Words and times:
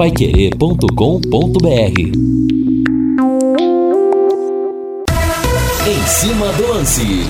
paiquerê.com.br 0.00 2.00
Em 5.86 6.06
cima 6.06 6.50
do 6.54 6.72
lance. 6.72 7.26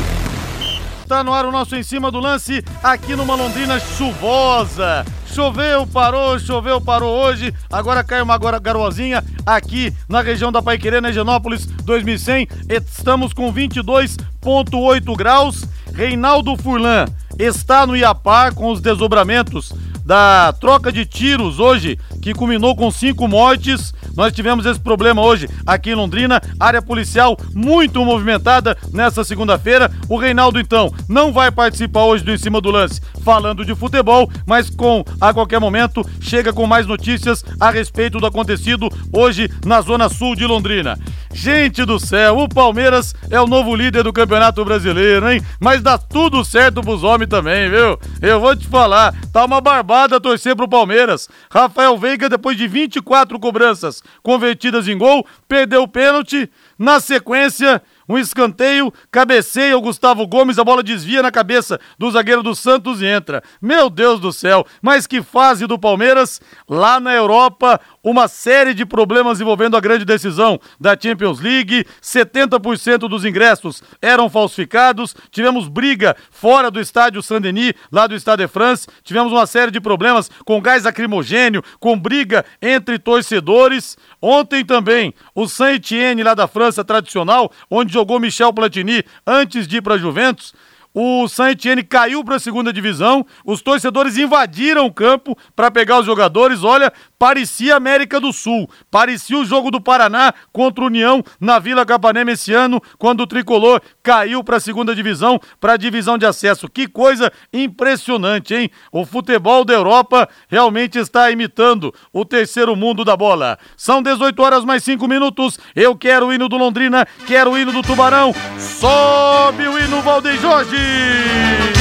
Tá 1.09 1.25
no 1.25 1.33
ar 1.33 1.47
o 1.47 1.51
nosso 1.51 1.75
Em 1.75 1.83
Cima 1.83 2.13
do 2.13 2.21
Lance, 2.21 2.65
aqui 2.81 3.17
numa 3.17 3.35
Londrina 3.35 3.81
chuvosa. 3.81 5.05
Choveu, 5.27 5.85
parou, 5.85 6.39
choveu, 6.39 6.81
parou 6.81 7.13
hoje. 7.13 7.53
Agora 7.73 8.05
caiu 8.05 8.23
uma 8.23 8.39
garoazinha 8.39 9.25
aqui 9.45 9.93
na 10.09 10.23
região 10.23 10.53
da 10.53 10.63
Paiquerê, 10.63 11.01
na 11.01 11.11
Higienópolis 11.11 11.67
2100. 11.67 12.47
Estamos 12.69 13.33
com 13.33 13.53
22,8 13.53 15.17
graus. 15.17 15.65
Reinaldo 15.93 16.57
Furlan 16.57 17.07
está 17.37 17.85
no 17.85 17.97
Iapar 17.97 18.55
com 18.55 18.71
os 18.71 18.81
desdobramentos 18.81 19.73
da 20.11 20.53
troca 20.55 20.91
de 20.91 21.07
tiros 21.07 21.61
hoje, 21.61 21.97
que 22.21 22.35
culminou 22.35 22.75
com 22.77 22.91
cinco 22.91 23.27
mortes. 23.27 23.93
Nós 24.17 24.33
tivemos 24.33 24.67
esse 24.67 24.81
problema 24.81 25.23
hoje 25.23 25.49
aqui 25.67 25.91
em 25.91 25.95
Londrina, 25.95 26.41
área 26.59 26.83
policial 26.83 27.37
muito 27.55 28.05
movimentada 28.05 28.77
nessa 28.93 29.25
segunda-feira. 29.25 29.91
O 30.09 30.17
Reinaldo, 30.17 30.61
então, 30.61 30.93
não 31.09 31.33
vai 31.33 31.51
participar 31.51 32.05
hoje 32.05 32.25
do 32.25 32.33
Em 32.33 32.39
Cima 32.39 32.61
do 32.61 32.71
Lance 32.71 33.01
falando 33.21 33.65
de 33.65 33.75
futebol, 33.75 34.31
mas 34.47 34.71
com 34.71 35.05
a 35.21 35.33
qualquer 35.33 35.61
momento 35.61 36.05
chega 36.21 36.53
com 36.53 36.67
mais 36.67 36.87
notícias 36.87 37.45
a 37.59 37.71
respeito 37.71 38.19
do 38.19 38.27
acontecido 38.27 38.89
hoje 39.13 39.51
na 39.65 39.81
Zona 39.81 40.09
Sul 40.09 40.35
de 40.35 40.47
Londrina. 40.47 40.99
Gente 41.33 41.85
do 41.85 41.99
céu, 41.99 42.39
o 42.39 42.49
Palmeiras 42.49 43.15
é 43.31 43.41
o 43.41 43.47
novo 43.47 43.75
líder 43.77 44.03
do 44.03 44.13
Campeonato 44.13 44.65
Brasileiro, 44.65 45.31
hein? 45.31 45.41
Mas 45.61 45.81
dá 45.81 45.97
tudo 45.97 46.45
certo 46.45 46.81
pros 46.81 47.05
homens 47.05 47.29
também, 47.29 47.71
viu? 47.71 47.99
Eu 48.21 48.41
vou 48.41 48.57
te 48.57 48.67
falar, 48.67 49.15
tá 49.33 49.45
uma 49.45 49.61
barbada 49.61 50.21
torcer 50.21 50.57
pro 50.57 50.69
Palmeiras. 50.69 51.29
Rafael 51.49 51.97
Veiga, 51.97 52.10
depois 52.17 52.57
de 52.57 52.67
24 52.67 53.39
cobranças 53.39 54.03
convertidas 54.23 54.89
em 54.89 54.97
gol, 54.97 55.27
perdeu 55.49 55.83
o 55.83 55.89
pênalti. 55.89 56.51
Na 56.79 57.01
sequência, 57.01 57.83
um 58.11 58.19
escanteio, 58.19 58.93
cabeceia 59.09 59.79
o 59.79 59.81
Gustavo 59.81 60.27
Gomes, 60.27 60.59
a 60.59 60.65
bola 60.65 60.83
desvia 60.83 61.23
na 61.23 61.31
cabeça 61.31 61.79
do 61.97 62.11
zagueiro 62.11 62.43
do 62.43 62.57
Santos 62.57 63.01
e 63.01 63.07
entra. 63.07 63.41
Meu 63.63 63.89
Deus 63.89 64.19
do 64.19 64.33
céu, 64.33 64.67
mas 64.83 65.07
que 65.07 65.23
fase 65.23 65.65
do 65.65 65.79
Palmeiras 65.79 66.41
lá 66.69 66.99
na 66.99 67.15
Europa, 67.15 67.81
uma 68.03 68.27
série 68.27 68.75
de 68.75 68.85
problemas 68.85 69.41
envolvendo 69.41 69.77
a 69.77 69.81
grande 69.81 70.05
decisão 70.05 70.59
da 70.81 70.99
Champions 71.01 71.39
League, 71.39 71.87
70% 72.03 73.09
dos 73.09 73.25
ingressos 73.25 73.81
eram 74.03 74.29
falsificados, 74.29 75.15
tivemos 75.31 75.69
briga 75.69 76.17
fora 76.33 76.69
do 76.69 76.81
estádio 76.81 77.23
Saint-Denis, 77.23 77.75
lá 77.93 78.09
do 78.09 78.17
Stade 78.17 78.43
de 78.43 78.49
France, 78.49 78.89
tivemos 79.05 79.33
uma 79.33 79.47
série 79.47 79.71
de 79.71 79.81
problemas 79.81 80.29
com 80.45 80.61
gás 80.61 80.83
lacrimogênio, 80.83 81.63
com 81.79 81.97
briga 81.97 82.45
entre 82.61 82.99
torcedores. 82.99 83.97
Ontem 84.21 84.65
também, 84.65 85.15
o 85.33 85.47
Saint-Etienne 85.47 86.25
lá 86.25 86.35
da 86.35 86.49
França 86.49 86.83
tradicional, 86.83 87.53
onde 87.71 88.00
jogou 88.01 88.19
Michel 88.19 88.53
Platini 88.53 89.05
antes 89.27 89.67
de 89.67 89.77
ir 89.77 89.83
para 89.83 89.99
Juventus. 89.99 90.55
O 90.93 91.29
Saint-Etienne 91.29 91.85
caiu 91.85 92.25
para 92.25 92.37
a 92.37 92.41
segunda 92.41 92.73
divisão, 92.73 93.25
os 93.45 93.63
torcedores 93.63 94.17
invadiram 94.17 94.87
o 94.87 94.93
campo 94.93 95.39
para 95.55 95.71
pegar 95.71 96.01
os 96.01 96.07
jogadores. 96.07 96.65
Olha, 96.65 96.93
parecia 97.17 97.77
América 97.77 98.19
do 98.19 98.33
Sul, 98.33 98.69
parecia 98.91 99.39
o 99.39 99.45
jogo 99.45 99.71
do 99.71 99.81
Paraná 99.81 100.35
contra 100.53 100.83
o 100.83 100.89
União 100.89 101.23
na 101.39 101.61
Vila 101.61 101.87
Capanema 101.87 102.33
esse 102.33 102.53
ano, 102.53 102.83
quando 102.99 103.21
o 103.21 103.27
tricolor 103.27 103.81
caiu 104.03 104.43
para 104.43 104.57
a 104.57 104.61
segunda 104.61 104.93
divisão, 104.93 105.41
para 105.61 105.75
a 105.75 105.77
divisão 105.77 106.19
de 106.19 106.27
acesso. 106.27 106.69
Que 106.69 106.89
coisa 106.89 107.31
impressionante, 107.53 108.53
hein? 108.53 108.71
O 108.91 109.07
futebol 109.07 109.65
da 109.65 109.75
Europa 109.75 110.29
realmente 110.49 110.99
está 110.99 111.31
imitando 111.31 111.95
o 112.13 112.25
terceiro 112.25 112.75
mundo 112.75 113.05
da 113.05 113.17
bola. 113.17 113.59
São 113.77 114.03
18 114.03 114.43
horas 114.43 114.65
mais 114.65 114.83
5 114.83 115.07
minutos. 115.07 115.57
Eu 115.77 115.97
quero 115.97 116.27
o 116.27 116.33
hino 116.33 116.49
do 116.49 116.57
Londrina, 116.57 117.07
quero 117.29 117.53
o 117.53 117.59
hino 117.59 117.71
do 117.71 117.83
Tubarão. 117.83 118.35
Sobe 118.59 119.69
o 119.69 119.79
hino 119.79 120.03
Valdeir 120.03 120.41
Jorge! 120.41 120.80
Felipe! 120.81 121.80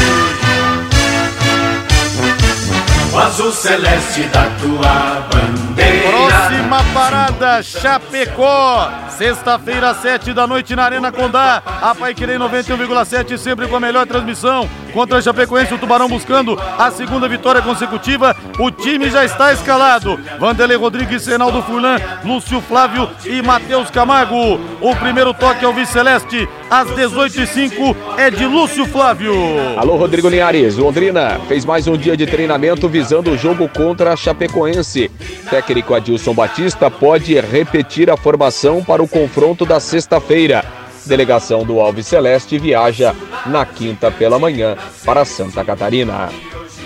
O 3.20 3.22
azul 3.22 3.52
celeste 3.52 4.24
da 4.30 4.46
tua 4.62 5.28
bandeira. 5.30 6.10
Próxima 6.10 6.84
parada, 6.94 7.62
Chapecó. 7.62 8.90
Sexta-feira, 9.10 9.94
sete 9.96 10.34
da 10.34 10.48
noite 10.48 10.74
na 10.74 10.84
Arena 10.84 11.12
Condá. 11.12 11.62
A 11.66 11.94
Pai 11.94 12.14
Querer 12.14 12.40
91,7, 12.40 13.38
sempre 13.38 13.68
com 13.68 13.76
a 13.76 13.80
melhor 13.80 14.08
transmissão. 14.08 14.70
Contra 14.94 15.18
a 15.18 15.22
Chapecoense, 15.22 15.74
o 15.74 15.78
Tubarão 15.78 16.08
buscando 16.08 16.58
a 16.78 16.90
segunda 16.90 17.28
vitória 17.28 17.62
consecutiva. 17.62 18.34
O 18.58 18.72
time 18.72 19.10
já 19.10 19.26
está 19.26 19.52
escalado. 19.52 20.18
Vanderlei 20.40 20.78
Rodrigues, 20.78 21.28
Reinaldo 21.28 21.62
Furlan, 21.64 21.98
Lúcio 22.24 22.62
Flávio 22.62 23.10
e 23.26 23.42
Matheus 23.42 23.90
Camargo. 23.90 24.60
O 24.80 24.96
primeiro 24.96 25.34
toque 25.34 25.66
ao 25.66 25.74
Vice 25.74 25.92
Celeste, 25.92 26.48
às 26.72 26.88
18h05, 26.92 27.96
é 28.18 28.32
de 28.32 28.46
Lúcio 28.46 28.86
Flávio. 28.86 29.34
Alô, 29.78 29.98
Rodrigo 29.98 30.30
Linhares. 30.30 30.78
Londrina 30.78 31.40
fez 31.48 31.66
mais 31.66 31.86
um 31.88 31.98
dia 31.98 32.16
de 32.16 32.26
treinamento 32.26 32.88
visando 32.88 33.09
o 33.18 33.38
jogo 33.38 33.68
contra 33.68 34.14
a 34.14 34.16
Chapecoense. 34.16 35.10
Técnico 35.50 35.94
Adilson 35.94 36.34
Batista 36.34 36.92
pode 36.92 37.40
repetir 37.40 38.10
a 38.10 38.16
formação 38.16 38.84
para 38.84 39.02
o 39.02 39.08
confronto 39.08 39.66
da 39.66 39.80
sexta-feira. 39.80 40.64
Delegação 41.06 41.64
do 41.64 41.80
Alves 41.80 42.06
Celeste 42.06 42.60
viaja 42.60 43.16
na 43.46 43.66
quinta 43.66 44.12
pela 44.12 44.38
manhã 44.38 44.78
para 45.04 45.26
Santa 45.26 45.66
Catarina. 45.66 46.30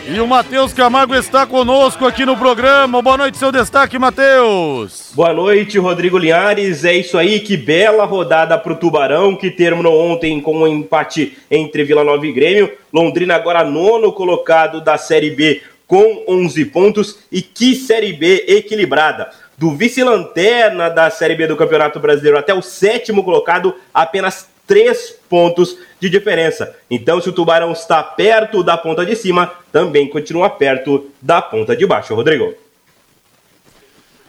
E 0.06 0.20
o 0.20 0.28
Matheus 0.28 0.74
Camargo 0.74 1.16
está 1.16 1.48
conosco 1.48 2.06
aqui 2.06 2.26
no 2.26 2.36
programa. 2.36 3.02
Boa 3.02 3.16
noite, 3.16 3.38
seu 3.38 3.54
destaque, 3.54 3.98
Matheus. 3.98 5.14
Boa 5.14 5.34
noite, 5.34 5.80
Rodrigo 5.80 6.18
Linhares. 6.18 6.84
É 6.84 6.94
isso 6.94 7.18
aí, 7.18 7.40
que 7.40 7.56
bela 7.56 8.04
rodada 8.04 8.58
para 8.58 8.74
o 8.74 8.76
Tubarão, 8.76 9.34
que 9.34 9.50
terminou 9.50 9.98
ontem 9.98 10.42
com 10.42 10.58
um 10.58 10.68
empate 10.68 11.38
entre 11.50 11.86
Vila 11.86 12.04
Nova 12.04 12.28
e 12.28 12.34
Grêmio. 12.34 12.70
Londrina 12.92 13.36
agora 13.36 13.64
nono 13.64 14.12
colocado 14.12 14.82
da 14.82 14.98
Série 14.98 15.32
B 15.32 15.62
com 15.94 16.24
11 16.28 16.66
pontos. 16.66 17.20
E 17.32 17.40
que 17.40 17.76
Série 17.76 18.14
B 18.14 18.46
equilibrada 18.48 19.30
do 19.56 19.76
vice-lanterna 19.76 20.90
da 20.90 21.12
Série 21.12 21.36
B 21.36 21.46
do 21.46 21.56
Campeonato 21.56 22.00
Brasileiro 22.00 22.40
até 22.40 22.52
o 22.52 22.64
sétimo 22.64 23.24
colocado, 23.24 23.76
apenas 23.94 24.50
três 24.66 25.16
pontos 25.30 25.78
de 26.00 26.10
diferença. 26.10 26.76
Então, 26.90 27.22
se 27.22 27.30
o 27.30 27.32
Tubarão 27.32 27.72
está 27.72 28.02
perto 28.02 28.64
da 28.64 28.76
ponta 28.76 29.06
de 29.06 29.16
cima, 29.16 29.54
também 29.72 30.10
continua 30.10 30.50
perto 30.50 31.12
da 31.22 31.44
ponta 31.44 31.76
de 31.76 31.86
baixo, 31.86 32.16
Rodrigo. 32.16 32.56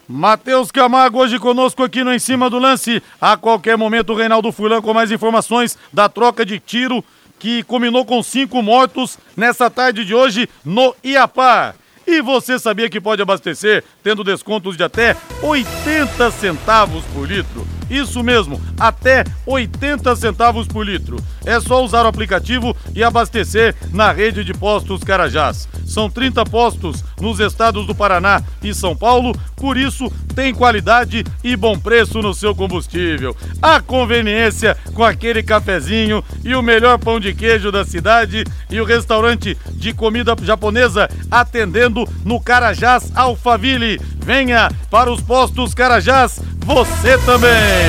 Matheus 0.07 0.71
Camargo 0.71 1.19
hoje 1.19 1.39
conosco 1.39 1.83
aqui 1.83 2.05
no 2.05 2.13
Em 2.13 2.19
Cima 2.19 2.51
do 2.51 2.59
Lance. 2.59 3.03
A 3.19 3.39
qualquer 3.39 3.79
momento, 3.79 4.13
o 4.13 4.17
Reinaldo 4.17 4.53
Fulan 4.53 4.83
com 4.83 4.93
mais 4.93 5.11
informações 5.11 5.79
da 5.91 6.11
troca 6.11 6.45
de 6.45 6.59
tiro 6.59 7.03
que 7.45 7.63
culminou 7.63 8.07
com 8.07 8.23
cinco 8.23 8.63
mortos 8.63 9.19
nessa 9.37 9.69
tarde 9.69 10.03
de 10.03 10.15
hoje 10.15 10.49
no 10.65 10.97
Iapá. 11.05 11.75
E 12.07 12.23
você 12.23 12.59
sabia 12.59 12.89
que 12.89 12.99
pode 12.99 13.21
abastecer 13.21 13.85
tendo 14.03 14.25
descontos 14.25 14.79
de 14.79 14.83
até 14.83 15.15
80 15.43 16.31
centavos 16.31 17.05
por 17.13 17.29
litro? 17.29 17.67
Isso 17.95 18.25
mesmo, 18.25 18.61
até 18.77 19.23
80 19.47 20.17
centavos 20.17 20.67
por 20.67 20.85
litro. 20.85 21.17
É 21.47 21.61
só 21.61 21.85
usar 21.85 22.05
o 22.05 22.09
aplicativo 22.09 22.77
e 22.93 23.05
abastecer 23.05 23.73
na 23.93 24.11
rede 24.11 24.43
de 24.43 24.53
postos 24.53 25.05
Carajás. 25.05 25.69
São 25.87 26.11
30 26.11 26.45
postos 26.47 27.05
nos 27.21 27.39
estados 27.39 27.87
do 27.87 27.95
Paraná 27.95 28.43
e 28.61 28.75
São 28.75 28.97
Paulo, 28.97 29.33
por 29.55 29.77
isso 29.77 30.11
tem 30.35 30.53
qualidade 30.53 31.25
e 31.45 31.57
bom 31.57 31.79
preço 31.79 32.21
no 32.21 32.35
seu 32.35 32.53
combustível. 32.53 33.37
A 33.63 33.81
conveniência 33.81 34.77
com 34.93 35.05
aquele 35.05 35.43
cafezinho 35.43 36.25
e 36.43 36.53
o 36.57 36.63
melhor 36.63 36.99
pão 36.99 37.21
de 37.21 37.33
queijo 37.33 37.71
da 37.71 37.85
cidade 37.85 38.43
e 38.69 38.81
o 38.81 38.85
restaurante 38.85 39.57
de 39.75 39.93
comida 39.93 40.35
japonesa 40.43 41.09
atendendo 41.31 42.09
no 42.25 42.41
Carajás 42.41 43.13
Alphaville. 43.15 44.01
Venha 44.19 44.69
para 44.91 45.13
os 45.13 45.21
postos 45.21 45.75
Carajás, 45.75 46.41
você 46.65 47.19
também. 47.19 47.84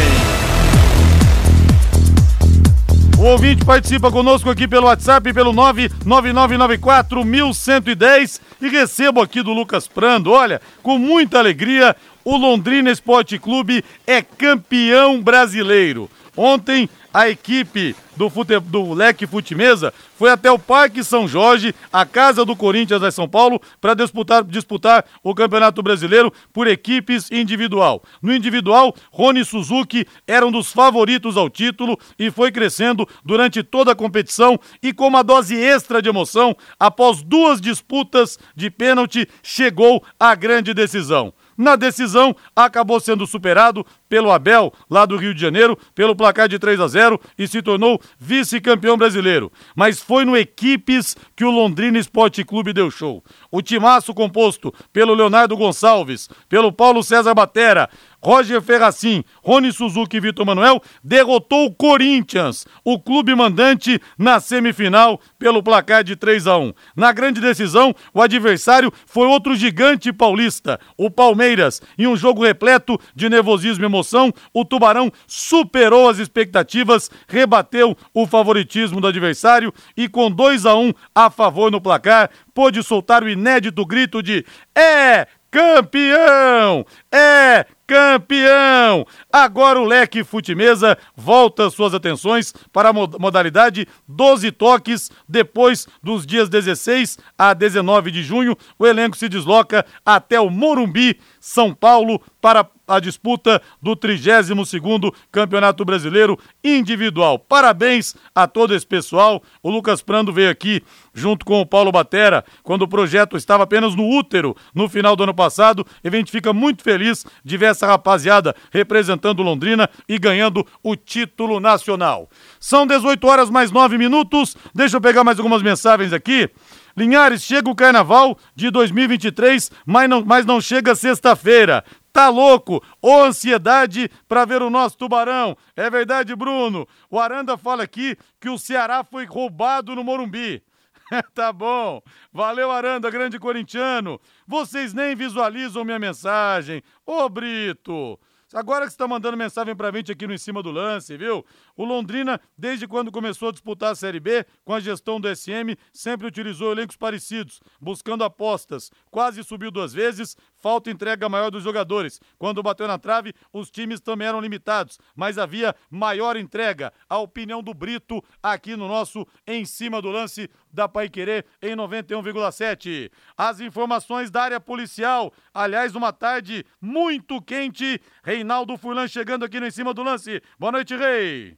O 3.18 3.24
ouvinte 3.30 3.64
participa 3.66 4.12
conosco 4.12 4.52
aqui 4.52 4.68
pelo 4.68 4.86
WhatsApp, 4.86 5.34
pelo 5.34 5.52
99994-1110 5.52 8.40
e 8.62 8.70
recebo 8.70 9.20
aqui 9.20 9.42
do 9.42 9.52
Lucas 9.52 9.88
Prando. 9.88 10.32
Olha, 10.32 10.62
com 10.84 11.00
muita 11.00 11.40
alegria, 11.40 11.96
o 12.24 12.38
Londrina 12.38 12.92
Esporte 12.92 13.40
Clube 13.40 13.84
é 14.06 14.22
campeão 14.22 15.20
brasileiro. 15.22 16.08
Ontem 16.38 16.88
a 17.12 17.28
equipe 17.28 17.96
do, 18.16 18.30
fute, 18.30 18.60
do 18.60 18.94
Leque 18.94 19.28
Futimesa 19.28 19.94
foi 20.18 20.30
até 20.30 20.52
o 20.52 20.60
Parque 20.60 21.04
São 21.04 21.28
Jorge, 21.28 21.76
a 21.92 22.06
casa 22.06 22.46
do 22.46 22.56
Corinthians 22.56 23.04
em 23.04 23.12
São 23.12 23.28
Paulo, 23.28 23.62
para 23.82 23.94
disputar, 23.94 24.44
disputar 24.44 25.06
o 25.24 25.36
Campeonato 25.36 25.84
Brasileiro 25.84 26.32
por 26.54 26.68
equipes 26.68 27.30
individual. 27.32 28.02
No 28.22 28.34
individual, 28.34 28.96
Rony 29.12 29.44
Suzuki 29.44 30.08
era 30.26 30.46
um 30.46 30.52
dos 30.52 30.72
favoritos 30.72 31.38
ao 31.38 31.50
título 31.50 31.98
e 32.18 32.32
foi 32.32 32.52
crescendo 32.52 33.08
durante 33.24 33.62
toda 33.64 33.92
a 33.92 33.96
competição 33.96 34.60
e 34.82 34.94
com 34.94 35.08
uma 35.08 35.24
dose 35.24 35.56
extra 35.56 36.02
de 36.02 36.10
emoção, 36.10 36.56
após 36.80 37.22
duas 37.22 37.60
disputas 37.60 38.40
de 38.56 38.70
pênalti, 38.70 39.28
chegou 39.44 40.04
à 40.20 40.34
grande 40.36 40.74
decisão. 40.74 41.34
Na 41.58 41.76
decisão, 41.76 42.36
acabou 42.56 43.00
sendo 43.00 43.26
superado 43.26 43.86
pelo 44.10 44.32
Abel, 44.32 44.74
lá 44.90 45.06
do 45.06 45.18
Rio 45.18 45.34
de 45.34 45.42
Janeiro, 45.42 45.78
pelo 45.94 46.16
placar 46.16 46.48
de 46.48 46.60
3 46.60 46.80
a 46.80 46.88
0 46.88 47.20
e 47.38 47.48
se 47.48 47.62
tornou 47.62 48.00
vice-campeão 48.20 48.98
brasileiro. 48.98 49.52
Mas 49.76 50.00
foi 50.00 50.26
no 50.26 50.38
Equipes 50.38 51.16
que 51.36 51.46
o 51.46 51.52
Londrina 51.52 51.98
Esporte 51.98 52.44
Clube 52.44 52.74
deu 52.74 52.92
show. 52.92 53.24
O 53.50 53.62
timaço 53.62 54.14
composto 54.14 54.74
pelo 54.92 55.14
Leonardo 55.14 55.56
Gonçalves, 55.56 56.30
pelo 56.50 56.72
Paulo 56.72 57.04
César 57.04 57.34
Batera, 57.34 57.90
Roger 58.22 58.62
Ferracin, 58.62 59.24
Rony 59.44 59.72
Suzuki 59.72 60.18
e 60.18 60.20
Vitor 60.20 60.46
Manuel 60.46 60.82
derrotou 61.04 61.66
o 61.66 61.74
Corinthians, 61.74 62.66
o 62.84 63.00
clube 63.00 63.36
mandante, 63.36 64.00
na 64.18 64.40
semifinal 64.40 65.20
pelo 65.38 65.62
placar 65.62 66.04
de 66.04 66.16
3 66.16 66.48
a 66.48 66.58
1. 66.58 66.74
Na 66.96 67.12
grande 67.12 67.40
decisão, 67.40 67.94
o 68.14 68.22
adversário 68.22 68.92
foi 69.06 69.28
outro 69.28 69.56
gigante 69.56 70.12
paulista, 70.12 70.80
o 70.98 71.10
Palmeiras. 71.10 71.82
Em 71.98 72.08
um 72.08 72.18
jogo 72.18 72.44
repleto 72.44 73.00
de 73.16 73.30
nervosismo 73.30 73.84
e 73.84 73.86
emoção, 73.86 74.34
o 74.54 74.66
Tubarão 74.66 75.12
superou 75.28 76.10
as 76.10 76.18
expectativas, 76.18 77.10
rebateu 77.28 77.96
o 78.14 78.26
favoritismo 78.26 79.00
do 79.00 79.08
adversário 79.08 79.74
e 79.96 80.08
com 80.08 80.32
2 80.32 80.66
a 80.66 80.76
1 80.76 80.94
a 81.14 81.30
favor 81.30 81.72
no 81.72 81.82
placar, 81.82 82.30
pôde 82.54 82.82
soltar 82.84 83.24
o 83.24 83.30
inédito 83.30 83.86
grito 83.86 84.24
de 84.24 84.46
é 84.74 85.28
campeão! 85.56 86.86
É 87.10 87.66
campeão! 87.88 89.08
Agora 89.32 89.80
o 89.80 89.86
Leque 89.86 90.22
Futimesa 90.22 90.98
volta 91.16 91.70
suas 91.70 91.94
atenções 91.94 92.54
para 92.74 92.90
a 92.90 92.94
modalidade 92.94 93.88
12 94.06 94.52
toques. 94.52 95.10
Depois 95.30 95.88
dos 96.04 96.26
dias 96.26 96.50
16 96.50 97.18
a 97.38 97.54
19 97.54 98.12
de 98.12 98.22
junho, 98.22 98.58
o 98.78 98.86
elenco 98.86 99.16
se 99.16 99.30
desloca 99.30 99.86
até 100.06 100.38
o 100.42 100.50
Morumbi, 100.50 101.22
São 101.40 101.74
Paulo, 101.74 102.22
para 102.42 102.70
a 102.88 103.00
disputa 103.00 103.62
do 103.82 103.96
32º 103.96 105.14
Campeonato 105.32 105.84
Brasileiro 105.84 106.38
Individual. 106.64 107.40
Parabéns 107.40 108.16
a 108.34 108.48
todo 108.48 108.74
esse 108.76 108.86
pessoal. 108.86 109.42
O 109.62 109.70
Lucas 109.70 110.02
Prando 110.02 110.32
veio 110.32 110.50
aqui 110.50 110.84
junto 111.14 111.46
com 111.46 111.62
o 111.62 111.66
Paulo 111.66 111.92
Batera, 111.92 112.44
quando 112.64 112.84
o 112.84 112.88
projeto 112.88 113.38
estava 113.38 113.64
apenas 113.64 113.96
no 113.96 114.08
útero 114.08 114.56
no 114.74 114.90
final 114.90 115.16
do 115.16 115.24
ano 115.24 115.34
passado. 115.34 115.86
E 116.04 116.08
a 116.08 116.12
gente 116.12 116.32
fica 116.32 116.54
muito 116.54 116.84
feliz 116.84 117.26
de 117.44 117.58
ver 117.58 117.68
essa 117.68 117.88
rapaziada 117.88 118.56
representando 118.72 119.42
Londrina 119.42 119.90
e 120.08 120.18
ganhando 120.18 120.66
o 120.84 120.96
título 120.96 121.60
nacional. 121.60 122.30
São 122.60 122.86
18 122.86 123.26
horas 123.28 123.50
mais 123.50 123.72
9 123.72 123.98
minutos. 123.98 124.56
Deixa 124.74 124.98
eu 124.98 125.02
pegar 125.02 125.24
mais 125.24 125.40
algumas 125.40 125.62
mensagens 125.62 126.14
aqui. 126.14 126.50
Linhares, 126.98 127.44
chega 127.44 127.70
o 127.70 127.76
carnaval 127.76 128.38
de 128.56 128.72
2023, 128.72 129.70
mas 129.86 130.10
não, 130.10 130.24
mas 130.24 130.46
não 130.46 130.62
chega 130.62 130.96
sexta-feira. 130.96 131.84
Tá 132.16 132.30
louco? 132.30 132.82
Ô 133.02 133.24
ansiedade 133.24 134.10
para 134.26 134.46
ver 134.46 134.62
o 134.62 134.70
nosso 134.70 134.98
tubarão. 134.98 135.54
É 135.76 135.90
verdade, 135.90 136.34
Bruno. 136.34 136.88
O 137.12 137.20
Aranda 137.20 137.58
fala 137.58 137.84
aqui 137.84 138.18
que 138.40 138.48
o 138.48 138.58
Ceará 138.58 139.04
foi 139.04 139.26
roubado 139.26 139.94
no 139.94 140.02
Morumbi. 140.02 140.64
tá 141.36 141.52
bom. 141.52 142.02
Valeu, 142.32 142.72
Aranda, 142.72 143.12
grande 143.12 143.38
corintiano. 143.38 144.18
Vocês 144.48 144.94
nem 144.94 145.14
visualizam 145.14 145.84
minha 145.84 146.00
mensagem. 146.00 146.82
Ô, 147.06 147.28
Brito. 147.28 148.18
Agora 148.54 148.86
que 148.86 148.92
você 148.92 148.96
está 148.96 149.10
mandando 149.10 149.36
mensagem 149.36 149.76
para 149.76 149.90
a 149.90 149.92
gente 149.92 150.14
aqui 150.14 150.26
no 150.26 150.34
Em 150.34 150.38
Cima 150.38 150.64
do 150.64 150.72
Lance, 150.72 151.18
viu? 151.18 151.46
O 151.78 151.84
Londrina, 151.84 152.40
desde 152.58 152.88
quando 152.88 153.12
começou 153.12 153.50
a 153.50 153.52
disputar 153.52 153.92
a 153.92 153.96
Série 153.96 154.20
B, 154.20 154.46
com 154.64 154.74
a 154.74 154.80
gestão 154.80 155.20
do 155.20 155.34
SM, 155.34 155.76
sempre 155.92 156.28
utilizou 156.28 156.72
elencos 156.72 156.96
parecidos, 156.96 157.60
buscando 157.82 158.24
apostas. 158.24 158.92
Quase 159.12 159.44
subiu 159.44 159.70
duas 159.70 159.94
vezes, 159.94 160.38
falta 160.56 160.90
entrega 160.90 161.28
maior 161.28 161.50
dos 161.50 161.64
jogadores. 161.64 162.20
Quando 162.38 162.64
bateu 162.64 162.88
na 162.88 162.98
trave, 162.98 163.34
os 163.52 163.70
times 163.70 164.00
também 164.00 164.28
eram 164.28 164.40
limitados, 164.40 164.98
mas 165.16 165.38
havia 165.38 165.76
maior 165.90 166.38
entrega. 166.38 166.94
A 167.10 167.18
opinião 167.18 167.62
do 167.62 167.74
Brito 167.74 168.24
aqui 168.42 168.76
no 168.76 168.88
nosso 168.88 169.28
Em 169.46 169.66
Cima 169.66 170.02
do 170.02 170.10
Lance 170.10 170.50
da 170.72 170.90
Querer 171.10 171.46
em 171.62 171.76
91,7. 171.76 173.12
As 173.38 173.60
informações 173.60 174.32
da 174.32 174.44
área 174.44 174.60
policial. 174.60 175.34
Aliás, 175.54 175.96
uma 175.96 176.14
tarde 176.14 176.66
muito 176.80 177.42
quente. 177.42 178.00
Reinaldo 178.24 178.78
Furlan 178.78 179.08
chegando 179.08 179.44
aqui 179.46 179.60
no 179.60 179.68
Em 179.68 179.72
Cima 179.72 179.94
do 179.94 180.04
Lance. 180.04 180.42
Boa 180.58 180.72
noite, 180.72 180.96
Rei. 180.96 181.58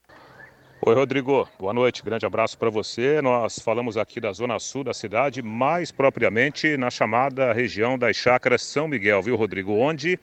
Oi, 0.87 0.95
Rodrigo. 0.95 1.45
Boa 1.59 1.73
noite. 1.73 2.01
Grande 2.01 2.25
abraço 2.25 2.57
para 2.57 2.69
você. 2.69 3.21
Nós 3.21 3.59
falamos 3.59 3.97
aqui 3.97 4.21
da 4.21 4.31
zona 4.31 4.57
sul 4.57 4.85
da 4.85 4.93
cidade, 4.93 5.41
mais 5.41 5.91
propriamente 5.91 6.77
na 6.77 6.89
chamada 6.89 7.51
região 7.51 7.97
das 7.99 8.15
Chácaras 8.15 8.61
São 8.61 8.87
Miguel, 8.87 9.21
viu, 9.21 9.35
Rodrigo? 9.35 9.73
Onde 9.73 10.17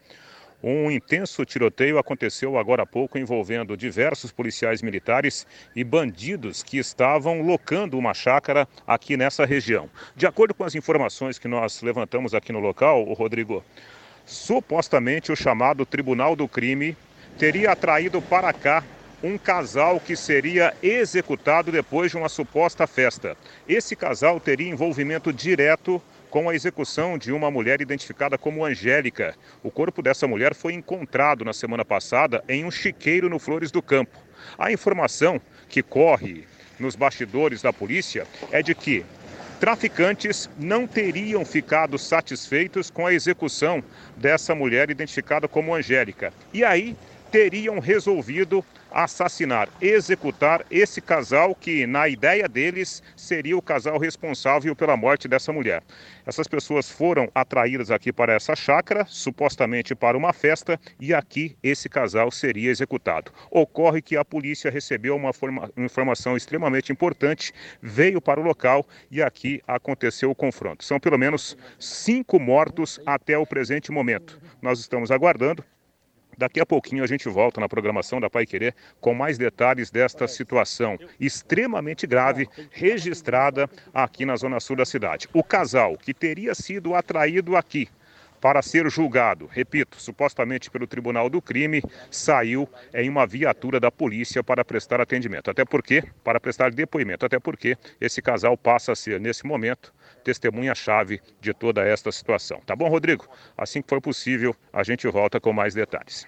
um 0.62 0.90
intenso 0.90 1.44
tiroteio 1.44 1.99
aconteceu 1.99 2.56
agora 2.56 2.84
há 2.84 2.87
pouco 2.87 3.19
envolvendo 3.19 3.76
diversos 3.76 4.32
policiais 4.32 4.81
militares 4.81 5.46
e 5.76 5.84
bandidos 5.84 6.62
que 6.62 6.78
estavam 6.78 7.43
locando 7.43 7.99
uma 7.99 8.14
chácara 8.14 8.66
aqui 8.87 9.19
nessa 9.19 9.44
região. 9.44 9.90
De 10.16 10.26
acordo 10.26 10.55
com 10.55 10.64
as 10.64 10.75
informações 10.75 11.38
que 11.38 11.46
nós 11.46 11.82
levantamos 11.82 12.32
aqui 12.32 12.52
no 12.55 12.61
local, 12.61 13.06
o 13.06 13.12
Rodrigo, 13.12 13.62
supostamente 14.25 15.31
o 15.31 15.37
chamado 15.37 15.84
Tribunal 15.84 16.34
do 16.34 16.49
Crime 16.49 16.96
teria 17.37 17.72
atraído 17.72 18.22
para 18.22 18.50
cá 18.50 18.82
um 19.25 19.38
casal 19.38 19.99
que 19.99 20.15
seria 20.15 20.75
executado 20.82 21.73
depois 21.73 22.11
de 22.11 22.19
uma 22.19 22.29
suposta 22.29 22.87
festa. 22.87 23.35
Esse 23.67 23.97
casal 23.97 24.38
teria 24.38 24.69
envolvimento 24.69 25.32
direto 25.32 26.00
com 26.29 26.50
a 26.50 26.55
execução 26.55 27.17
de 27.17 27.32
uma 27.32 27.50
mulher 27.50 27.81
identificada 27.81 28.37
como 28.37 28.67
Angélica. 28.67 29.35
O 29.62 29.71
corpo 29.71 30.03
dessa 30.03 30.26
mulher 30.26 30.55
foi 30.55 30.75
encontrado 30.75 31.43
na 31.43 31.55
semana 31.55 31.87
passada 31.87 32.44
em 32.47 32.67
um 32.67 32.71
chiqueiro 32.71 33.31
no 33.31 33.38
Flores 33.38 33.71
do 33.71 33.81
Campo. 33.81 34.19
A 34.59 34.71
informação 34.71 35.41
que 35.71 35.82
corre 35.82 36.44
nos 36.79 36.94
bastidores 36.94 37.62
da 37.62 37.73
polícia 37.73 38.26
é 38.53 38.62
de 38.62 38.75
que 38.75 39.06
traficantes 39.59 40.50
não 40.59 40.87
teriam 40.87 41.47
ficado 41.47 41.99
satisfeitos 41.99 42.91
com 42.91 43.06
a 43.06 43.15
execução 43.15 43.82
dessa 44.19 44.55
mulher 44.55 44.91
identificada 44.91 45.49
como 45.49 45.75
Angélica. 45.75 46.31
E 46.53 46.62
aí 46.62 46.94
teriam 47.35 47.81
resolvido 47.81 48.62
assassinar, 48.94 49.69
executar 49.81 50.64
esse 50.70 51.00
casal 51.00 51.55
que, 51.55 51.87
na 51.87 52.08
ideia 52.08 52.49
deles, 52.49 53.02
seria 53.17 53.56
o 53.56 53.62
casal 53.62 53.99
responsável 53.99 54.75
pela 54.76 54.96
morte 54.96 55.26
dessa 55.26 55.52
mulher. 55.52 55.82
Essas 56.25 56.46
pessoas 56.46 56.88
foram 56.88 57.29
atraídas 57.35 57.91
aqui 57.91 58.12
para 58.12 58.32
essa 58.32 58.55
chácara, 58.55 59.05
supostamente 59.06 59.94
para 59.94 60.17
uma 60.17 60.33
festa, 60.33 60.80
e 60.99 61.12
aqui 61.12 61.57
esse 61.62 61.88
casal 61.88 62.30
seria 62.30 62.71
executado. 62.71 63.33
Ocorre 63.50 64.00
que 64.00 64.16
a 64.16 64.25
polícia 64.25 64.71
recebeu 64.71 65.16
uma, 65.16 65.33
forma, 65.33 65.71
uma 65.76 65.87
informação 65.87 66.37
extremamente 66.37 66.92
importante, 66.92 67.52
veio 67.83 68.21
para 68.21 68.40
o 68.40 68.45
local 68.45 68.87
e 69.11 69.21
aqui 69.21 69.61
aconteceu 69.66 70.30
o 70.30 70.35
confronto. 70.35 70.85
São 70.85 71.00
pelo 71.00 71.19
menos 71.19 71.57
cinco 71.78 72.38
mortos 72.38 73.00
até 73.04 73.37
o 73.37 73.45
presente 73.45 73.90
momento. 73.90 74.40
Nós 74.62 74.78
estamos 74.78 75.11
aguardando 75.11 75.64
Daqui 76.37 76.61
a 76.61 76.67
pouquinho 76.67 77.05
a 77.05 77.07
gente 77.07 77.29
volta 77.29 77.61
na 77.61 77.69
programação 77.69 78.21
da 78.21 78.31
Pai 78.31 78.47
Querer 78.47 78.75
com 79.00 79.14
mais 79.14 79.38
detalhes 79.38 79.91
desta 79.91 80.26
situação 80.26 80.99
extremamente 81.19 82.07
grave 82.07 82.49
registrada 82.71 83.69
aqui 83.93 84.25
na 84.25 84.37
zona 84.37 84.61
sul 84.61 84.76
da 84.76 84.85
cidade. 84.85 85.29
O 85.33 85.43
casal 85.43 85.97
que 85.97 86.12
teria 86.12 86.55
sido 86.55 86.95
atraído 86.95 87.57
aqui 87.57 87.88
para 88.45 88.61
ser 88.61 88.91
julgado, 88.91 89.47
repito, 89.51 89.99
supostamente 89.99 90.71
pelo 90.71 90.87
Tribunal 90.87 91.31
do 91.31 91.41
Crime, 91.41 91.83
saiu 92.11 92.69
em 92.93 93.09
uma 93.09 93.27
viatura 93.27 93.81
da 93.81 93.91
polícia 93.91 94.45
para 94.45 94.63
prestar 94.63 95.01
atendimento. 95.01 95.51
Até 95.51 95.65
porque, 95.65 96.05
para 96.23 96.39
prestar 96.39 96.71
depoimento, 96.71 97.25
até 97.25 97.39
porque 97.39 97.75
esse 97.99 98.21
casal 98.21 98.55
passa 98.55 98.93
a 98.93 98.95
ser, 98.95 99.19
nesse 99.19 99.47
momento, 99.47 99.95
testemunha-chave 100.23 101.23
de 101.41 101.55
toda 101.55 101.89
esta 101.89 102.13
situação. 102.13 102.61
Tá 102.67 102.77
bom, 102.77 102.87
Rodrigo? 102.87 103.27
Assim 103.57 103.81
que 103.81 103.89
for 103.89 104.03
possível, 104.03 104.55
a 104.71 104.83
gente 104.83 105.09
volta 105.09 105.41
com 105.41 105.51
mais 105.51 105.73
detalhes. 105.73 106.27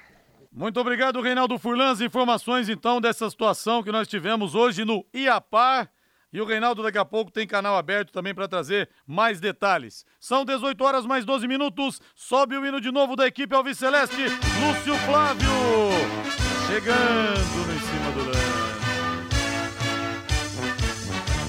Muito 0.51 0.81
obrigado, 0.81 1.21
Reinaldo 1.21 1.59
Furlan. 1.59 1.91
As 1.91 2.01
informações, 2.01 2.71
então, 2.71 2.99
dessa 2.99 3.29
situação 3.29 3.83
que 3.83 3.93
nós 3.93 4.09
tivemos 4.09 4.55
hoje 4.55 4.87
no 4.87 5.05
Iapar. 5.13 5.91
E 6.37 6.40
o 6.43 6.45
Reinaldo 6.45 6.83
daqui 6.83 6.99
a 6.99 7.05
pouco 7.07 7.31
tem 7.31 7.47
canal 7.47 7.78
aberto 7.78 8.12
também 8.12 8.35
para 8.35 8.47
trazer 8.47 8.90
mais 9.07 9.40
detalhes. 9.40 10.05
São 10.21 10.45
18 10.45 10.85
horas 10.85 11.07
mais 11.07 11.25
12 11.25 11.49
minutos. 11.49 11.99
Sobe 12.14 12.59
o 12.59 12.66
hino 12.66 12.78
de 12.78 12.93
novo 12.93 13.16
da 13.16 13.26
equipe 13.26 13.55
Alves 13.55 13.78
Celeste, 13.78 14.23
Lúcio 14.61 14.95
Flávio. 15.07 15.49
Chegando 16.66 17.40
no 17.66 17.73
em 17.73 17.78
cima 17.78 18.11
do 18.12 18.26
lance. 18.26 18.47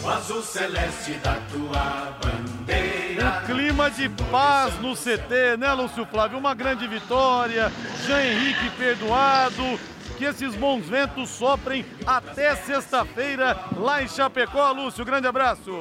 O 0.05 0.09
azul 0.09 0.41
celeste 0.41 1.15
da 1.15 1.35
tua 1.51 2.17
bandeira. 2.23 3.43
Um 3.43 3.45
clima 3.45 3.91
de 3.91 4.07
paz 4.31 4.79
no 4.79 4.95
CT, 4.95 5.57
né, 5.59 5.73
Lúcio 5.73 6.05
Flávio? 6.05 6.37
Uma 6.37 6.55
grande 6.55 6.87
vitória. 6.87 7.69
Jean 8.05 8.23
Henrique 8.23 8.69
perdoado 8.77 9.77
que 10.17 10.25
esses 10.25 10.55
bons 10.55 10.85
ventos 10.85 11.29
soprem 11.29 11.85
até 12.05 12.55
sexta-feira 12.55 13.55
lá 13.77 14.01
em 14.01 14.07
Chapecó. 14.07 14.71
Lúcio, 14.71 15.05
grande 15.05 15.27
abraço. 15.27 15.71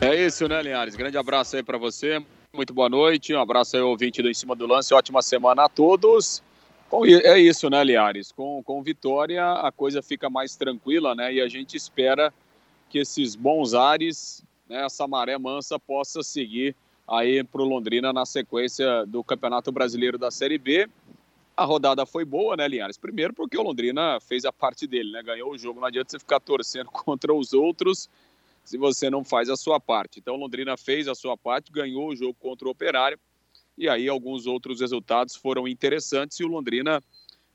É 0.00 0.14
isso, 0.26 0.48
né, 0.48 0.60
Linhares? 0.60 0.96
Grande 0.96 1.16
abraço 1.16 1.56
aí 1.56 1.62
para 1.62 1.78
você. 1.78 2.20
muito 2.52 2.74
boa 2.74 2.88
noite. 2.88 3.32
Um 3.32 3.40
abraço 3.40 3.76
aí, 3.76 3.82
ouvinte 3.82 4.20
do 4.20 4.28
Em 4.28 4.34
Cima 4.34 4.56
do 4.56 4.66
Lance. 4.66 4.92
Ótima 4.92 5.22
semana 5.22 5.64
a 5.64 5.68
todos. 5.68 6.42
É 7.24 7.38
isso, 7.38 7.70
né, 7.70 7.82
Liares? 7.82 8.32
Com, 8.32 8.62
com 8.62 8.82
vitória, 8.82 9.52
a 9.52 9.72
coisa 9.72 10.02
fica 10.02 10.28
mais 10.28 10.56
tranquila, 10.56 11.14
né? 11.14 11.32
E 11.32 11.40
a 11.40 11.48
gente 11.48 11.76
espera 11.76 12.34
que 12.90 12.98
esses 12.98 13.34
bons 13.34 13.72
ares, 13.72 14.44
né, 14.68 14.84
essa 14.84 15.08
maré 15.08 15.38
mansa, 15.38 15.78
possa 15.78 16.22
seguir 16.22 16.76
aí 17.08 17.42
para 17.42 17.62
o 17.62 17.64
Londrina 17.64 18.12
na 18.12 18.26
sequência 18.26 19.06
do 19.06 19.24
Campeonato 19.24 19.72
Brasileiro 19.72 20.18
da 20.18 20.30
Série 20.30 20.58
B. 20.58 20.88
A 21.54 21.64
rodada 21.64 22.06
foi 22.06 22.24
boa, 22.24 22.56
né, 22.56 22.66
Linhares? 22.66 22.96
Primeiro 22.96 23.34
porque 23.34 23.58
o 23.58 23.62
Londrina 23.62 24.18
fez 24.20 24.44
a 24.44 24.52
parte 24.52 24.86
dele, 24.86 25.12
né? 25.12 25.22
Ganhou 25.22 25.50
o 25.50 25.58
jogo, 25.58 25.80
não 25.80 25.86
adianta 25.86 26.10
você 26.10 26.18
ficar 26.18 26.40
torcendo 26.40 26.86
contra 26.90 27.32
os 27.32 27.52
outros 27.52 28.08
se 28.64 28.78
você 28.78 29.10
não 29.10 29.24
faz 29.24 29.50
a 29.50 29.56
sua 29.56 29.78
parte. 29.78 30.18
Então, 30.18 30.34
o 30.34 30.38
Londrina 30.38 30.76
fez 30.76 31.08
a 31.08 31.14
sua 31.14 31.36
parte, 31.36 31.72
ganhou 31.72 32.08
o 32.08 32.16
jogo 32.16 32.34
contra 32.40 32.66
o 32.66 32.70
Operário, 32.70 33.18
e 33.76 33.88
aí 33.88 34.08
alguns 34.08 34.46
outros 34.46 34.80
resultados 34.80 35.34
foram 35.34 35.66
interessantes, 35.66 36.38
e 36.38 36.44
o 36.44 36.48
Londrina, 36.48 37.02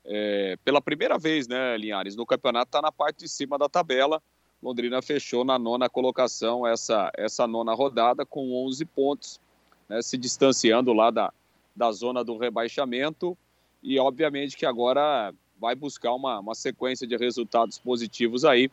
é, 0.04 0.56
pela 0.64 0.82
primeira 0.82 1.18
vez, 1.18 1.48
né, 1.48 1.76
Linhares, 1.78 2.14
no 2.14 2.26
campeonato, 2.26 2.68
está 2.68 2.82
na 2.82 2.92
parte 2.92 3.20
de 3.20 3.28
cima 3.28 3.56
da 3.56 3.70
tabela. 3.70 4.22
Londrina 4.62 5.00
fechou 5.00 5.44
na 5.44 5.58
nona 5.58 5.88
colocação 5.88 6.66
essa, 6.66 7.10
essa 7.16 7.46
nona 7.46 7.72
rodada 7.72 8.26
com 8.26 8.52
11 8.66 8.84
pontos, 8.84 9.40
né, 9.88 10.02
se 10.02 10.18
distanciando 10.18 10.92
lá 10.92 11.10
da, 11.10 11.32
da 11.74 11.90
zona 11.90 12.22
do 12.22 12.36
rebaixamento 12.36 13.36
e 13.82 13.98
obviamente 13.98 14.56
que 14.56 14.66
agora 14.66 15.32
vai 15.58 15.74
buscar 15.74 16.14
uma, 16.14 16.38
uma 16.38 16.54
sequência 16.54 17.06
de 17.06 17.16
resultados 17.16 17.78
positivos 17.78 18.44
aí 18.44 18.70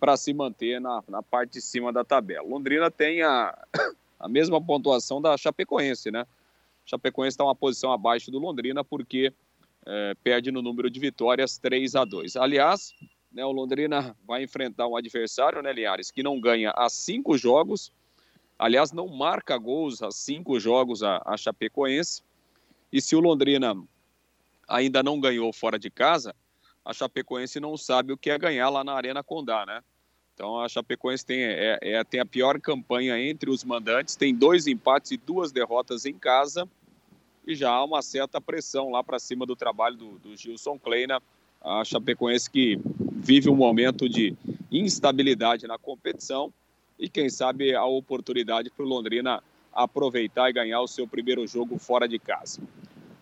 para 0.00 0.16
se 0.16 0.32
manter 0.32 0.80
na, 0.80 1.02
na 1.08 1.22
parte 1.22 1.54
de 1.54 1.60
cima 1.60 1.92
da 1.92 2.04
tabela. 2.04 2.46
Londrina 2.46 2.90
tem 2.90 3.22
a, 3.22 3.56
a 4.18 4.28
mesma 4.28 4.60
pontuação 4.60 5.20
da 5.20 5.36
Chapecoense, 5.36 6.10
né? 6.10 6.26
Chapecoense 6.84 7.34
está 7.34 7.44
uma 7.44 7.54
posição 7.54 7.92
abaixo 7.92 8.30
do 8.30 8.38
Londrina 8.38 8.84
porque 8.84 9.32
é, 9.86 10.14
perde 10.22 10.50
no 10.50 10.62
número 10.62 10.90
de 10.90 11.00
vitórias 11.00 11.56
3 11.58 11.94
a 11.94 12.04
2. 12.04 12.36
Aliás, 12.36 12.94
né, 13.32 13.44
o 13.44 13.52
Londrina 13.52 14.16
vai 14.26 14.42
enfrentar 14.42 14.86
um 14.86 14.96
adversário, 14.96 15.62
né, 15.62 15.72
Liares, 15.72 16.10
que 16.10 16.22
não 16.22 16.40
ganha 16.40 16.72
há 16.76 16.88
cinco 16.88 17.36
jogos. 17.36 17.92
Aliás, 18.58 18.92
não 18.92 19.08
marca 19.08 19.56
gols 19.56 20.02
há 20.02 20.10
cinco 20.10 20.60
jogos 20.60 21.02
a, 21.02 21.22
a 21.24 21.36
Chapecoense. 21.36 22.22
E 22.92 23.00
se 23.00 23.16
o 23.16 23.20
Londrina 23.20 23.74
ainda 24.68 25.02
não 25.02 25.20
ganhou 25.20 25.52
fora 25.52 25.78
de 25.78 25.90
casa, 25.90 26.34
a 26.84 26.92
Chapecoense 26.92 27.58
não 27.58 27.76
sabe 27.76 28.12
o 28.12 28.18
que 28.18 28.30
é 28.30 28.38
ganhar 28.38 28.68
lá 28.68 28.84
na 28.84 28.92
Arena 28.92 29.22
Condá, 29.22 29.64
né? 29.64 29.82
Então 30.34 30.60
a 30.60 30.68
Chapecoense 30.68 31.24
tem, 31.24 31.42
é, 31.42 31.78
é, 31.80 32.04
tem 32.04 32.20
a 32.20 32.26
pior 32.26 32.60
campanha 32.60 33.18
entre 33.18 33.48
os 33.48 33.64
mandantes, 33.64 34.16
tem 34.16 34.34
dois 34.34 34.66
empates 34.66 35.12
e 35.12 35.16
duas 35.16 35.52
derrotas 35.52 36.04
em 36.04 36.14
casa 36.14 36.68
e 37.46 37.54
já 37.54 37.70
há 37.70 37.84
uma 37.84 38.02
certa 38.02 38.40
pressão 38.40 38.90
lá 38.90 39.02
para 39.02 39.18
cima 39.18 39.46
do 39.46 39.54
trabalho 39.54 39.96
do, 39.96 40.18
do 40.18 40.36
Gilson 40.36 40.78
Kleina, 40.78 41.22
a 41.62 41.84
Chapecoense 41.84 42.50
que 42.50 42.78
vive 43.12 43.48
um 43.48 43.56
momento 43.56 44.08
de 44.08 44.34
instabilidade 44.70 45.66
na 45.66 45.78
competição 45.78 46.52
e 46.98 47.08
quem 47.08 47.28
sabe 47.28 47.74
a 47.74 47.84
oportunidade 47.84 48.70
para 48.70 48.84
o 48.84 48.88
Londrina 48.88 49.42
aproveitar 49.72 50.50
e 50.50 50.52
ganhar 50.52 50.80
o 50.80 50.88
seu 50.88 51.06
primeiro 51.06 51.46
jogo 51.46 51.78
fora 51.78 52.08
de 52.08 52.18
casa. 52.18 52.60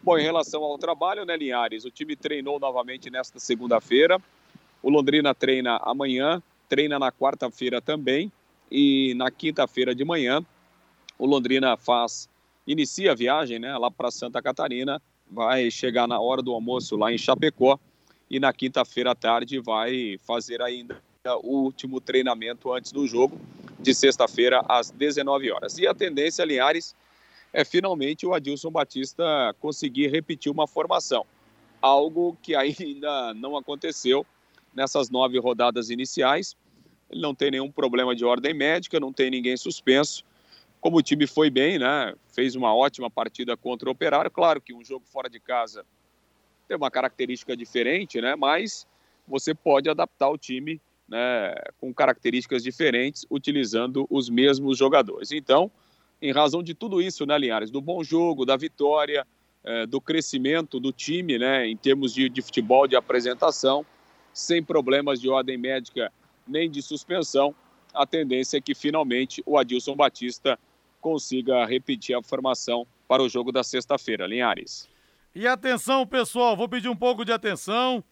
Bom, 0.04 0.18
em 0.18 0.23
relação 0.23 0.64
ao 0.64 0.76
trabalho, 0.76 1.25
né, 1.25 1.37
Linhares? 1.37 1.85
O 1.85 1.90
time 1.90 2.16
treinou 2.16 2.59
novamente 2.59 3.09
nesta 3.09 3.38
segunda-feira. 3.38 4.21
O 4.82 4.90
Londrina 4.90 5.32
treina 5.32 5.76
amanhã, 5.76 6.42
treina 6.68 6.99
na 6.99 7.12
quarta-feira 7.12 7.80
também. 7.80 8.32
E 8.68 9.14
na 9.14 9.30
quinta-feira 9.30 9.94
de 9.94 10.04
manhã, 10.04 10.44
o 11.16 11.25
Londrina 11.25 11.76
faz, 11.76 12.28
inicia 12.66 13.12
a 13.12 13.14
viagem, 13.14 13.61
né, 13.61 13.78
lá 13.78 13.92
para 13.92 14.11
Santa 14.11 14.42
Catarina. 14.42 15.00
Vai 15.30 15.71
chegar 15.71 16.09
na 16.09 16.18
hora 16.18 16.42
do 16.42 16.52
almoço 16.52 16.97
lá 16.97 17.12
em 17.12 17.18
Chapecó. 17.18 17.78
E 18.28 18.40
na 18.40 18.52
quinta-feira 18.52 19.12
à 19.12 19.14
tarde 19.14 19.61
vai 19.61 20.18
fazer 20.26 20.61
ainda 20.62 21.00
o 21.44 21.61
último 21.62 22.00
treinamento 22.00 22.73
antes 22.73 22.90
do 22.90 23.06
jogo, 23.06 23.40
de 23.78 23.94
sexta-feira 23.94 24.64
às 24.68 24.90
19 24.90 25.52
horas. 25.52 25.78
E 25.78 25.87
a 25.87 25.94
tendência, 25.94 26.44
Linhares, 26.44 26.92
é 27.52 27.64
finalmente 27.64 28.26
o 28.26 28.32
Adilson 28.32 28.71
Batista 28.71 29.54
conseguir 29.61 30.09
repetir 30.09 30.50
uma 30.50 30.66
formação. 30.66 31.26
Algo 31.80 32.37
que 32.42 32.54
ainda 32.54 33.35
não 33.35 33.56
aconteceu 33.56 34.25
nessas 34.75 35.11
nove 35.11 35.38
rodadas 35.38 35.90
iniciais. 35.90 36.56
Ele 37.11 37.21
não 37.21 37.35
tem 37.35 37.50
nenhum 37.50 37.71
problema 37.71 38.16
de 38.16 38.25
ordem 38.25 38.54
médica, 38.54 38.99
não 38.99 39.12
tem 39.12 39.30
ninguém 39.30 39.56
suspenso. 39.56 40.25
Como 40.80 40.97
o 40.97 41.02
time 41.02 41.26
foi 41.26 41.50
bem, 41.50 41.78
né? 41.78 42.14
Fez 42.28 42.56
uma 42.56 42.75
ótima 42.75 43.11
partida 43.11 43.56
contra 43.56 43.88
o 43.88 43.92
Operário. 43.92 44.30
Claro 44.30 44.61
que 44.61 44.73
um 44.73 44.82
jogo 44.82 45.04
fora 45.06 45.28
de 45.28 45.38
casa 45.38 45.85
tem 46.66 46.76
uma 46.76 46.90
característica 46.90 47.56
diferente, 47.56 48.21
né? 48.21 48.35
Mas 48.35 48.87
você 49.28 49.54
pode 49.54 49.88
adaptar 49.88 50.30
o 50.30 50.38
time 50.38 50.80
né, 51.06 51.54
com 51.78 51.92
características 51.92 52.62
diferentes, 52.62 53.26
utilizando 53.30 54.06
os 54.11 54.30
mesmos 54.30 54.78
jogadores. 54.78 55.30
Então, 55.30 55.71
em 56.22 56.32
razão 56.32 56.62
de 56.62 56.72
tudo 56.72 57.02
isso, 57.02 57.26
né, 57.26 57.36
Linhares? 57.36 57.70
Do 57.70 57.80
bom 57.80 58.02
jogo, 58.04 58.46
da 58.46 58.56
vitória, 58.56 59.26
é, 59.64 59.86
do 59.86 60.00
crescimento 60.00 60.78
do 60.78 60.92
time, 60.92 61.38
né, 61.38 61.66
em 61.66 61.76
termos 61.76 62.14
de, 62.14 62.28
de 62.28 62.40
futebol, 62.40 62.86
de 62.86 62.96
apresentação, 62.96 63.84
sem 64.32 64.62
problemas 64.62 65.20
de 65.20 65.28
ordem 65.28 65.58
médica 65.58 66.12
nem 66.46 66.70
de 66.70 66.80
suspensão, 66.80 67.54
a 67.92 68.06
tendência 68.06 68.56
é 68.56 68.60
que 68.60 68.74
finalmente 68.74 69.42
o 69.44 69.58
Adilson 69.58 69.94
Batista 69.94 70.58
consiga 71.00 71.66
repetir 71.66 72.16
a 72.16 72.22
formação 72.22 72.86
para 73.06 73.22
o 73.22 73.28
jogo 73.28 73.52
da 73.52 73.62
sexta-feira, 73.62 74.26
Linhares. 74.26 74.88
E 75.34 75.46
atenção, 75.46 76.06
pessoal, 76.06 76.56
vou 76.56 76.68
pedir 76.68 76.88
um 76.88 76.96
pouco 76.96 77.24
de 77.24 77.32
atenção. 77.32 78.02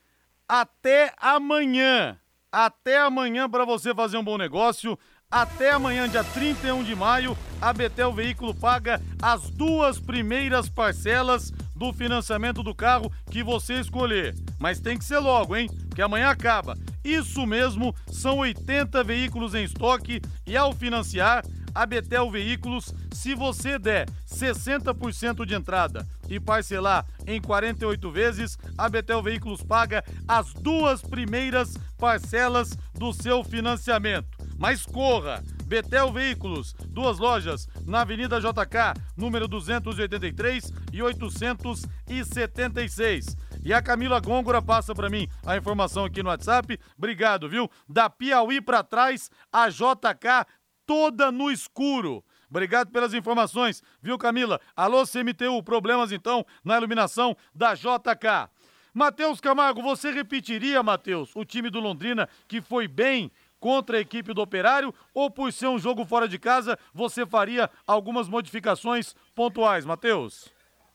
Até 0.48 1.12
amanhã. 1.16 2.18
Até 2.50 2.98
amanhã 2.98 3.48
para 3.48 3.64
você 3.64 3.94
fazer 3.94 4.16
um 4.16 4.24
bom 4.24 4.36
negócio. 4.36 4.98
Até 5.32 5.70
amanhã, 5.70 6.08
dia 6.08 6.24
31 6.24 6.82
de 6.82 6.92
maio, 6.96 7.38
a 7.62 7.72
Betel 7.72 8.12
Veículo 8.12 8.52
paga 8.52 9.00
as 9.22 9.48
duas 9.48 9.96
primeiras 9.96 10.68
parcelas 10.68 11.52
do 11.76 11.92
financiamento 11.92 12.64
do 12.64 12.74
carro 12.74 13.12
que 13.30 13.40
você 13.40 13.74
escolher. 13.74 14.34
Mas 14.58 14.80
tem 14.80 14.98
que 14.98 15.04
ser 15.04 15.20
logo, 15.20 15.56
hein? 15.56 15.70
Porque 15.86 16.02
amanhã 16.02 16.30
acaba. 16.30 16.76
Isso 17.04 17.46
mesmo, 17.46 17.94
são 18.10 18.38
80 18.38 19.04
veículos 19.04 19.54
em 19.54 19.62
estoque 19.62 20.20
e 20.44 20.56
ao 20.56 20.72
financiar, 20.72 21.44
a 21.72 21.86
Betel 21.86 22.28
Veículos, 22.28 22.92
se 23.12 23.32
você 23.32 23.78
der 23.78 24.08
60% 24.28 25.46
de 25.46 25.54
entrada 25.54 26.04
e 26.28 26.40
parcelar 26.40 27.06
em 27.24 27.40
48 27.40 28.10
vezes, 28.10 28.58
a 28.76 28.88
Betel 28.88 29.22
Veículos 29.22 29.62
paga 29.62 30.02
as 30.26 30.52
duas 30.54 31.00
primeiras 31.00 31.76
parcelas 31.96 32.76
do 32.98 33.12
seu 33.12 33.44
financiamento 33.44 34.39
mas 34.60 34.84
corra! 34.84 35.42
Betel 35.64 36.12
Veículos, 36.12 36.74
duas 36.88 37.18
lojas 37.18 37.66
na 37.86 38.02
Avenida 38.02 38.38
JK, 38.38 38.92
número 39.16 39.48
283 39.48 40.70
e 40.92 41.02
876. 41.02 43.38
E 43.64 43.72
a 43.72 43.80
Camila 43.80 44.20
Gôngora 44.20 44.60
passa 44.60 44.94
para 44.94 45.08
mim 45.08 45.26
a 45.46 45.56
informação 45.56 46.04
aqui 46.04 46.22
no 46.22 46.28
WhatsApp. 46.28 46.78
Obrigado, 46.98 47.48
viu? 47.48 47.70
Da 47.88 48.10
Piauí 48.10 48.60
para 48.60 48.82
trás, 48.82 49.30
a 49.50 49.70
JK 49.70 50.44
toda 50.84 51.32
no 51.32 51.50
escuro. 51.50 52.22
Obrigado 52.50 52.90
pelas 52.90 53.14
informações, 53.14 53.82
viu, 54.02 54.18
Camila? 54.18 54.60
Alô, 54.76 55.06
CMTU, 55.06 55.62
problemas 55.62 56.12
então 56.12 56.44
na 56.62 56.76
iluminação 56.76 57.34
da 57.54 57.74
JK. 57.74 58.50
Matheus 58.92 59.40
Camargo, 59.40 59.80
você 59.82 60.10
repetiria, 60.10 60.82
Matheus, 60.82 61.30
o 61.36 61.44
time 61.44 61.70
do 61.70 61.78
Londrina 61.78 62.28
que 62.48 62.60
foi 62.60 62.88
bem 62.88 63.30
contra 63.60 63.98
a 63.98 64.00
equipe 64.00 64.32
do 64.32 64.42
Operário 64.42 64.92
ou 65.14 65.30
por 65.30 65.52
ser 65.52 65.68
um 65.68 65.78
jogo 65.78 66.04
fora 66.04 66.26
de 66.26 66.38
casa, 66.38 66.78
você 66.92 67.26
faria 67.26 67.70
algumas 67.86 68.28
modificações 68.28 69.14
pontuais, 69.34 69.84
Matheus? 69.84 70.48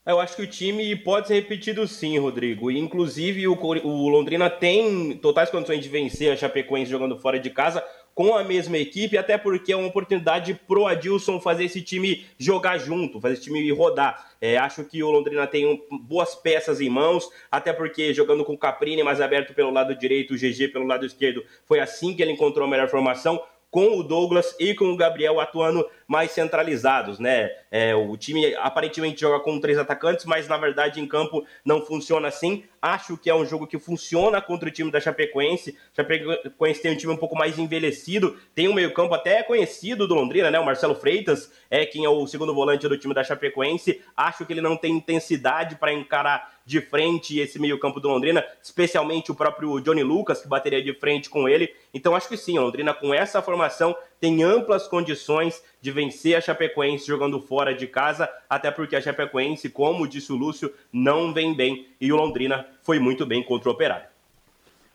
Eu 0.05 0.19
acho 0.19 0.36
que 0.36 0.43
o 0.43 0.48
time 0.48 0.95
pode 0.98 1.27
ser 1.27 1.36
repetido 1.36 1.88
sim, 1.88 2.19
Rodrigo. 2.19 2.69
Inclusive, 2.69 3.48
o, 3.48 3.53
o 3.53 4.07
Londrina 4.07 4.50
tem 4.50 5.17
totais 5.17 5.50
condições 5.50 5.81
de 5.81 5.89
vencer 5.89 6.31
a 6.31 6.36
Chapecoense 6.36 6.91
jogando 6.91 7.17
fora 7.17 7.39
de 7.39 7.50
casa 7.50 7.84
com 8.15 8.34
a 8.34 8.45
mesma 8.45 8.77
equipe, 8.77 9.17
até 9.17 9.38
porque 9.38 9.74
é 9.74 9.75
uma 9.75 9.89
oportunidade 9.89 10.53
pro 10.65 10.88
Adilson 10.88 11.38
fazer 11.41 11.65
esse 11.65 11.81
time 11.81 12.25
jogar 12.39 12.77
junto, 12.77 13.19
fazer 13.19 13.34
esse 13.34 13.43
time 13.43 13.69
rodar. 13.72 14.31
É, 14.39 14.57
acho 14.57 14.86
que 14.86 15.03
o 15.03 15.12
Londrina 15.12 15.45
tem 15.45 15.67
um, 15.67 16.00
boas 16.00 16.34
peças 16.34 16.79
em 16.79 16.89
mãos, 16.89 17.29
até 17.51 17.74
porque 17.74 18.13
jogando 18.13 18.45
com 18.45 18.53
o 18.53 18.57
Caprini 18.57 19.03
mais 19.03 19.19
aberto 19.19 19.53
pelo 19.53 19.69
lado 19.69 19.93
direito, 19.93 20.34
o 20.34 20.38
GG 20.38 20.69
pelo 20.69 20.88
lado 20.88 21.05
esquerdo, 21.05 21.43
foi 21.65 21.81
assim 21.81 22.15
que 22.15 22.22
ele 22.22 22.31
encontrou 22.31 22.65
a 22.65 22.69
melhor 22.69 22.88
formação 22.88 23.41
com 23.75 24.00
o 24.00 24.03
Douglas 24.03 24.55
e 24.58 24.74
com 24.74 24.86
o 24.86 24.96
Gabriel 24.96 25.38
atuando 25.38 25.86
mais 26.08 26.32
centralizados, 26.32 27.20
né? 27.20 27.50
É, 27.70 27.94
o 27.94 28.15
time 28.15 28.55
aparentemente 28.55 29.20
joga 29.20 29.44
com 29.44 29.60
três 29.60 29.77
atacantes, 29.77 30.24
mas 30.24 30.48
na 30.48 30.55
verdade 30.55 31.01
em 31.01 31.05
campo 31.05 31.46
não 31.65 31.82
funciona 31.82 32.29
assim. 32.29 32.63
Acho 32.82 33.17
que 33.17 33.29
é 33.29 33.36
um 33.36 33.46
jogo 33.46 33.67
que 33.67 33.77
funciona 33.77 34.41
contra 34.41 34.70
o 34.70 34.72
time 34.72 34.89
da 34.89 35.01
Chapecoense. 35.01 35.77
Chapecoense 35.94 36.82
tem 36.82 36.94
um 36.94 36.96
time 36.96 37.12
um 37.12 37.17
pouco 37.17 37.36
mais 37.36 37.60
envelhecido, 37.60 38.38
tem 38.53 38.70
um 38.70 38.74
meio-campo 38.74 39.13
até 39.13 39.44
conhecido 39.44 40.08
do 40.08 40.15
Londrina, 40.15 40.50
né? 40.50 40.58
O 40.58 40.65
Marcelo 40.65 40.96
Freitas 40.96 41.51
é 41.70 41.86
quem 41.86 42.05
é 42.05 42.10
o 42.10 42.25
segundo 42.27 42.55
volante 42.55 42.88
do 42.88 42.98
time 42.98 43.13
da 43.13 43.25
Chapecoense. 43.25 44.01
Acho 44.15 44.46
que 44.46 44.53
ele 44.53 44.62
não 44.62 44.77
tem 44.77 44.94
intensidade 44.94 45.75
para 45.75 45.91
encarar 45.91 46.55
de 46.65 46.81
frente 46.81 47.38
esse 47.38 47.60
meio-campo 47.60 48.00
do 48.00 48.10
Londrina, 48.10 48.43
especialmente 48.62 49.31
o 49.31 49.36
próprio 49.36 49.79
Johnny 49.79 50.01
Lucas, 50.03 50.41
que 50.41 50.48
bateria 50.48 50.81
de 50.81 50.93
frente 50.93 51.29
com 51.29 51.48
ele. 51.48 51.74
Então 51.93 52.15
acho 52.15 52.27
que 52.27 52.36
sim, 52.36 52.57
Londrina 52.57 52.93
com 52.93 53.13
essa 53.13 53.41
formação 53.41 53.95
tem 54.19 54.43
amplas 54.43 54.88
condições 54.88 55.62
de 55.79 55.91
vencer 55.91 56.36
a 56.36 56.41
Chapecoense 56.41 57.05
jogando 57.05 57.39
fora 57.39 57.74
de 57.74 57.86
casa, 57.86 58.27
até 58.50 58.72
porque 58.72 58.95
a 58.95 59.01
Chapecoense, 59.01 59.69
como 59.69 60.07
disse 60.07 60.34
o 60.34 60.36
Lúcio, 60.36 60.74
não 60.91 61.31
vem 61.31 61.53
bem 61.53 61.88
e 62.01 62.12
o 62.12 62.15
Londrina 62.15 62.65
foi 62.81 62.98
muito 62.98 63.25
bem 63.25 63.43
contra 63.43 63.69
o 63.69 63.74
Operário. 63.74 64.07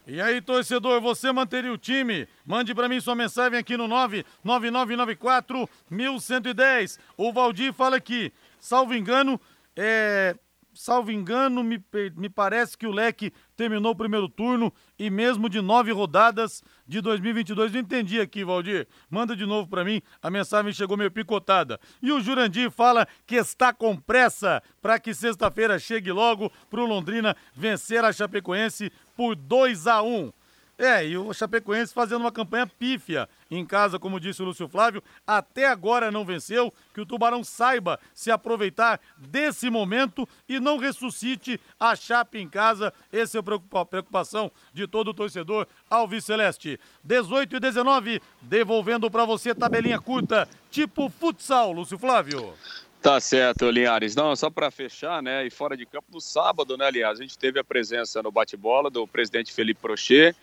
E 0.07 0.21
aí, 0.21 0.41
torcedor, 0.41 1.01
você 1.01 1.31
manteria 1.31 1.73
o 1.73 1.79
time? 1.79 2.27
Mande 2.45 2.75
para 2.75 2.89
mim 2.89 3.01
sua 3.01 3.15
mensagem 3.15 3.57
aqui 3.57 3.77
no 3.77 3.87
99994 3.87 5.69
1110. 5.89 6.99
O 7.17 7.33
Valdir 7.33 7.73
fala 7.73 7.97
aqui, 7.97 8.33
salvo 8.59 8.93
engano, 8.93 9.41
é, 9.77 10.35
salvo 10.73 11.11
engano, 11.11 11.63
me, 11.63 11.83
me 12.17 12.29
parece 12.29 12.77
que 12.77 12.87
o 12.87 12.93
Leque 12.93 13.33
terminou 13.57 13.93
o 13.93 13.97
primeiro 13.97 14.29
turno 14.29 14.73
e 14.99 15.11
mesmo 15.11 15.49
de 15.49 15.61
nove 15.61 15.93
rodadas 15.93 16.63
de 16.87 17.01
2022. 17.01 17.73
Não 17.73 17.81
entendi 17.81 18.21
aqui, 18.21 18.45
Valdir. 18.45 18.87
Manda 19.09 19.37
de 19.37 19.47
novo 19.47 19.69
para 19.69 19.85
mim, 19.85 20.01
a 20.23 20.31
mensagem 20.31 20.73
chegou 20.73 20.97
meio 20.97 21.11
picotada. 21.11 21.79
E 22.03 22.13
o 22.13 22.21
Jurandir 22.21 22.71
fala 22.71 23.07
que 23.27 23.37
está 23.37 23.73
com 23.73 23.97
pressa 23.97 24.63
para 24.81 24.99
que 24.99 25.15
sexta-feira 25.15 25.79
chegue 25.79 26.13
logo 26.13 26.51
para 26.71 26.81
o 26.81 26.87
Londrina 26.87 27.37
vencer 27.55 28.05
a 28.05 28.13
Chapecoense 28.13 28.91
por 29.17 29.35
2 29.35 29.87
a 29.87 30.03
1 30.03 30.33
é, 30.81 31.07
e 31.07 31.19
o 31.19 31.33
Chapecoense 31.35 31.93
fazendo 31.93 32.23
uma 32.23 32.33
campanha 32.33 32.67
pífia 32.67 33.29
em 33.51 33.67
casa, 33.67 33.99
como 33.99 34.19
disse 34.19 34.41
o 34.41 34.47
Lúcio 34.47 34.67
Flávio, 34.67 35.03
até 35.27 35.69
agora 35.69 36.11
não 36.11 36.25
venceu, 36.25 36.73
que 36.95 37.03
o 37.03 37.05
Tubarão 37.05 37.45
saiba 37.45 38.01
se 38.15 38.31
aproveitar 38.31 38.99
desse 39.19 39.69
momento 39.69 40.27
e 40.49 40.59
não 40.59 40.79
ressuscite 40.79 41.61
a 41.79 41.95
Chape 41.95 42.39
em 42.39 42.49
casa. 42.49 42.95
Essa 43.13 43.37
é 43.37 43.41
a 43.41 43.85
preocupação 43.85 44.51
de 44.73 44.87
todo 44.87 45.09
o 45.09 45.15
torcedor 45.15 45.67
Alves 45.91 46.25
Celeste. 46.25 46.81
18 47.05 47.57
e 47.57 47.61
19, 47.61 48.23
devolvendo 48.41 49.11
para 49.11 49.27
você 49.27 49.55
tabelinha 49.55 50.01
curta, 50.01 50.49
tipo 50.71 51.11
futsal, 51.11 51.73
Lúcio 51.73 51.99
Flávio. 51.99 52.55
Tá 53.03 53.21
certo, 53.21 53.71
Linhares. 53.71 54.15
Não, 54.15 54.35
só 54.35 54.49
para 54.49 54.71
fechar, 54.71 55.23
né? 55.23 55.47
E 55.47 55.51
fora 55.51 55.77
de 55.77 55.85
campo, 55.85 56.07
no 56.13 56.21
sábado, 56.21 56.77
né, 56.79 56.87
aliás, 56.87 57.19
a 57.19 57.23
gente 57.23 57.37
teve 57.37 57.59
a 57.59 57.65
presença 57.65 58.23
no 58.23 58.33
bate-bola 58.33 58.91
do 58.91 59.07
presidente 59.07 59.53
Felipe 59.53 59.81
Prochet 59.81 60.35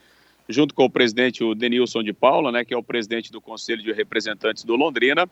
junto 0.50 0.74
com 0.74 0.86
o 0.86 0.89
presidente, 0.89 1.44
o 1.44 1.54
Denilson 1.54 2.04
de 2.04 2.13
Paula, 2.13 2.51
né, 2.51 2.63
que 2.63 2.74
é 2.74 2.77
o 2.77 2.84
presidente 2.84 3.32
do 3.32 3.42
Conselho 3.42 3.84
de 3.84 3.92
Representantes 3.92 4.63
do 4.63 4.75
Londrina, 4.75 5.30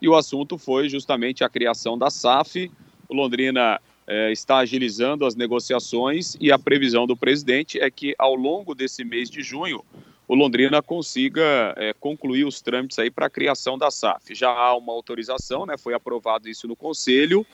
e 0.00 0.08
o 0.08 0.14
assunto 0.14 0.58
foi 0.58 0.88
justamente 0.88 1.44
a 1.44 1.48
criação 1.48 1.96
da 1.96 2.10
SAF. 2.10 2.70
O 3.08 3.14
Londrina 3.14 3.80
é, 4.06 4.32
está 4.32 4.58
agilizando 4.58 5.24
as 5.24 5.34
negociações 5.34 6.36
e 6.40 6.50
a 6.50 6.58
previsão 6.58 7.06
do 7.06 7.16
presidente 7.16 7.78
é 7.78 7.90
que 7.90 8.14
ao 8.18 8.34
longo 8.34 8.74
desse 8.74 9.04
mês 9.04 9.30
de 9.30 9.42
junho 9.42 9.84
o 10.26 10.34
Londrina 10.34 10.82
consiga 10.82 11.74
é, 11.76 11.92
concluir 11.92 12.44
os 12.44 12.60
trâmites 12.62 12.98
aí 12.98 13.10
para 13.10 13.26
a 13.26 13.30
criação 13.30 13.76
da 13.76 13.90
SAF. 13.90 14.34
Já 14.34 14.50
há 14.50 14.74
uma 14.74 14.92
autorização, 14.92 15.66
né, 15.66 15.76
foi 15.76 15.94
aprovado 15.94 16.48
isso 16.48 16.66
no 16.66 16.74
Conselho. 16.74 17.46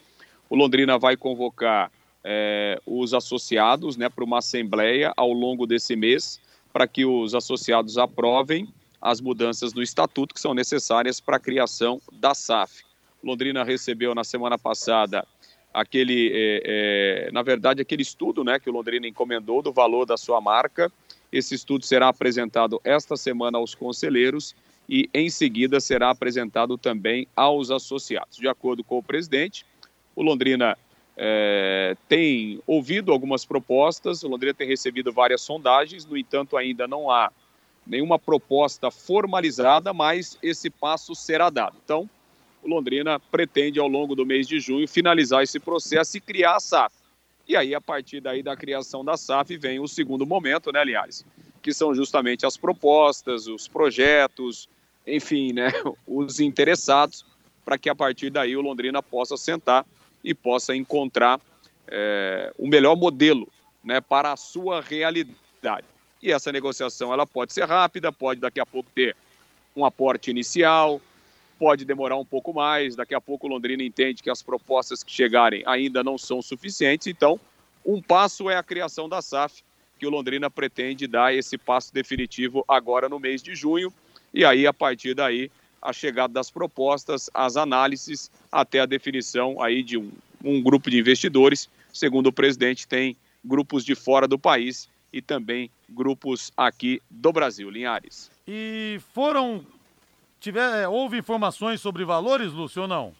O 0.48 0.56
Londrina 0.56 0.98
vai 0.98 1.16
convocar 1.16 1.90
é, 2.22 2.80
os 2.86 3.12
associados 3.12 3.96
né, 3.96 4.08
para 4.08 4.24
uma 4.24 4.38
assembleia 4.38 5.12
ao 5.16 5.32
longo 5.32 5.66
desse 5.66 5.96
mês 5.96 6.40
para 6.72 6.86
que 6.86 7.04
os 7.04 7.34
associados 7.34 7.98
aprovem 7.98 8.68
as 9.00 9.20
mudanças 9.20 9.72
do 9.72 9.82
estatuto 9.82 10.34
que 10.34 10.40
são 10.40 10.52
necessárias 10.52 11.20
para 11.20 11.36
a 11.36 11.40
criação 11.40 12.00
da 12.12 12.34
SAF. 12.34 12.82
Londrina 13.22 13.64
recebeu 13.64 14.14
na 14.14 14.24
semana 14.24 14.58
passada 14.58 15.26
aquele, 15.72 16.30
é, 16.32 16.62
é, 17.26 17.32
na 17.32 17.42
verdade, 17.42 17.80
aquele 17.80 18.02
estudo 18.02 18.44
né, 18.44 18.58
que 18.58 18.68
o 18.68 18.72
Londrina 18.72 19.06
encomendou 19.06 19.62
do 19.62 19.72
valor 19.72 20.04
da 20.04 20.16
sua 20.16 20.40
marca. 20.40 20.90
Esse 21.32 21.54
estudo 21.54 21.84
será 21.84 22.08
apresentado 22.08 22.80
esta 22.84 23.16
semana 23.16 23.58
aos 23.58 23.74
conselheiros 23.74 24.54
e, 24.88 25.08
em 25.14 25.30
seguida, 25.30 25.80
será 25.80 26.10
apresentado 26.10 26.76
também 26.76 27.26
aos 27.36 27.70
associados. 27.70 28.36
De 28.36 28.48
acordo 28.48 28.82
com 28.82 28.98
o 28.98 29.02
presidente, 29.02 29.64
o 30.16 30.22
Londrina 30.22 30.76
é, 31.16 31.79
tem 32.08 32.60
ouvido 32.66 33.12
algumas 33.12 33.44
propostas, 33.44 34.22
o 34.22 34.28
Londrina 34.28 34.54
tem 34.54 34.68
recebido 34.68 35.12
várias 35.12 35.40
sondagens, 35.40 36.04
no 36.04 36.16
entanto, 36.16 36.56
ainda 36.56 36.86
não 36.86 37.10
há 37.10 37.30
nenhuma 37.86 38.18
proposta 38.18 38.90
formalizada, 38.90 39.92
mas 39.92 40.38
esse 40.42 40.70
passo 40.70 41.14
será 41.14 41.50
dado. 41.50 41.76
Então, 41.84 42.08
o 42.62 42.68
Londrina 42.68 43.18
pretende, 43.18 43.80
ao 43.80 43.88
longo 43.88 44.14
do 44.14 44.26
mês 44.26 44.46
de 44.46 44.60
junho, 44.60 44.86
finalizar 44.86 45.42
esse 45.42 45.58
processo 45.58 46.16
e 46.16 46.20
criar 46.20 46.56
a 46.56 46.60
SAF. 46.60 46.94
E 47.48 47.56
aí, 47.56 47.74
a 47.74 47.80
partir 47.80 48.20
daí 48.20 48.42
da 48.42 48.56
criação 48.56 49.04
da 49.04 49.16
SAF, 49.16 49.56
vem 49.56 49.80
o 49.80 49.88
segundo 49.88 50.26
momento, 50.26 50.70
né, 50.70 50.80
aliás, 50.80 51.24
que 51.62 51.72
são 51.72 51.94
justamente 51.94 52.46
as 52.46 52.56
propostas, 52.56 53.46
os 53.46 53.66
projetos, 53.66 54.68
enfim, 55.06 55.52
né, 55.52 55.72
os 56.06 56.38
interessados, 56.38 57.24
para 57.64 57.78
que 57.78 57.88
a 57.88 57.94
partir 57.94 58.30
daí 58.30 58.56
o 58.56 58.60
Londrina 58.60 59.02
possa 59.02 59.36
sentar 59.36 59.84
e 60.22 60.34
possa 60.34 60.76
encontrar 60.76 61.40
é, 61.90 62.52
o 62.56 62.68
melhor 62.68 62.96
modelo 62.96 63.48
né, 63.82 64.00
para 64.00 64.32
a 64.32 64.36
sua 64.36 64.80
realidade. 64.80 65.86
E 66.22 66.30
essa 66.32 66.52
negociação 66.52 67.12
ela 67.12 67.26
pode 67.26 67.52
ser 67.52 67.64
rápida, 67.64 68.12
pode 68.12 68.40
daqui 68.40 68.60
a 68.60 68.66
pouco 68.66 68.90
ter 68.94 69.16
um 69.74 69.84
aporte 69.84 70.30
inicial, 70.30 71.00
pode 71.58 71.84
demorar 71.84 72.16
um 72.16 72.24
pouco 72.24 72.52
mais. 72.52 72.94
Daqui 72.94 73.14
a 73.14 73.20
pouco 73.20 73.46
o 73.46 73.50
Londrina 73.50 73.82
entende 73.82 74.22
que 74.22 74.30
as 74.30 74.42
propostas 74.42 75.02
que 75.02 75.10
chegarem 75.10 75.62
ainda 75.66 76.04
não 76.04 76.18
são 76.18 76.40
suficientes. 76.40 77.06
Então, 77.06 77.40
um 77.84 78.00
passo 78.00 78.50
é 78.50 78.56
a 78.56 78.62
criação 78.62 79.08
da 79.08 79.22
SAF, 79.22 79.62
que 79.98 80.06
o 80.06 80.10
Londrina 80.10 80.50
pretende 80.50 81.06
dar 81.06 81.34
esse 81.34 81.58
passo 81.58 81.92
definitivo 81.92 82.64
agora 82.68 83.08
no 83.08 83.18
mês 83.18 83.42
de 83.42 83.54
junho. 83.54 83.92
E 84.32 84.44
aí, 84.44 84.66
a 84.66 84.72
partir 84.72 85.14
daí, 85.14 85.50
a 85.80 85.92
chegada 85.92 86.32
das 86.32 86.50
propostas, 86.50 87.30
as 87.32 87.56
análises, 87.56 88.30
até 88.52 88.80
a 88.80 88.86
definição 88.86 89.62
aí 89.62 89.82
de 89.82 89.96
um, 89.96 90.10
um 90.44 90.62
grupo 90.62 90.90
de 90.90 90.98
investidores. 90.98 91.68
Segundo 91.92 92.28
o 92.28 92.32
presidente, 92.32 92.86
tem 92.86 93.16
grupos 93.44 93.84
de 93.84 93.94
fora 93.94 94.28
do 94.28 94.38
país 94.38 94.88
e 95.12 95.20
também 95.20 95.70
grupos 95.88 96.52
aqui 96.56 97.02
do 97.10 97.32
Brasil. 97.32 97.70
Linhares. 97.70 98.30
E 98.46 99.00
foram. 99.12 99.64
Tiver, 100.40 100.82
é, 100.82 100.88
houve 100.88 101.18
informações 101.18 101.80
sobre 101.80 102.04
valores, 102.04 102.52
Lúcio, 102.52 102.82
ou 102.82 102.88
não? 102.88 103.12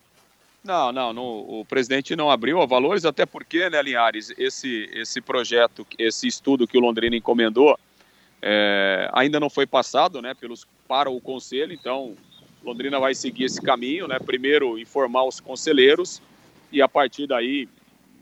Não, 0.62 0.92
não, 0.92 1.12
não, 1.12 1.24
o 1.24 1.64
presidente 1.66 2.14
não 2.14 2.30
abriu 2.30 2.60
a 2.60 2.66
valores, 2.66 3.04
até 3.04 3.24
porque, 3.24 3.68
né, 3.70 3.80
Linhares, 3.82 4.32
esse, 4.36 4.90
esse 4.92 5.20
projeto, 5.20 5.86
esse 5.98 6.26
estudo 6.26 6.66
que 6.66 6.76
o 6.76 6.80
Londrina 6.80 7.16
encomendou, 7.16 7.78
é, 8.42 9.10
ainda 9.12 9.40
não 9.40 9.48
foi 9.48 9.66
passado 9.66 10.20
né, 10.20 10.34
pelos, 10.34 10.66
para 10.86 11.10
o 11.10 11.20
conselho, 11.20 11.72
então 11.72 12.14
Londrina 12.62 12.98
vai 12.98 13.14
seguir 13.14 13.44
esse 13.44 13.60
caminho, 13.60 14.06
né? 14.06 14.18
Primeiro 14.18 14.78
informar 14.78 15.24
os 15.24 15.40
conselheiros 15.40 16.20
e 16.70 16.82
a 16.82 16.88
partir 16.88 17.26
daí 17.26 17.68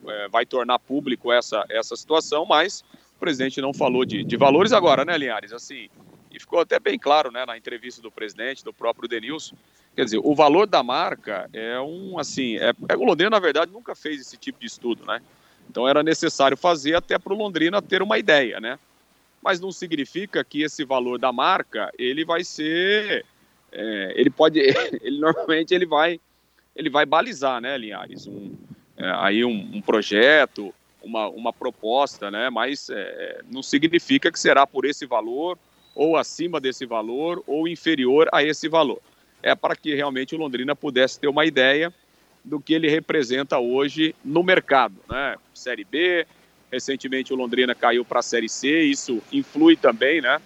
é, 0.07 0.29
vai 0.29 0.47
tornar 0.47 0.79
público 0.79 1.33
essa, 1.33 1.65
essa 1.69 1.97
situação, 1.97 2.45
mas 2.47 2.85
o 3.17 3.21
presidente 3.21 3.61
não 3.61 3.75
falou 3.75 4.05
de, 4.05 4.23
de 4.25 4.37
valores 4.37 4.73
agora, 4.73 5.05
né, 5.05 5.17
Linhares? 5.17 5.53
Assim, 5.53 5.89
e 6.31 6.39
ficou 6.39 6.61
até 6.61 6.79
bem 6.79 6.99
claro, 6.99 7.31
né, 7.31 7.45
na 7.47 7.57
entrevista 7.57 8.01
do 8.03 8.11
presidente, 8.11 8.65
do 8.65 8.73
próprio 8.73 9.09
Denilson, 9.09 9.57
quer 9.97 10.05
dizer, 10.05 10.21
o 10.23 10.35
valor 10.35 10.67
da 10.67 10.83
marca 10.83 11.49
é 11.53 11.81
um, 11.81 12.19
assim, 12.19 12.57
é, 12.57 12.73
é, 12.89 12.97
o 12.97 13.05
Londrina, 13.05 13.31
na 13.31 13.41
verdade, 13.41 13.73
nunca 13.73 13.95
fez 13.95 14.21
esse 14.21 14.37
tipo 14.37 14.61
de 14.61 14.67
estudo, 14.67 15.05
né? 15.07 15.21
Então 15.69 15.87
era 15.87 16.03
necessário 16.03 16.57
fazer 16.57 16.95
até 16.95 17.19
para 17.19 17.33
o 17.33 17.37
Londrina 17.37 17.83
ter 17.83 18.01
uma 18.01 18.19
ideia, 18.19 18.61
né? 18.61 18.79
Mas 19.43 19.61
não 19.61 19.71
significa 19.71 20.43
que 20.43 20.63
esse 20.63 20.85
valor 20.85 21.19
da 21.19 21.33
marca, 21.33 21.93
ele 21.99 22.25
vai 22.25 22.43
ser 22.43 23.25
é, 23.73 24.13
ele 24.17 24.31
pode, 24.31 24.59
ele 25.03 25.19
normalmente 25.19 25.75
ele 25.75 25.87
vai, 25.87 26.21
ele 26.75 26.91
vai 26.91 27.05
balizar, 27.05 27.61
né, 27.61 27.77
Linhares, 27.77 28.27
um, 28.27 28.55
é, 28.99 29.11
aí 29.17 29.45
um, 29.45 29.71
um, 29.75 29.81
projeto, 29.81 30.75
uma, 31.03 31.29
uma 31.29 31.53
proposta, 31.53 32.31
né, 32.31 32.51
mas 32.51 32.91
é, 32.91 33.41
não 33.51 33.63
significa 33.63 34.31
que 34.31 34.39
será 34.39 34.67
por 34.67 34.85
esse 34.85 35.07
valor 35.07 35.57
ou 35.95 36.17
acima 36.17 36.61
desse 36.61 36.85
valor 36.85 37.43
ou 37.47 37.67
inferior 37.67 38.29
a 38.33 38.43
esse 38.43 38.69
valor. 38.69 39.01
É 39.43 39.55
para 39.55 39.77
que 39.77 39.95
realmente 39.95 40.35
o 40.35 40.39
Londrina 40.39 40.75
pudesse 40.75 41.19
ter 41.19 41.29
uma 41.29 41.47
ideia 41.47 41.93
do 42.45 42.61
que 42.61 42.75
ele 42.75 42.89
representa 42.89 43.59
hoje 43.59 44.15
no 44.25 44.43
mercado, 44.43 44.95
né? 45.09 45.37
Série 45.55 45.85
B, 45.85 46.27
recentemente 46.71 47.33
o 47.33 47.37
Londrina 47.37 47.75
caiu 47.75 48.05
para 48.05 48.21
a 48.21 48.23
Série 48.23 48.49
C, 48.49 48.83
isso 48.83 49.23
influi 49.33 49.77
também, 49.77 50.21
né, 50.21 50.41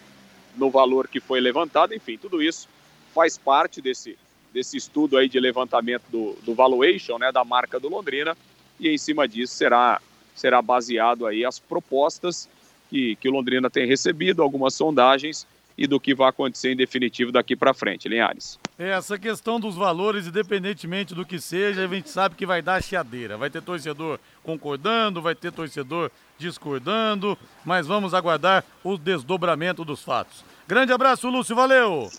no 0.57 0.71
valor 0.71 1.09
que 1.09 1.21
foi 1.21 1.41
levantado, 1.41 1.95
enfim, 1.95 2.19
tudo 2.19 2.43
isso 2.43 2.69
faz 3.15 3.37
parte 3.37 3.81
desse, 3.81 4.19
desse 4.53 4.77
estudo 4.77 5.17
aí 5.17 5.29
de 5.29 5.41
levantamento 5.41 6.05
do, 6.11 6.37
do 6.43 6.55
valuation, 6.55 7.19
né, 7.19 7.33
da 7.33 7.45
marca 7.45 7.81
do 7.81 7.89
Londrina, 7.89 8.37
e 8.79 8.89
em 8.89 8.99
cima 8.99 9.27
disso 9.27 9.55
será, 9.55 10.01
será 10.35 10.61
baseado 10.61 11.27
aí 11.27 11.45
as 11.45 11.59
propostas 11.59 12.49
que, 12.91 13.17
que 13.17 13.29
o 13.29 13.33
Londrina 13.33 13.71
tem 13.71 13.87
recebido, 13.87 14.43
algumas 14.43 14.75
sondagens 14.75 15.47
e 15.77 15.87
do 15.87 15.99
que 15.99 16.15
vai 16.15 16.29
acontecer 16.29 16.73
em 16.73 16.77
definitivo 16.77 17.33
daqui 17.33 17.57
para 17.57 17.73
frente, 17.73 18.09
Linhares. 18.09 18.59
É, 18.79 18.91
essa 18.91 19.19
questão 19.19 19.59
dos 19.59 19.75
valores, 19.75 20.27
independentemente 20.27 21.15
do 21.15 21.25
que 21.25 21.41
seja, 21.41 21.85
a 21.85 21.89
gente 21.89 22.11
sabe 22.11 22.35
que 22.35 22.45
vai 22.45 22.61
dar 22.61 22.83
chiadeira. 22.83 23.39
Vai 23.39 23.49
ter 23.49 23.63
torcedor 23.63 24.19
concordando, 24.43 25.23
vai 25.23 25.35
ter 25.35 25.51
torcedor 25.51 26.11
discordando, 26.39 27.39
mas 27.65 27.87
vamos 27.87 28.13
aguardar 28.13 28.65
o 28.85 28.99
desdobramento 28.99 29.85
dos 29.85 30.03
fatos. 30.03 30.45
Grande 30.67 30.93
abraço, 30.93 31.29
Lúcio, 31.29 31.57
valeu! 31.57 32.11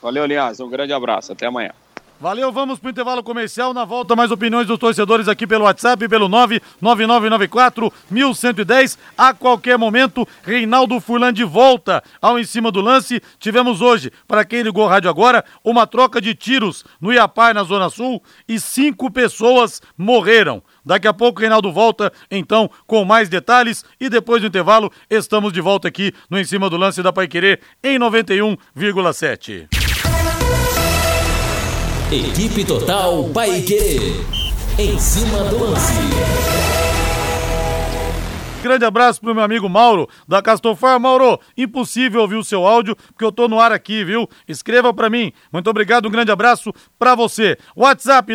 Valeu, 0.00 0.26
Linhares, 0.26 0.60
um 0.60 0.68
grande 0.68 0.92
abraço, 0.92 1.32
até 1.32 1.46
amanhã. 1.46 1.72
Valeu, 2.20 2.50
vamos 2.50 2.80
pro 2.80 2.90
intervalo 2.90 3.22
comercial. 3.22 3.72
Na 3.72 3.84
volta, 3.84 4.16
mais 4.16 4.32
opiniões 4.32 4.66
dos 4.66 4.76
torcedores 4.76 5.28
aqui 5.28 5.46
pelo 5.46 5.64
WhatsApp, 5.66 6.08
pelo 6.08 6.28
99994 6.28 7.92
1110. 8.10 8.98
A 9.16 9.32
qualquer 9.32 9.78
momento, 9.78 10.26
Reinaldo 10.42 10.98
Furlan 10.98 11.32
de 11.32 11.44
volta 11.44 12.02
ao 12.20 12.36
em 12.36 12.42
cima 12.42 12.72
do 12.72 12.80
lance. 12.80 13.22
Tivemos 13.38 13.80
hoje, 13.80 14.10
para 14.26 14.44
quem 14.44 14.62
ligou 14.62 14.84
o 14.84 14.88
rádio 14.88 15.08
agora, 15.08 15.44
uma 15.62 15.86
troca 15.86 16.20
de 16.20 16.34
tiros 16.34 16.84
no 17.00 17.12
Iapar, 17.12 17.54
na 17.54 17.62
Zona 17.62 17.88
Sul, 17.88 18.20
e 18.48 18.58
cinco 18.58 19.12
pessoas 19.12 19.80
morreram. 19.96 20.60
Daqui 20.84 21.06
a 21.06 21.14
pouco, 21.14 21.40
Reinaldo 21.40 21.70
volta, 21.70 22.12
então, 22.28 22.68
com 22.84 23.04
mais 23.04 23.28
detalhes. 23.28 23.84
E 24.00 24.08
depois 24.08 24.42
do 24.42 24.48
intervalo, 24.48 24.90
estamos 25.08 25.52
de 25.52 25.60
volta 25.60 25.86
aqui 25.86 26.12
no 26.28 26.36
Em 26.36 26.42
Cima 26.42 26.68
do 26.68 26.76
Lance 26.76 27.00
da 27.00 27.12
Paiquerê, 27.12 27.60
em 27.84 27.96
91,7. 27.96 29.87
Equipe 32.10 32.64
Total 32.64 33.22
Paiquerê. 33.34 34.14
Em 34.78 34.98
cima 34.98 35.44
do 35.44 35.58
lance. 35.62 35.92
Grande 38.62 38.86
abraço 38.86 39.20
pro 39.20 39.34
meu 39.34 39.44
amigo 39.44 39.68
Mauro, 39.68 40.08
da 40.26 40.40
Castofar. 40.40 40.98
Mauro, 40.98 41.38
impossível 41.54 42.22
ouvir 42.22 42.36
o 42.36 42.44
seu 42.44 42.66
áudio, 42.66 42.96
porque 42.96 43.26
eu 43.26 43.30
tô 43.30 43.46
no 43.46 43.60
ar 43.60 43.72
aqui, 43.72 44.02
viu? 44.04 44.26
Escreva 44.48 44.94
para 44.94 45.10
mim. 45.10 45.32
Muito 45.52 45.68
obrigado, 45.68 46.08
um 46.08 46.10
grande 46.10 46.32
abraço 46.32 46.72
para 46.98 47.14
você. 47.14 47.58
WhatsApp 47.76 48.32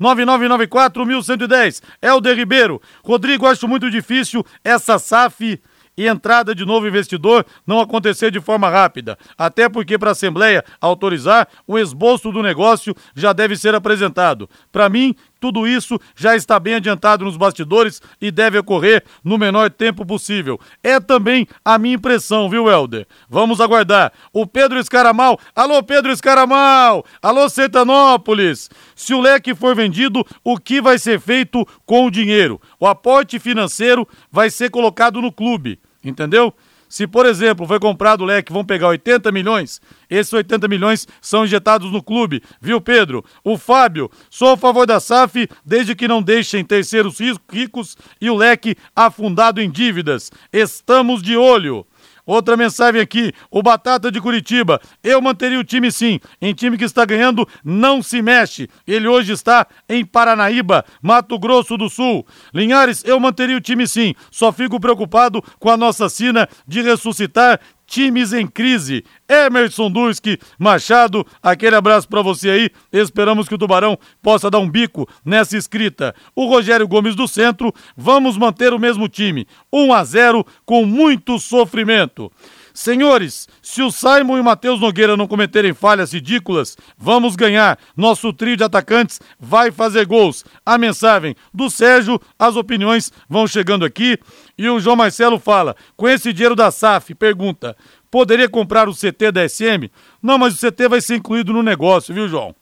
999941110. 0.00 1.82
Helder 2.00 2.34
Ribeiro. 2.34 2.80
Rodrigo, 3.04 3.46
acho 3.46 3.68
muito 3.68 3.90
difícil 3.90 4.42
essa 4.64 4.98
SAF 4.98 5.60
e 5.96 6.06
entrada 6.06 6.54
de 6.54 6.64
novo 6.64 6.86
investidor 6.86 7.44
não 7.66 7.80
acontecer 7.80 8.30
de 8.30 8.40
forma 8.40 8.68
rápida. 8.68 9.18
Até 9.36 9.68
porque 9.68 9.98
para 9.98 10.10
a 10.10 10.12
Assembleia 10.12 10.64
autorizar, 10.80 11.48
o 11.66 11.78
esboço 11.78 12.32
do 12.32 12.42
negócio 12.42 12.94
já 13.14 13.32
deve 13.32 13.56
ser 13.56 13.74
apresentado. 13.74 14.48
Para 14.72 14.88
mim, 14.88 15.14
tudo 15.40 15.66
isso 15.66 15.98
já 16.14 16.36
está 16.36 16.60
bem 16.60 16.74
adiantado 16.74 17.24
nos 17.24 17.36
bastidores 17.36 18.02
e 18.20 18.30
deve 18.30 18.58
ocorrer 18.58 19.02
no 19.24 19.38
menor 19.38 19.70
tempo 19.70 20.04
possível. 20.04 20.60
É 20.82 21.00
também 21.00 21.48
a 21.64 21.78
minha 21.78 21.94
impressão, 21.94 22.48
viu, 22.48 22.70
Helder? 22.70 23.06
Vamos 23.28 23.60
aguardar. 23.60 24.12
O 24.32 24.46
Pedro 24.46 24.78
Escaramal. 24.78 25.38
Alô, 25.56 25.82
Pedro 25.82 26.12
Escaramal! 26.12 27.04
Alô, 27.22 27.48
Sertanópolis! 27.48 28.68
Se 28.94 29.14
o 29.14 29.20
leque 29.20 29.54
for 29.54 29.74
vendido, 29.74 30.24
o 30.44 30.58
que 30.58 30.82
vai 30.82 30.98
ser 30.98 31.18
feito 31.18 31.66
com 31.86 32.06
o 32.06 32.10
dinheiro? 32.10 32.60
O 32.78 32.86
aporte 32.86 33.38
financeiro 33.38 34.06
vai 34.30 34.50
ser 34.50 34.70
colocado 34.70 35.22
no 35.22 35.32
clube, 35.32 35.80
entendeu? 36.04 36.54
Se, 36.90 37.06
por 37.06 37.24
exemplo, 37.24 37.68
foi 37.68 37.78
comprado 37.78 38.22
o 38.22 38.24
leque, 38.24 38.52
vão 38.52 38.64
pegar 38.64 38.88
80 38.88 39.30
milhões, 39.30 39.80
esses 40.10 40.32
80 40.32 40.66
milhões 40.66 41.06
são 41.22 41.44
injetados 41.44 41.92
no 41.92 42.02
clube, 42.02 42.42
viu, 42.60 42.80
Pedro? 42.80 43.24
O 43.44 43.56
Fábio, 43.56 44.10
sou 44.28 44.48
a 44.48 44.56
favor 44.56 44.88
da 44.88 44.98
SAF 44.98 45.48
desde 45.64 45.94
que 45.94 46.08
não 46.08 46.20
deixem 46.20 46.64
terceiros 46.64 47.20
ricos 47.48 47.96
e 48.20 48.28
o 48.28 48.34
leque 48.34 48.76
afundado 48.94 49.60
em 49.60 49.70
dívidas. 49.70 50.32
Estamos 50.52 51.22
de 51.22 51.36
olho. 51.36 51.86
Outra 52.26 52.56
mensagem 52.56 53.00
aqui, 53.00 53.32
o 53.50 53.62
Batata 53.62 54.10
de 54.10 54.20
Curitiba. 54.20 54.80
Eu 55.02 55.20
manteria 55.20 55.58
o 55.58 55.64
time 55.64 55.90
sim. 55.90 56.20
Em 56.40 56.54
time 56.54 56.76
que 56.76 56.84
está 56.84 57.04
ganhando, 57.04 57.46
não 57.64 58.02
se 58.02 58.22
mexe. 58.22 58.68
Ele 58.86 59.08
hoje 59.08 59.32
está 59.32 59.66
em 59.88 60.04
Paranaíba, 60.04 60.84
Mato 61.02 61.38
Grosso 61.38 61.76
do 61.76 61.88
Sul. 61.88 62.26
Linhares, 62.54 63.02
eu 63.04 63.18
manteria 63.18 63.56
o 63.56 63.60
time 63.60 63.86
sim. 63.86 64.14
Só 64.30 64.52
fico 64.52 64.80
preocupado 64.80 65.42
com 65.58 65.70
a 65.70 65.76
nossa 65.76 66.08
sina 66.08 66.48
de 66.66 66.82
ressuscitar 66.82 67.60
times 67.90 68.32
em 68.32 68.46
crise. 68.46 69.04
Emerson 69.28 69.90
Durski 69.90 70.38
Machado, 70.56 71.26
aquele 71.42 71.74
abraço 71.74 72.08
para 72.08 72.22
você 72.22 72.48
aí. 72.48 72.70
Esperamos 72.92 73.48
que 73.48 73.54
o 73.54 73.58
Tubarão 73.58 73.98
possa 74.22 74.48
dar 74.48 74.60
um 74.60 74.70
bico 74.70 75.08
nessa 75.24 75.56
escrita. 75.56 76.14
O 76.34 76.46
Rogério 76.46 76.86
Gomes 76.86 77.16
do 77.16 77.26
Centro, 77.26 77.74
vamos 77.96 78.38
manter 78.38 78.72
o 78.72 78.78
mesmo 78.78 79.08
time. 79.08 79.46
1 79.72 79.92
a 79.92 80.04
0 80.04 80.46
com 80.64 80.86
muito 80.86 81.38
sofrimento. 81.40 82.30
Senhores, 82.72 83.48
se 83.62 83.82
o 83.82 83.90
Simon 83.90 84.38
e 84.38 84.40
o 84.40 84.44
Matheus 84.44 84.80
Nogueira 84.80 85.16
não 85.16 85.26
cometerem 85.26 85.74
falhas 85.74 86.12
ridículas, 86.12 86.76
vamos 86.96 87.36
ganhar. 87.36 87.78
Nosso 87.96 88.32
trio 88.32 88.56
de 88.56 88.64
atacantes 88.64 89.20
vai 89.38 89.70
fazer 89.70 90.06
gols. 90.06 90.44
A 90.64 90.78
mensagem 90.78 91.34
do 91.52 91.68
Sérgio, 91.68 92.20
as 92.38 92.56
opiniões 92.56 93.12
vão 93.28 93.46
chegando 93.46 93.84
aqui. 93.84 94.18
E 94.56 94.68
o 94.68 94.80
João 94.80 94.96
Marcelo 94.96 95.38
fala: 95.38 95.74
com 95.96 96.08
esse 96.08 96.32
dinheiro 96.32 96.56
da 96.56 96.70
SAF, 96.70 97.14
pergunta, 97.14 97.76
poderia 98.10 98.48
comprar 98.48 98.88
o 98.88 98.94
CT 98.94 99.32
da 99.32 99.48
SM? 99.48 99.90
Não, 100.22 100.38
mas 100.38 100.54
o 100.54 100.58
CT 100.58 100.88
vai 100.88 101.00
ser 101.00 101.16
incluído 101.16 101.52
no 101.52 101.62
negócio, 101.62 102.14
viu, 102.14 102.28
João? 102.28 102.54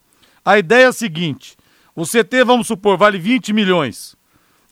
A 0.44 0.58
ideia 0.58 0.84
é 0.84 0.88
a 0.88 0.92
seguinte: 0.92 1.56
o 1.94 2.04
CT, 2.04 2.44
vamos 2.44 2.66
supor, 2.66 2.96
vale 2.96 3.18
20 3.18 3.52
milhões. 3.52 4.16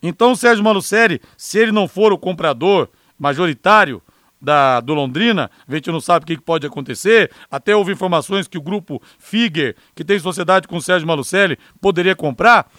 Então 0.01 0.31
o 0.31 0.35
Sérgio 0.35 0.63
Malucelli, 0.63 1.21
se 1.35 1.59
ele 1.59 1.71
não 1.71 1.87
for 1.87 2.13
o 2.13 2.17
comprador 2.17 2.89
majoritário, 3.17 4.01
da, 4.41 4.79
do 4.79 4.93
Londrina, 4.93 5.49
a 5.67 5.75
gente 5.75 5.91
não 5.91 5.99
sabe 5.99 6.23
o 6.23 6.27
que 6.27 6.41
pode 6.41 6.65
acontecer. 6.65 7.31
Até 7.49 7.75
houve 7.75 7.91
informações 7.91 8.47
que 8.47 8.57
o 8.57 8.61
grupo 8.61 9.01
Figuer, 9.19 9.75
que 9.95 10.03
tem 10.03 10.19
sociedade 10.19 10.67
com 10.67 10.77
o 10.77 10.81
Sérgio 10.81 11.07
Malucelli, 11.07 11.57
poderia 11.81 12.15
comprar. 12.15 12.69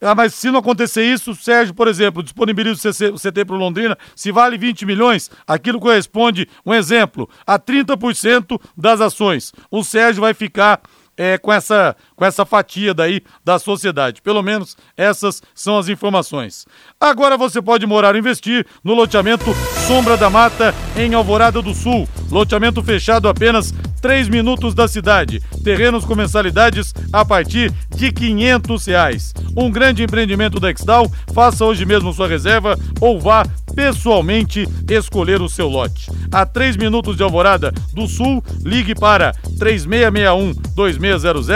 Ah, 0.00 0.14
mas 0.14 0.32
se 0.34 0.48
não 0.48 0.60
acontecer 0.60 1.04
isso, 1.04 1.32
o 1.32 1.34
Sérgio, 1.34 1.74
por 1.74 1.88
exemplo, 1.88 2.22
disponibiliza 2.22 2.90
o 3.12 3.18
CT 3.18 3.44
para 3.44 3.56
o 3.56 3.58
Londrina, 3.58 3.98
se 4.14 4.30
vale 4.30 4.56
20 4.56 4.86
milhões, 4.86 5.28
aquilo 5.44 5.80
corresponde, 5.80 6.48
um 6.64 6.72
exemplo, 6.72 7.28
a 7.44 7.58
30% 7.58 8.60
das 8.76 9.00
ações. 9.00 9.52
O 9.68 9.82
Sérgio 9.82 10.20
vai 10.20 10.34
ficar 10.34 10.80
é, 11.18 11.36
com, 11.36 11.52
essa, 11.52 11.96
com 12.14 12.24
essa 12.24 12.46
fatia 12.46 12.94
daí 12.94 13.20
da 13.44 13.58
sociedade. 13.58 14.22
Pelo 14.22 14.42
menos 14.42 14.76
essas 14.96 15.42
são 15.52 15.76
as 15.76 15.88
informações. 15.88 16.64
Agora 17.00 17.36
você 17.36 17.60
pode 17.60 17.86
morar 17.86 18.14
ou 18.14 18.18
investir 18.18 18.64
no 18.84 18.94
loteamento 18.94 19.52
Sombra 19.86 20.16
da 20.16 20.30
Mata, 20.30 20.72
em 20.96 21.12
Alvorada 21.12 21.60
do 21.60 21.74
Sul. 21.74 22.08
Loteamento 22.30 22.82
fechado 22.82 23.28
apenas 23.28 23.72
3 24.00 24.28
minutos 24.28 24.74
da 24.74 24.86
cidade. 24.86 25.40
Terrenos 25.64 26.04
com 26.04 26.14
mensalidades 26.14 26.94
a 27.12 27.24
partir 27.24 27.72
de 27.94 28.12
500 28.12 28.86
reais. 28.86 29.34
Um 29.56 29.70
grande 29.70 30.02
empreendimento 30.02 30.60
da 30.60 30.70
Exdal. 30.70 31.10
Faça 31.34 31.64
hoje 31.64 31.84
mesmo 31.84 32.12
sua 32.12 32.28
reserva 32.28 32.78
ou 33.00 33.20
vá 33.20 33.44
pessoalmente 33.74 34.66
escolher 34.90 35.40
o 35.40 35.48
seu 35.48 35.68
lote. 35.68 36.10
A 36.32 36.44
3 36.44 36.76
minutos 36.76 37.16
de 37.16 37.22
Alvorada 37.22 37.72
do 37.92 38.08
Sul, 38.08 38.42
ligue 38.64 38.94
para 38.94 39.32
3661 39.58 40.52
2600 40.74 41.48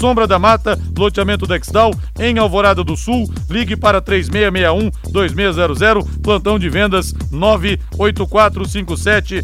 Sombra 0.00 0.26
da 0.26 0.38
Mata, 0.38 0.78
loteamento 0.96 1.46
Dextal, 1.46 1.90
em 2.18 2.38
Alvorada 2.38 2.82
do 2.82 2.96
Sul. 2.96 3.30
Ligue 3.50 3.76
para 3.76 4.00
3661 4.00 4.90
2600, 5.12 6.08
plantão 6.22 6.58
de 6.58 6.70
vendas 6.70 7.12
98457 7.30 9.42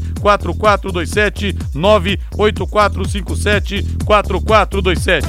4427 0.66 1.56
98457 1.74 3.84
4427. 4.04 5.26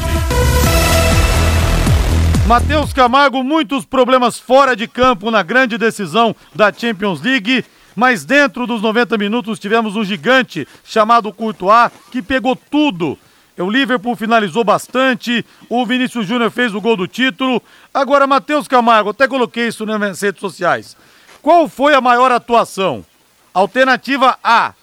Matheus 2.47 2.93
Camargo, 2.93 3.43
muitos 3.43 3.85
problemas 3.85 4.39
fora 4.39 4.75
de 4.75 4.87
campo 4.87 5.29
na 5.29 5.43
grande 5.43 5.77
decisão 5.77 6.35
da 6.55 6.73
Champions 6.73 7.21
League. 7.21 7.63
Mas 7.95 8.23
dentro 8.23 8.67
dos 8.67 8.81
90 8.81 9.17
minutos 9.17 9.59
tivemos 9.59 9.95
um 9.95 10.03
gigante 10.03 10.67
chamado 10.83 11.33
Courtois 11.33 11.91
que 12.11 12.21
pegou 12.21 12.55
tudo 12.55 13.17
o 13.59 13.71
Liverpool 13.71 14.15
finalizou 14.15 14.63
bastante. 14.63 15.43
O 15.67 15.83
Vinícius 15.83 16.27
Júnior 16.27 16.51
fez 16.51 16.75
o 16.75 16.81
gol 16.81 16.95
do 16.95 17.07
título. 17.07 17.59
Agora, 17.91 18.27
Matheus 18.27 18.67
Camargo, 18.67 19.09
até 19.09 19.27
coloquei 19.27 19.67
isso 19.67 19.83
nas 19.83 20.21
redes 20.21 20.39
sociais. 20.39 20.95
Qual 21.41 21.67
foi 21.67 21.95
a 21.95 22.01
maior 22.01 22.31
atuação? 22.31 23.03
Alternativa 23.53 24.37
A, 24.43 24.75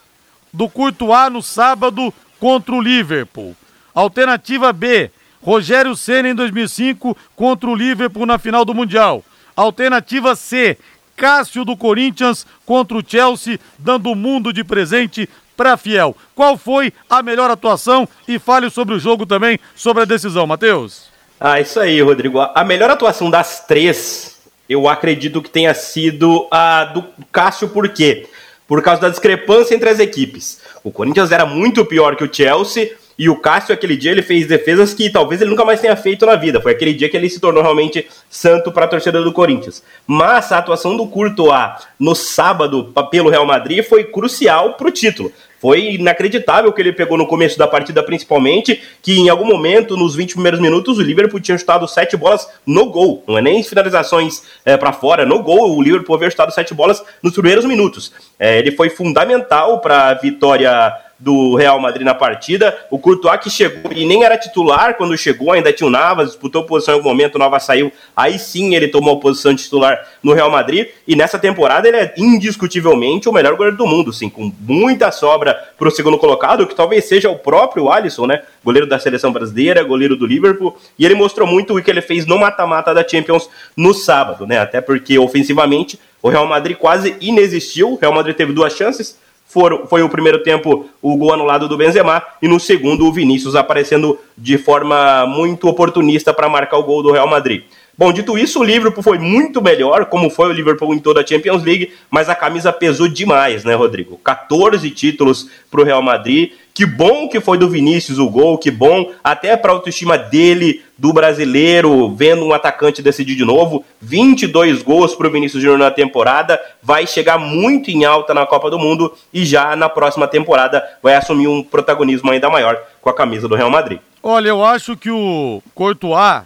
do 0.55 0.69
Courtois 0.69 1.33
no 1.33 1.43
sábado 1.43 2.15
contra 2.39 2.75
o 2.75 2.81
Liverpool. 2.81 3.57
Alternativa 3.93 4.73
B, 4.73 5.11
Rogério 5.43 5.95
Senna 5.97 6.29
em 6.29 6.35
2005 6.35 7.17
contra 7.37 7.69
o 7.69 7.75
Liverpool 7.75 8.25
na 8.25 8.39
final 8.39 8.65
do 8.65 8.73
Mundial. 8.73 9.23
Alternativa 9.57 10.35
C, 10.35 10.79
Cássio 11.17 11.65
do 11.65 11.77
Corinthians 11.77 12.47
contra 12.65 12.97
o 12.97 13.03
Chelsea, 13.07 13.59
dando 13.79 14.11
o 14.11 14.17
mundo 14.17 14.53
de 14.53 14.65
presente 14.65 15.29
para 15.57 15.77
Fiel. 15.77 16.17
Qual 16.35 16.57
foi 16.57 16.93
a 17.11 17.23
melhor 17.23 17.51
atuação 17.51 18.09
e 18.27 18.39
fale 18.39 18.71
sobre 18.71 18.95
o 18.95 18.99
jogo 18.99 19.27
também, 19.27 19.59
sobre 19.75 20.03
a 20.03 20.07
decisão, 20.07 20.47
Matheus. 20.47 21.09
Ah, 21.39 21.61
isso 21.61 21.79
aí, 21.81 22.01
Rodrigo. 22.01 22.41
A 22.41 22.65
melhor 22.65 22.91
atuação 22.91 23.29
das 23.29 23.67
três, 23.67 24.41
eu 24.69 24.89
acredito 24.89 25.43
que 25.43 25.51
tenha 25.51 25.75
sido 25.75 26.47
a 26.51 26.85
do 26.85 27.05
Cássio, 27.31 27.69
por 27.69 27.89
quê? 27.89 28.29
Por 28.67 28.83
causa 28.83 29.03
da 29.03 29.09
discrepância 29.09 29.75
entre 29.75 29.89
as 29.89 29.99
equipes. 29.99 30.61
O 30.83 30.91
Corinthians 30.91 31.31
era 31.31 31.45
muito 31.45 31.85
pior 31.85 32.17
que 32.17 32.25
o 32.25 32.33
Chelsea 32.33 32.93
e 33.17 33.29
o 33.29 33.37
Cássio, 33.37 33.73
aquele 33.73 33.97
dia, 33.97 34.11
ele 34.11 34.23
fez 34.23 34.47
defesas 34.47 34.93
que 34.93 35.09
talvez 35.09 35.41
ele 35.41 35.51
nunca 35.51 35.65
mais 35.65 35.81
tenha 35.81 35.97
feito 35.97 36.27
na 36.27 36.35
vida. 36.35 36.61
Foi 36.61 36.73
aquele 36.73 36.93
dia 36.93 37.09
que 37.09 37.17
ele 37.17 37.31
se 37.31 37.39
tornou 37.39 37.63
realmente 37.63 38.07
santo 38.29 38.73
para 38.73 38.87
a 38.87 38.89
torcida 38.89 39.23
do 39.23 39.33
Corinthians. 39.33 39.83
Mas 40.07 40.51
a 40.51 40.59
atuação 40.59 40.97
do 40.97 41.07
Courtois 41.07 41.71
no 41.99 42.15
sábado 42.15 42.93
pelo 43.11 43.31
Real 43.31 43.47
Madrid 43.47 43.85
foi 43.85 44.05
crucial 44.05 44.75
para 44.75 44.89
o 44.89 44.91
título. 44.91 45.33
Foi 45.65 45.95
inacreditável 45.95 46.69
o 46.69 46.75
que 46.75 46.83
ele 46.83 46.93
pegou 46.93 47.17
no 47.17 47.27
começo 47.27 47.59
da 47.59 47.67
partida, 47.67 48.03
principalmente, 48.03 48.83
que 49.01 49.19
em 49.19 49.31
algum 49.31 49.47
momento, 49.47 49.97
nos 49.97 50.15
20 50.15 50.35
primeiros 50.35 50.61
minutos, 50.61 50.99
o 50.99 51.03
Liverpool 51.03 51.41
tinha 51.41 51.57
chutado 51.57 51.89
sete 51.89 52.19
bolas 52.19 52.47
no 52.67 52.91
gol. 52.91 53.25
Não 53.27 53.39
é 53.39 53.41
nem 53.41 53.63
finalizações 53.63 54.43
é, 54.63 54.77
para 54.77 54.93
fora, 54.93 55.25
no 55.25 55.43
gol. 55.43 55.75
O 55.75 55.83
Liverpool 55.83 56.17
havia 56.17 56.29
chutado 56.29 56.53
sete 56.53 56.75
bolas 56.75 57.03
nos 57.23 57.33
primeiros 57.33 57.65
minutos. 57.65 58.13
É, 58.39 58.59
ele 58.59 58.73
foi 58.73 58.91
fundamental 58.91 59.81
para 59.81 60.09
a 60.11 60.13
vitória 60.13 60.93
do 61.19 61.55
Real 61.55 61.79
Madrid 61.81 62.05
na 62.05 62.15
partida. 62.15 62.77
O 62.91 62.99
Courtois 62.99 63.41
que 63.41 63.51
chegou 63.51 63.93
e 63.93 64.05
nem 64.05 64.25
era 64.25 64.37
titular 64.37 64.95
quando 64.95 65.17
chegou, 65.17 65.53
ainda 65.53 65.73
tinha 65.73 65.87
o 65.87 65.91
Navas, 65.91 66.31
disputou 66.31 66.65
posição 66.65 66.95
em 66.95 66.97
algum 66.99 67.09
momento, 67.09 67.37
o 67.37 67.39
Navas 67.39 67.65
saiu. 67.65 67.93
Aí 68.17 68.39
sim 68.39 68.75
ele 68.75 68.89
tomou 68.89 69.17
a 69.17 69.21
posição 69.21 69.55
de 69.55 69.63
titular 69.63 70.07
no 70.23 70.33
Real 70.33 70.51
Madrid. 70.51 70.89
E 71.07 71.17
nessa 71.17 71.39
temporada 71.39 71.87
ele 71.87 71.97
é 71.97 72.15
indiscutivelmente 72.17 73.29
o 73.29 73.33
melhor 73.33 73.55
goleiro 73.57 73.77
do 73.77 73.87
mundo, 73.87 74.13
sim, 74.13 74.29
com 74.29 74.53
muita 74.61 75.11
sobra 75.11 75.55
para 75.79 75.89
o 75.89 75.91
segundo 75.91 76.19
colocado, 76.19 76.67
que 76.67 76.75
talvez 76.75 77.05
seja 77.05 77.31
o 77.31 77.39
próprio 77.39 77.91
Alisson, 77.91 78.27
né? 78.27 78.43
Goleiro 78.65 78.87
da 78.87 78.99
seleção 78.99 79.33
brasileira, 79.33 79.83
goleiro 79.83 80.17
do 80.17 80.27
Liverpool. 80.27 80.77
E 80.99 81.05
ele 81.05 81.15
mostrou 81.15 81.47
muito 81.47 81.77
o 81.77 81.83
que 81.83 81.91
ele 81.91 82.01
fez 82.01 82.27
no 82.27 82.39
mata-mata 82.39 82.93
da 82.93 83.07
Champions 83.07 83.49
no 83.77 83.95
sábado, 83.95 84.47
né? 84.47 84.59
Até 84.59 84.81
porque 84.81 85.19
ofensivamente 85.19 85.99
o 86.23 86.31
Real 86.31 86.47
Madrid 86.47 86.77
quase 86.77 87.17
inexistiu. 87.21 87.93
O 87.93 87.97
Real 87.97 88.13
Madrid 88.13 88.35
teve 88.35 88.53
duas 88.53 88.75
chances, 88.75 89.19
foram, 89.55 89.87
foi 89.87 90.03
o 90.03 90.09
primeiro 90.09 90.43
tempo 90.43 90.91
o 91.01 91.17
gol 91.17 91.33
anulado 91.33 91.69
do 91.69 91.77
Benzema 91.77 92.21
e 92.43 92.49
no 92.49 92.59
segundo 92.59 93.07
o 93.07 93.13
Vinícius 93.13 93.55
aparecendo 93.55 94.19
de 94.37 94.59
forma 94.59 95.25
muito 95.29 95.69
oportunista 95.69 96.35
para 96.35 96.49
marcar 96.49 96.77
o 96.77 96.83
gol 96.83 97.05
do 97.05 97.13
Real 97.13 97.29
Madrid. 97.29 97.63
Bom, 97.97 98.13
dito 98.13 98.37
isso, 98.37 98.59
o 98.59 98.65
Liverpool 98.65 99.05
foi 99.05 99.17
muito 99.17 99.63
melhor, 99.63 100.07
como 100.07 100.29
foi 100.29 100.49
o 100.49 100.53
Liverpool 100.53 100.93
em 100.93 100.99
toda 100.99 101.21
a 101.21 101.27
Champions 101.27 101.63
League, 101.63 101.93
mas 102.11 102.29
a 102.29 102.35
camisa 102.35 102.73
pesou 102.73 103.07
demais, 103.07 103.63
né, 103.63 103.75
Rodrigo? 103.77 104.19
14 104.25 104.91
títulos 104.91 105.49
para 105.71 105.81
o 105.81 105.85
Real 105.85 106.03
Madrid. 106.03 106.51
Que 106.75 106.85
bom 106.85 107.29
que 107.29 107.41
foi 107.41 107.57
do 107.57 107.71
Vinícius 107.71 108.19
o 108.19 108.29
gol, 108.29 108.59
que 108.59 108.69
bom 108.69 109.13
até 109.23 109.57
para 109.57 109.71
a 109.71 109.77
autoestima 109.77 110.19
dele, 110.19 110.83
do 110.99 111.13
brasileiro, 111.13 112.13
vendo 112.17 112.45
um 112.45 112.53
atacante 112.53 113.01
decidir 113.01 113.37
de 113.37 113.45
novo. 113.45 113.85
22 114.01 114.83
gols 114.83 115.15
para 115.15 115.29
o 115.29 115.31
Vinícius 115.31 115.63
Júnior 115.63 115.79
na 115.79 115.93
temporada, 115.93 116.61
vai 116.83 117.07
chegar 117.07 117.39
muito 117.39 117.93
em 117.93 118.05
alta 118.05 118.35
na 118.35 118.45
Copa 118.45 118.73
do 118.73 118.79
Mundo 118.81 119.15
e 119.33 119.45
já 119.45 119.77
na 119.77 119.89
próxima 119.89 120.27
temporada 120.27 120.85
vai 121.01 121.15
assumir 121.15 121.47
um 121.47 121.63
protagonismo 121.63 122.33
ainda 122.33 122.51
maior 122.51 122.77
com 123.01 123.09
a 123.09 123.15
camisa 123.15 123.47
do 123.47 123.55
Real 123.55 123.71
Madrid. 123.71 124.01
Olha, 124.21 124.49
eu 124.49 124.65
acho 124.65 124.97
que 124.97 125.13
o 125.13 125.63
Courtois 125.77 126.43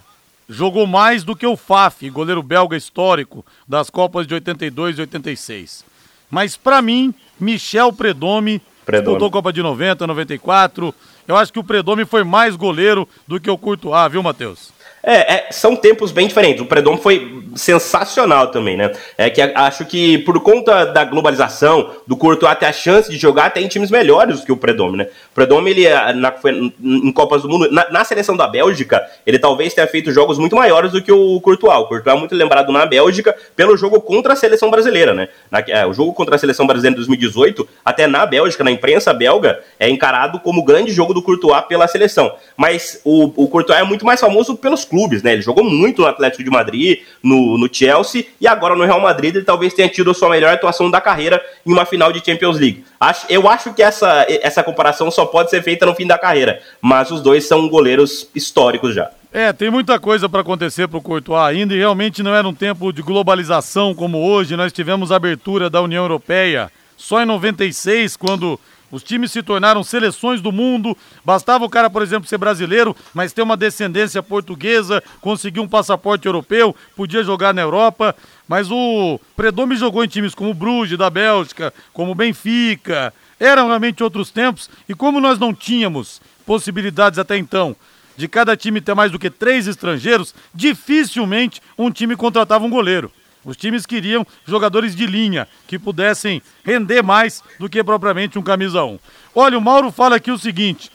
jogou 0.47 0.85
mais 0.85 1.23
do 1.23 1.35
que 1.35 1.47
o 1.47 1.57
Faf, 1.57 2.07
goleiro 2.11 2.43
belga 2.43 2.77
histórico 2.77 3.43
das 3.67 3.89
Copas 3.89 4.27
de 4.27 4.35
82 4.35 4.99
e 4.99 5.01
86. 5.01 5.83
Mas 6.29 6.55
para 6.55 6.83
mim, 6.83 7.15
Michel 7.39 7.91
Predome. 7.91 8.61
Disputou 8.91 9.31
Copa 9.31 9.53
de 9.53 9.61
90, 9.61 10.05
94. 10.07 10.93
Eu 11.27 11.37
acho 11.37 11.53
que 11.53 11.59
o 11.59 11.63
Predome 11.63 12.05
foi 12.05 12.23
mais 12.23 12.55
goleiro 12.55 13.07
do 13.27 13.39
que 13.39 13.49
o 13.49 13.57
Courtois, 13.57 14.11
viu, 14.11 14.23
Matheus? 14.23 14.71
É, 15.01 15.33
é, 15.33 15.47
são 15.51 15.75
tempos 15.75 16.11
bem 16.11 16.27
diferentes. 16.27 16.61
O 16.61 16.65
Predom 16.65 16.97
foi 16.97 17.43
sensacional 17.55 18.47
também, 18.47 18.77
né? 18.77 18.91
É 19.17 19.29
que 19.29 19.41
acho 19.41 19.85
que 19.85 20.17
por 20.19 20.39
conta 20.41 20.85
da 20.85 21.03
globalização, 21.03 21.91
do 22.05 22.17
Courtois 22.17 22.57
ter 22.57 22.65
a 22.65 22.73
chance 22.73 23.09
de 23.09 23.17
jogar 23.17 23.45
até 23.45 23.61
em 23.61 23.67
times 23.67 23.89
melhores 23.89 24.43
que 24.43 24.51
o 24.51 24.57
Predom, 24.57 24.91
né? 24.91 25.07
O 25.31 25.35
Predom, 25.35 25.67
ele, 25.67 25.85
é, 25.85 26.13
na, 26.13 26.31
foi, 26.31 26.73
em 26.81 27.11
Copas 27.11 27.41
do 27.41 27.49
Mundo, 27.49 27.71
na, 27.71 27.89
na, 27.89 28.03
seleção 28.03 28.35
da 28.35 28.47
Bélgica, 28.47 29.01
ele 29.25 29.39
talvez 29.39 29.73
tenha 29.73 29.87
feito 29.87 30.11
jogos 30.11 30.37
muito 30.37 30.55
maiores 30.55 30.91
do 30.91 31.01
que 31.01 31.11
o 31.11 31.39
Courtois. 31.41 31.77
O 31.79 31.85
Courtois 31.85 32.15
é 32.15 32.19
muito 32.19 32.35
lembrado 32.35 32.71
na 32.71 32.85
Bélgica 32.85 33.35
pelo 33.55 33.77
jogo 33.77 34.01
contra 34.01 34.33
a 34.33 34.35
seleção 34.35 34.69
brasileira, 34.69 35.13
né? 35.13 35.29
Na, 35.49 35.63
é, 35.67 35.85
o 35.85 35.93
jogo 35.93 36.13
contra 36.13 36.35
a 36.35 36.39
seleção 36.39 36.67
brasileira 36.67 36.93
em 36.93 36.97
2018, 36.97 37.67
até 37.85 38.05
na 38.05 38.25
Bélgica, 38.25 38.63
na 38.63 38.71
imprensa 38.71 39.13
belga, 39.13 39.59
é 39.79 39.89
encarado 39.89 40.39
como 40.39 40.61
o 40.61 40.65
grande 40.65 40.91
jogo 40.91 41.13
do 41.13 41.21
Courtois 41.21 41.63
pela 41.67 41.87
seleção. 41.87 42.33
Mas 42.57 43.01
o, 43.03 43.31
o 43.43 43.47
Courtois 43.47 43.79
é 43.79 43.83
muito 43.83 44.05
mais 44.05 44.19
famoso 44.19 44.57
pelos 44.57 44.85
clubes, 44.89 45.23
né? 45.23 45.33
Ele 45.33 45.41
jogou 45.41 45.63
muito 45.63 46.01
no 46.01 46.07
Atlético 46.07 46.43
de 46.43 46.49
Madrid, 46.49 46.99
no, 47.23 47.57
no 47.57 47.69
Chelsea 47.71 48.25
e 48.41 48.47
agora 48.47 48.75
no 48.75 48.83
Real 48.83 48.99
Madrid 48.99 49.35
ele 49.35 49.45
talvez 49.45 49.73
tenha 49.73 49.87
tido 49.87 50.11
a 50.11 50.13
sua 50.13 50.29
melhor 50.29 50.53
atuação 50.53 50.89
da 50.89 50.99
carreira 50.99 51.41
em 51.65 51.71
uma 51.71 51.85
final 51.85 52.11
de 52.11 52.23
Champions 52.25 52.59
League. 52.59 52.83
Acho, 52.99 53.25
eu 53.29 53.47
acho 53.47 53.73
que 53.73 53.81
essa, 53.81 54.25
essa 54.27 54.63
comparação 54.63 55.09
só 55.09 55.25
pode 55.25 55.49
ser 55.49 55.63
feita 55.63 55.85
no 55.85 55.95
fim 55.95 56.07
da 56.07 56.17
carreira, 56.17 56.61
mas 56.81 57.11
os 57.11 57.21
dois 57.21 57.47
são 57.47 57.69
goleiros 57.69 58.27
históricos 58.35 58.93
já. 58.95 59.09
É, 59.31 59.53
tem 59.53 59.69
muita 59.69 59.99
coisa 59.99 60.27
para 60.27 60.41
acontecer 60.41 60.87
para 60.87 60.97
o 60.97 61.01
Courtois 61.01 61.39
ainda 61.39 61.75
e 61.75 61.77
realmente 61.77 62.23
não 62.23 62.33
era 62.33 62.47
um 62.47 62.53
tempo 62.53 62.91
de 62.91 63.03
globalização 63.03 63.93
como 63.93 64.17
hoje. 64.17 64.57
Nós 64.57 64.73
tivemos 64.73 65.11
a 65.11 65.17
abertura 65.17 65.69
da 65.69 65.81
União 65.81 66.03
Europeia 66.03 66.71
só 66.97 67.21
em 67.21 67.25
96, 67.25 68.17
quando 68.17 68.59
os 68.91 69.03
times 69.03 69.31
se 69.31 69.43
tornaram 69.43 69.83
seleções 69.83 70.41
do 70.41 70.51
mundo. 70.51 70.97
Bastava 71.23 71.65
o 71.65 71.69
cara, 71.69 71.89
por 71.89 72.01
exemplo, 72.01 72.27
ser 72.27 72.37
brasileiro, 72.37 72.95
mas 73.13 73.33
ter 73.33 73.41
uma 73.41 73.57
descendência 73.57 74.23
portuguesa, 74.23 75.03
conseguir 75.21 75.59
um 75.59 75.67
passaporte 75.67 76.25
europeu, 76.25 76.75
podia 76.95 77.23
jogar 77.23 77.53
na 77.53 77.61
Europa. 77.61 78.15
Mas 78.47 78.71
o 78.71 79.19
Predome 79.35 79.75
jogou 79.75 80.03
em 80.03 80.07
times 80.07 80.33
como 80.33 80.51
o 80.51 80.55
Bruges, 80.55 80.97
da 80.97 81.09
Bélgica, 81.09 81.73
como 81.93 82.11
o 82.11 82.15
Benfica. 82.15 83.13
Eram 83.39 83.67
realmente 83.67 84.03
outros 84.03 84.31
tempos. 84.31 84.69
E 84.87 84.95
como 84.95 85.19
nós 85.19 85.37
não 85.37 85.53
tínhamos 85.53 86.21
possibilidades 86.45 87.19
até 87.19 87.37
então 87.37 87.75
de 88.17 88.27
cada 88.27 88.57
time 88.57 88.81
ter 88.81 88.93
mais 88.93 89.13
do 89.13 89.17
que 89.17 89.29
três 89.29 89.65
estrangeiros, 89.65 90.35
dificilmente 90.53 91.61
um 91.77 91.89
time 91.89 92.17
contratava 92.17 92.65
um 92.65 92.69
goleiro. 92.69 93.09
Os 93.43 93.55
times 93.55 93.85
queriam 93.85 94.25
jogadores 94.45 94.95
de 94.95 95.05
linha 95.05 95.47
que 95.67 95.79
pudessem 95.79 96.41
render 96.63 97.01
mais 97.01 97.43
do 97.57 97.69
que 97.69 97.83
propriamente 97.83 98.37
um 98.37 98.43
camisa 98.43 98.83
1. 98.83 98.99
Olha, 99.33 99.57
o 99.57 99.61
Mauro 99.61 99.91
fala 99.91 100.17
aqui 100.17 100.31
o 100.31 100.37
seguinte: 100.37 100.91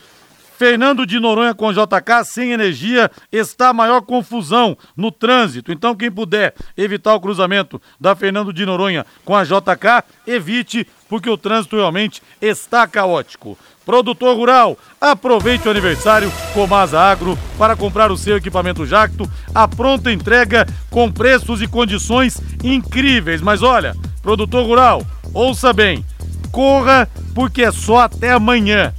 Fernando 0.57 1.05
de 1.05 1.19
Noronha 1.19 1.55
com 1.55 1.73
JK 1.73 2.25
sem 2.25 2.53
energia 2.53 3.11
está 3.33 3.71
a 3.71 3.73
maior 3.73 4.03
confusão 4.03 4.79
no 4.97 5.11
trânsito. 5.11 5.73
Então, 5.73 5.97
quem 5.97 6.11
puder 6.11 6.55
evitar 6.77 7.15
o 7.15 7.21
cruzamento 7.21 7.83
da 8.01 8.15
Fernando 8.15 8.53
de 8.53 8.65
Noronha 8.65 9.05
com 9.25 9.35
a 9.35 9.43
JK, 9.43 10.05
evite, 10.27 10.87
porque 11.15 11.31
o 11.31 11.37
trânsito 11.37 11.77
realmente 11.77 12.21
está 12.43 12.89
caótico. 12.89 13.57
Produtor 13.87 14.37
rural, 14.37 14.77
aproveite 15.01 15.69
o 15.69 15.71
aniversário 15.71 16.29
Comasa 16.53 16.99
Agro 16.99 17.39
para 17.57 17.77
comprar 17.77 18.11
o 18.11 18.17
seu 18.17 18.37
equipamento 18.37 18.85
Jacto. 18.85 19.31
A 19.55 19.69
pronta 19.69 20.11
entrega 20.11 20.67
com 20.91 21.13
preços 21.13 21.63
e 21.63 21.69
condições 21.69 22.43
incríveis. 22.65 23.41
Mas 23.41 23.63
olha, 23.63 23.95
produtor 24.23 24.67
rural, 24.67 25.07
ouça 25.33 25.73
bem, 25.73 26.05
corra 26.51 27.09
porque 27.33 27.63
é 27.63 27.71
só 27.71 28.01
até 28.01 28.33
amanhã. 28.33 28.93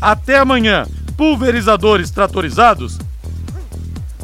Até 0.00 0.38
amanhã. 0.38 0.84
Pulverizadores 1.16 2.10
tratorizados 2.10 2.98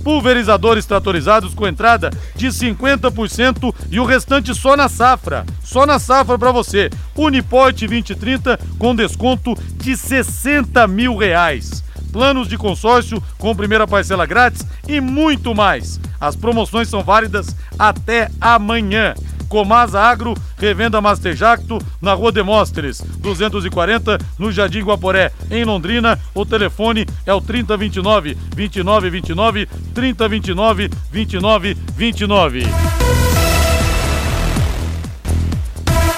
pulverizadores 0.02 0.86
tratorizados 0.86 1.54
com 1.54 1.66
entrada 1.66 2.10
de 2.34 2.48
50% 2.48 3.74
e 3.90 4.00
o 4.00 4.04
restante 4.04 4.54
só 4.54 4.76
na 4.76 4.88
safra. 4.88 5.44
Só 5.62 5.86
na 5.86 5.98
safra 5.98 6.38
para 6.38 6.52
você. 6.52 6.90
Uniporte 7.16 7.86
2030 7.86 8.58
com 8.78 8.94
desconto 8.94 9.54
de 9.76 9.96
60 9.96 10.86
mil 10.86 11.16
reais. 11.16 11.82
Planos 12.12 12.46
de 12.46 12.58
consórcio 12.58 13.22
com 13.38 13.56
primeira 13.56 13.86
parcela 13.86 14.26
grátis 14.26 14.66
e 14.86 15.00
muito 15.00 15.54
mais. 15.54 15.98
As 16.20 16.36
promoções 16.36 16.88
são 16.88 17.02
válidas 17.02 17.56
até 17.78 18.30
amanhã. 18.40 19.14
Comasa 19.52 20.00
Agro, 20.00 20.32
revenda 20.56 20.98
Master 20.98 21.36
Jacto, 21.36 21.78
na 22.00 22.14
Rua 22.14 22.32
Demóstenes, 22.32 23.02
240, 23.18 24.18
no 24.38 24.50
Jardim 24.50 24.80
Guaporé, 24.80 25.30
em 25.50 25.62
Londrina. 25.62 26.18
O 26.34 26.46
telefone 26.46 27.04
é 27.26 27.34
o 27.34 27.40
3029 27.42 28.34
2929 28.56 29.66
3029 29.92 30.88
2929. 30.88 32.62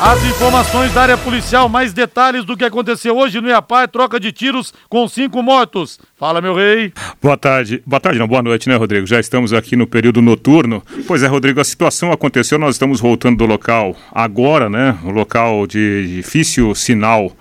As 0.07 0.23
informações 0.23 0.93
da 0.93 1.01
área 1.01 1.17
policial, 1.17 1.67
mais 1.67 1.95
detalhes 1.95 2.45
do 2.45 2.59
que 2.59 2.65
aconteceu 2.67 3.17
hoje 3.17 3.41
no 3.41 3.49
Iapá, 3.49 3.89
troca 3.89 4.21
de 4.21 4.33
tiros 4.33 4.75
com 4.87 5.09
cinco 5.09 5.43
mortos. 5.43 5.99
Fala, 6.15 6.43
meu 6.43 6.55
rei. 6.55 6.93
Boa 7.23 7.39
tarde. 7.39 7.83
Boa 7.87 7.99
tarde, 7.99 8.19
não, 8.19 8.29
boa 8.29 8.43
noite, 8.43 8.69
né, 8.69 8.77
Rodrigo? 8.77 9.07
Já 9.07 9.19
estamos 9.19 9.55
aqui 9.55 9.77
no 9.77 9.87
período 9.87 10.21
noturno. 10.21 10.83
Pois 11.07 11.23
é, 11.23 11.27
Rodrigo, 11.27 11.59
a 11.59 11.65
situação 11.65 12.13
aconteceu, 12.13 12.59
nós 12.59 12.75
estamos 12.75 13.01
voltando 13.01 13.39
do 13.39 13.47
local 13.47 13.97
agora, 14.13 14.69
né? 14.69 14.95
Um 15.03 15.11
local 15.11 15.67
de 15.67 16.17
difícil 16.17 16.75
sinal 16.75 17.33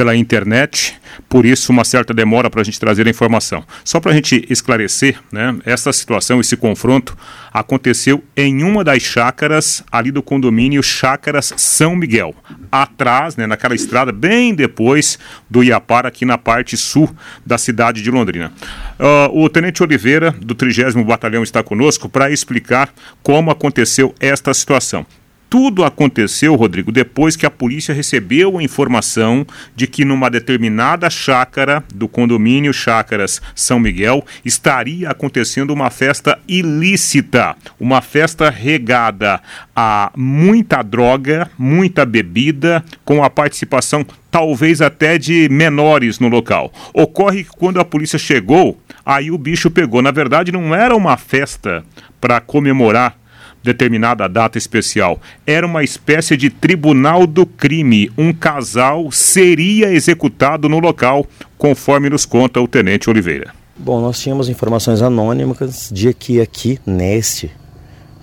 pela 0.00 0.16
internet, 0.16 0.98
por 1.28 1.44
isso 1.44 1.70
uma 1.70 1.84
certa 1.84 2.14
demora 2.14 2.48
para 2.48 2.62
a 2.62 2.64
gente 2.64 2.80
trazer 2.80 3.06
a 3.06 3.10
informação. 3.10 3.62
Só 3.84 4.00
para 4.00 4.12
a 4.12 4.14
gente 4.14 4.46
esclarecer, 4.48 5.18
né, 5.30 5.54
essa 5.62 5.92
situação, 5.92 6.40
esse 6.40 6.56
confronto 6.56 7.14
aconteceu 7.52 8.24
em 8.34 8.62
uma 8.62 8.82
das 8.82 9.02
chácaras 9.02 9.84
ali 9.92 10.10
do 10.10 10.22
condomínio 10.22 10.82
Chácaras 10.82 11.52
São 11.54 11.94
Miguel, 11.94 12.34
atrás, 12.72 13.36
né, 13.36 13.46
naquela 13.46 13.74
estrada 13.74 14.10
bem 14.10 14.54
depois 14.54 15.18
do 15.50 15.62
Iapar, 15.62 16.06
aqui 16.06 16.24
na 16.24 16.38
parte 16.38 16.78
sul 16.78 17.14
da 17.44 17.58
cidade 17.58 18.02
de 18.02 18.10
Londrina. 18.10 18.54
Uh, 18.98 19.44
o 19.44 19.50
Tenente 19.50 19.82
Oliveira, 19.82 20.30
do 20.30 20.54
30 20.54 20.94
Batalhão, 21.04 21.42
está 21.42 21.62
conosco 21.62 22.08
para 22.08 22.30
explicar 22.30 22.88
como 23.22 23.50
aconteceu 23.50 24.14
esta 24.18 24.54
situação 24.54 25.04
tudo 25.50 25.84
aconteceu, 25.84 26.54
Rodrigo, 26.54 26.92
depois 26.92 27.34
que 27.34 27.44
a 27.44 27.50
polícia 27.50 27.92
recebeu 27.92 28.56
a 28.56 28.62
informação 28.62 29.44
de 29.74 29.88
que 29.88 30.04
numa 30.04 30.30
determinada 30.30 31.10
chácara 31.10 31.82
do 31.92 32.06
condomínio 32.06 32.72
Chácaras 32.72 33.42
São 33.52 33.80
Miguel 33.80 34.24
estaria 34.44 35.10
acontecendo 35.10 35.72
uma 35.72 35.90
festa 35.90 36.38
ilícita, 36.46 37.56
uma 37.80 38.00
festa 38.00 38.48
regada 38.48 39.40
a 39.74 40.12
muita 40.16 40.82
droga, 40.82 41.50
muita 41.58 42.06
bebida, 42.06 42.84
com 43.04 43.24
a 43.24 43.28
participação 43.28 44.06
talvez 44.30 44.80
até 44.80 45.18
de 45.18 45.48
menores 45.48 46.20
no 46.20 46.28
local. 46.28 46.72
Ocorre 46.94 47.42
que 47.42 47.50
quando 47.50 47.80
a 47.80 47.84
polícia 47.84 48.18
chegou, 48.18 48.80
aí 49.04 49.32
o 49.32 49.38
bicho 49.38 49.68
pegou. 49.68 50.00
Na 50.00 50.12
verdade, 50.12 50.52
não 50.52 50.72
era 50.72 50.94
uma 50.94 51.16
festa 51.16 51.84
para 52.20 52.40
comemorar 52.40 53.19
determinada 53.62 54.28
data 54.28 54.58
especial. 54.58 55.20
Era 55.46 55.66
uma 55.66 55.82
espécie 55.82 56.36
de 56.36 56.50
tribunal 56.50 57.26
do 57.26 57.44
crime. 57.44 58.10
Um 58.16 58.32
casal 58.32 59.10
seria 59.10 59.92
executado 59.92 60.68
no 60.68 60.78
local, 60.78 61.26
conforme 61.58 62.10
nos 62.10 62.24
conta 62.24 62.60
o 62.60 62.68
tenente 62.68 63.10
Oliveira. 63.10 63.52
Bom, 63.76 64.00
nós 64.00 64.20
tínhamos 64.20 64.48
informações 64.48 65.00
anônimas 65.00 65.90
de 65.92 66.12
que 66.12 66.40
aqui, 66.40 66.78
neste 66.84 67.50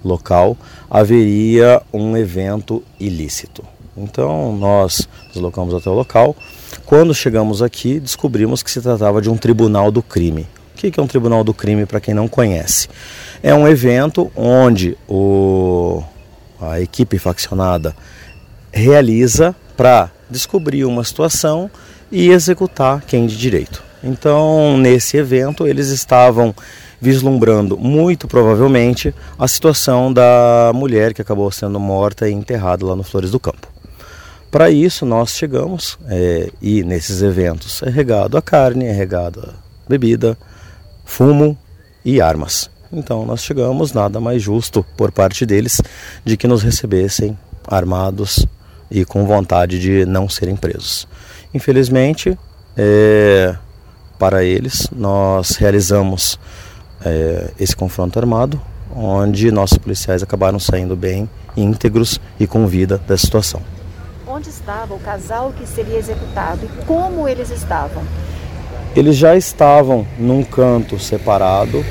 local, 0.03 0.57
haveria 0.89 1.81
um 1.91 2.15
evento 2.15 2.83
ilícito. 2.99 3.63
Então, 3.97 4.55
nós 4.55 5.09
deslocamos 5.33 5.73
até 5.73 5.89
o 5.89 5.93
local. 5.93 6.35
Quando 6.85 7.13
chegamos 7.15 7.63
aqui, 7.63 7.99
descobrimos 7.99 8.61
que 8.61 8.69
se 8.69 8.81
tratava 8.81 9.21
de 9.21 9.29
um 9.29 9.35
tribunal 9.37 9.91
do 9.91 10.03
crime. 10.03 10.45
O 10.75 10.77
que 10.77 10.99
é 10.99 11.03
um 11.03 11.07
tribunal 11.07 11.43
do 11.43 11.55
crime 11.55 11.87
para 11.87 11.99
quem 11.99 12.13
não 12.13 12.27
conhece? 12.27 12.87
É 13.41 13.53
um 13.53 13.67
evento 13.67 14.31
onde 14.35 14.97
o, 15.07 16.03
a 16.59 16.81
equipe 16.81 17.17
faccionada 17.19 17.95
realiza 18.71 19.55
para 19.75 20.09
descobrir 20.29 20.85
uma 20.85 21.03
situação 21.03 21.69
e 22.11 22.29
executar 22.29 23.01
quem 23.01 23.27
de 23.27 23.37
direito. 23.37 23.83
Então, 24.03 24.77
nesse 24.77 25.17
evento, 25.17 25.67
eles 25.67 25.89
estavam 25.89 26.53
vislumbrando 26.99 27.77
muito 27.77 28.27
provavelmente 28.27 29.13
a 29.37 29.47
situação 29.47 30.11
da 30.11 30.71
mulher 30.73 31.13
que 31.13 31.21
acabou 31.21 31.51
sendo 31.51 31.79
morta 31.79 32.27
e 32.27 32.33
enterrada 32.33 32.85
lá 32.85 32.95
no 32.95 33.03
Flores 33.03 33.31
do 33.31 33.39
Campo. 33.39 33.67
Para 34.49 34.69
isso, 34.71 35.05
nós 35.05 35.31
chegamos 35.31 35.99
é, 36.07 36.49
e 36.61 36.83
nesses 36.83 37.21
eventos 37.21 37.83
é 37.83 37.89
regado 37.89 38.37
a 38.37 38.41
carne, 38.41 38.85
é 38.85 38.91
regado 38.91 39.53
bebida, 39.87 40.37
fumo 41.05 41.57
e 42.03 42.21
armas. 42.21 42.69
Então 42.91 43.25
nós 43.25 43.43
chegamos, 43.43 43.93
nada 43.93 44.19
mais 44.19 44.41
justo 44.41 44.85
por 44.95 45.11
parte 45.11 45.45
deles 45.45 45.81
de 46.23 46.37
que 46.37 46.47
nos 46.47 46.63
recebessem 46.63 47.37
armados 47.67 48.45
e 48.89 49.03
com 49.03 49.25
vontade 49.25 49.79
de 49.79 50.05
não 50.05 50.29
serem 50.29 50.55
presos. 50.55 51.07
Infelizmente, 51.53 52.37
é, 52.75 53.55
para 54.17 54.43
eles, 54.43 54.87
nós 54.91 55.55
realizamos 55.57 56.39
é, 57.03 57.51
esse 57.59 57.75
confronto 57.75 58.17
armado, 58.17 58.61
onde 58.95 59.51
nossos 59.51 59.77
policiais 59.77 60.23
acabaram 60.23 60.59
saindo 60.59 60.95
bem 60.95 61.29
íntegros 61.55 62.19
e 62.39 62.47
com 62.47 62.67
vida 62.67 63.01
da 63.07 63.17
situação. 63.17 63.61
Onde 64.25 64.49
estava 64.49 64.93
o 64.93 64.99
casal 64.99 65.53
que 65.57 65.67
seria 65.67 65.97
executado 65.97 66.59
e 66.65 66.85
como 66.85 67.27
eles 67.27 67.49
estavam? 67.49 68.03
Eles 68.95 69.15
já 69.15 69.35
estavam 69.35 70.07
num 70.17 70.43
canto 70.43 70.99
separado. 70.99 71.83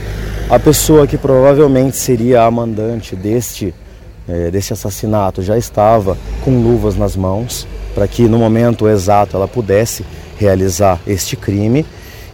A 0.48 0.60
pessoa 0.60 1.08
que 1.08 1.18
provavelmente 1.18 1.96
seria 1.96 2.44
a 2.44 2.50
mandante 2.52 3.16
deste, 3.16 3.74
é, 4.28 4.48
deste 4.48 4.72
assassinato 4.72 5.42
já 5.42 5.58
estava 5.58 6.16
com 6.44 6.62
luvas 6.62 6.94
nas 6.94 7.16
mãos 7.16 7.66
para 7.96 8.06
que 8.06 8.28
no 8.28 8.38
momento 8.38 8.88
exato 8.88 9.36
ela 9.36 9.48
pudesse 9.48 10.06
realizar 10.38 11.00
este 11.04 11.34
crime. 11.36 11.84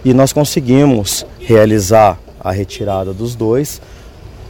E 0.04 0.12
nós 0.12 0.30
conseguimos 0.30 1.24
realizar 1.40 2.18
a 2.38 2.52
retirada 2.52 3.14
dos 3.14 3.34
dois 3.34 3.80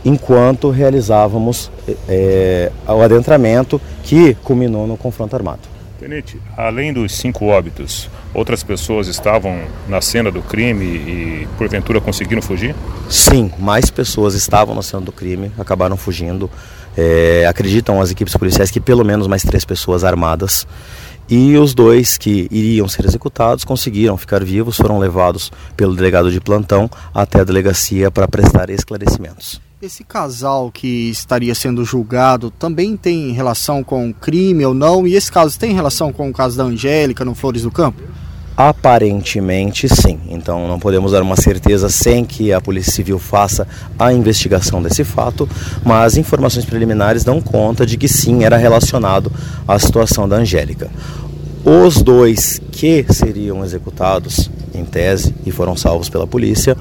enquanto 0.05 0.69
realizávamos 0.71 1.71
é, 2.09 2.73
o 2.89 3.01
adentramento 3.01 3.81
que 4.03 4.35
culminou 4.43 4.89
no 4.89 4.97
confronto 4.97 5.37
armado. 5.37 5.61
Tenente, 6.01 6.37
além 6.57 6.93
dos 6.93 7.13
cinco 7.13 7.47
óbitos, 7.47 8.11
outras 8.35 8.63
pessoas 8.63 9.09
estavam 9.09 9.63
na 9.89 10.01
cena 10.01 10.31
do 10.31 10.43
crime 10.43 10.85
e 10.85 11.49
porventura 11.59 12.01
conseguiram 12.01 12.43
fugir? 12.43 12.75
Sim, 13.09 13.51
mais 13.59 13.91
pessoas 13.91 14.35
estavam 14.35 14.75
na 14.75 14.83
cena 14.83 15.03
do 15.03 15.13
crime, 15.13 15.53
acabaram 15.59 15.97
fugindo. 15.97 16.51
É, 16.97 17.47
acreditam 17.49 18.01
as 18.03 18.11
equipes 18.11 18.37
policiais 18.37 18.71
que 18.71 18.79
pelo 18.79 19.03
menos 19.03 19.27
mais 19.27 19.43
três 19.43 19.65
pessoas 19.65 20.05
armadas. 20.05 20.67
E 21.29 21.57
os 21.57 21.73
dois 21.73 22.19
que 22.19 22.49
iriam 22.51 22.87
ser 22.89 23.07
executados 23.07 23.65
conseguiram 23.65 24.19
ficar 24.19 24.45
vivos, 24.45 24.77
foram 24.77 24.99
levados 24.99 25.51
pelo 25.77 25.95
delegado 25.95 26.31
de 26.31 26.41
plantão 26.41 26.91
até 27.15 27.41
a 27.41 27.45
delegacia 27.45 28.11
para 28.11 28.29
prestar 28.29 28.69
esclarecimentos. 28.69 29.72
Esse 29.83 30.05
casal 30.05 30.71
que 30.71 31.11
estaria 31.11 31.57
sendo 31.57 31.85
julgado 31.85 32.53
também 32.53 32.97
tem 32.97 33.33
relação 33.33 33.83
com 33.83 34.13
crime 34.13 34.65
ou 34.65 34.73
não? 34.73 35.09
E 35.09 35.17
esse 35.17 35.33
caso 35.33 35.59
tem 35.59 35.75
relação 35.75 36.13
com 36.13 36.31
o 36.31 36.33
caso 36.33 36.57
da 36.57 36.63
Angélica 36.63 37.25
no 37.25 37.35
Flores 37.35 37.63
do 37.63 37.71
Campo? 37.73 38.01
Aparentemente 38.57 39.89
sim. 39.89 40.21
Então 40.29 40.69
não 40.69 40.79
podemos 40.79 41.11
dar 41.11 41.21
uma 41.21 41.35
certeza 41.35 41.89
sem 41.89 42.25
que 42.25 42.53
a 42.53 42.61
Polícia 42.61 42.93
Civil 42.93 43.19
faça 43.19 43.67
a 43.99 44.13
investigação 44.13 44.81
desse 44.81 45.03
fato, 45.03 45.49
mas 45.85 46.17
informações 46.17 46.65
preliminares 46.65 47.25
dão 47.25 47.41
conta 47.41 47.85
de 47.85 47.97
que 47.97 48.07
sim 48.07 48.45
era 48.45 48.57
relacionado 48.57 49.33
à 49.67 49.77
situação 49.81 50.29
da 50.29 50.37
Angélica. 50.37 50.93
Os 51.65 52.01
dois 52.01 52.61
que 52.71 53.05
seriam 53.11 53.65
executados, 53.65 54.49
em 54.73 54.85
tese, 54.85 55.35
e 55.45 55.51
foram 55.51 55.77
salvos 55.77 56.09
pela 56.09 56.25
polícia, 56.25 56.77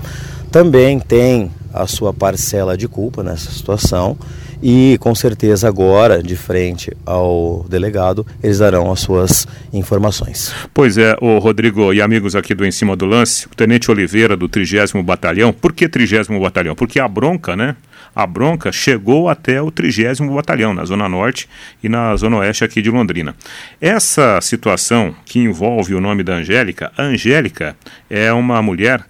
também 0.52 1.00
têm 1.00 1.50
a 1.74 1.88
sua 1.88 2.14
parcela 2.14 2.78
de 2.78 2.88
culpa 2.88 3.24
nessa 3.24 3.52
situação 3.52 4.18
e 4.62 4.98
com 5.00 5.16
certeza 5.16 5.68
agora, 5.68 6.22
de 6.22 6.36
frente 6.36 6.92
ao 7.04 7.66
delegado, 7.68 8.26
eles 8.44 8.60
darão 8.60 8.92
as 8.92 9.00
suas 9.00 9.48
informações. 9.74 10.54
Pois 10.72 10.98
é, 10.98 11.16
o 11.20 11.40
Rodrigo 11.40 11.92
e 11.92 12.02
amigos 12.02 12.36
aqui 12.36 12.54
do 12.54 12.64
Em 12.64 12.72
Cima 12.72 12.96
do 12.96 13.06
Lance, 13.06 13.48
o 13.48 13.56
Tenente 13.56 13.90
Oliveira 13.90 14.38
do 14.38 14.48
30 14.48 15.02
Batalhão, 15.02 15.52
por 15.52 15.74
que 15.74 15.90
30 15.90 16.38
Batalhão? 16.40 16.76
Porque 16.76 17.00
a 17.00 17.08
bronca, 17.08 17.56
né? 17.56 17.76
A 18.14 18.28
bronca 18.28 18.72
chegou 18.72 19.30
até 19.30 19.62
o 19.62 19.72
30 19.72 20.26
Batalhão, 20.28 20.74
na 20.74 20.86
Zona 20.86 21.10
Norte 21.10 21.50
e 21.82 21.90
na 21.90 22.16
Zona 22.16 22.38
Oeste 22.38 22.64
aqui 22.64 22.82
de 22.82 22.92
Londrina. 22.92 23.34
Essa 23.80 24.40
situação 24.42 25.16
que 25.26 25.40
envolve 25.40 25.96
o 25.96 26.02
nome 26.02 26.22
da 26.22 26.36
Angélica, 26.36 26.92
a 26.96 27.04
Angélica 27.04 27.76
é 28.10 28.32
uma 28.32 28.62
mulher 28.62 29.04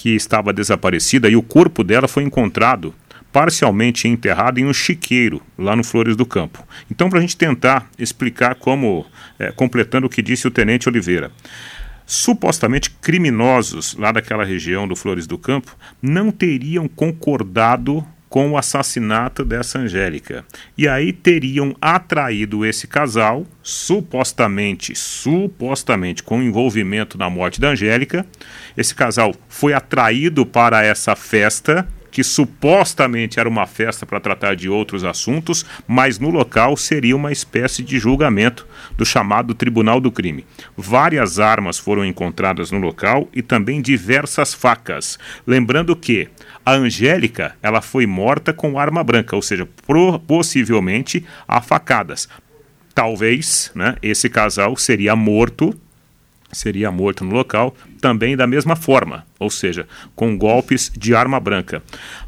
que 0.00 0.14
estava 0.14 0.52
desaparecida 0.52 1.28
e 1.28 1.34
o 1.34 1.42
corpo 1.42 1.82
dela 1.82 2.06
foi 2.06 2.22
encontrado 2.22 2.94
parcialmente 3.32 4.06
enterrado 4.06 4.60
em 4.60 4.64
um 4.64 4.72
chiqueiro 4.72 5.42
lá 5.58 5.74
no 5.74 5.82
Flores 5.82 6.14
do 6.14 6.24
Campo. 6.24 6.64
Então, 6.88 7.10
para 7.10 7.18
a 7.18 7.20
gente 7.20 7.36
tentar 7.36 7.90
explicar 7.98 8.54
como, 8.54 9.04
é, 9.40 9.50
completando 9.50 10.06
o 10.06 10.10
que 10.10 10.22
disse 10.22 10.46
o 10.46 10.52
Tenente 10.52 10.88
Oliveira, 10.88 11.32
supostamente 12.06 12.90
criminosos 12.90 13.96
lá 13.96 14.12
daquela 14.12 14.44
região 14.44 14.86
do 14.86 14.94
Flores 14.94 15.26
do 15.26 15.36
Campo 15.36 15.76
não 16.00 16.30
teriam 16.30 16.86
concordado 16.86 18.06
com 18.28 18.50
o 18.50 18.58
assassinato 18.58 19.44
dessa 19.44 19.78
Angélica. 19.78 20.44
E 20.76 20.86
aí 20.86 21.12
teriam 21.12 21.74
atraído 21.80 22.64
esse 22.64 22.86
casal, 22.86 23.46
supostamente, 23.62 24.94
supostamente 24.94 26.22
com 26.22 26.42
envolvimento 26.42 27.16
na 27.16 27.30
morte 27.30 27.60
da 27.60 27.70
Angélica. 27.70 28.26
Esse 28.76 28.94
casal 28.94 29.34
foi 29.48 29.72
atraído 29.72 30.44
para 30.44 30.84
essa 30.84 31.16
festa 31.16 31.88
que 32.10 32.24
supostamente 32.24 33.38
era 33.38 33.48
uma 33.48 33.66
festa 33.66 34.04
para 34.04 34.20
tratar 34.20 34.56
de 34.56 34.68
outros 34.68 35.04
assuntos, 35.04 35.64
mas 35.86 36.18
no 36.18 36.30
local 36.30 36.76
seria 36.76 37.14
uma 37.14 37.30
espécie 37.30 37.82
de 37.82 37.98
julgamento 37.98 38.66
do 38.96 39.04
chamado 39.04 39.54
Tribunal 39.54 40.00
do 40.00 40.10
Crime. 40.10 40.44
Várias 40.76 41.38
armas 41.38 41.78
foram 41.78 42.04
encontradas 42.04 42.70
no 42.70 42.78
local 42.78 43.28
e 43.32 43.42
também 43.42 43.80
diversas 43.80 44.54
facas. 44.54 45.18
Lembrando 45.46 45.94
que 45.94 46.28
a 46.68 46.74
Angélica 46.74 47.54
ela 47.62 47.80
foi 47.80 48.06
morta 48.06 48.52
com 48.52 48.78
arma 48.78 49.02
branca, 49.02 49.34
ou 49.34 49.40
seja, 49.40 49.66
possivelmente 50.26 51.24
a 51.46 51.62
facadas. 51.62 52.28
Talvez 52.94 53.72
né, 53.74 53.96
esse 54.02 54.28
casal 54.28 54.76
seria 54.76 55.16
morto 55.16 55.74
seria 56.50 56.90
morto 56.90 57.24
no 57.26 57.34
local, 57.34 57.76
também 58.00 58.34
da 58.34 58.46
mesma 58.46 58.74
forma, 58.74 59.26
ou 59.38 59.50
seja, 59.50 59.86
com 60.16 60.36
golpes 60.36 60.90
de 60.96 61.14
arma 61.14 61.38
branca. 61.38 61.82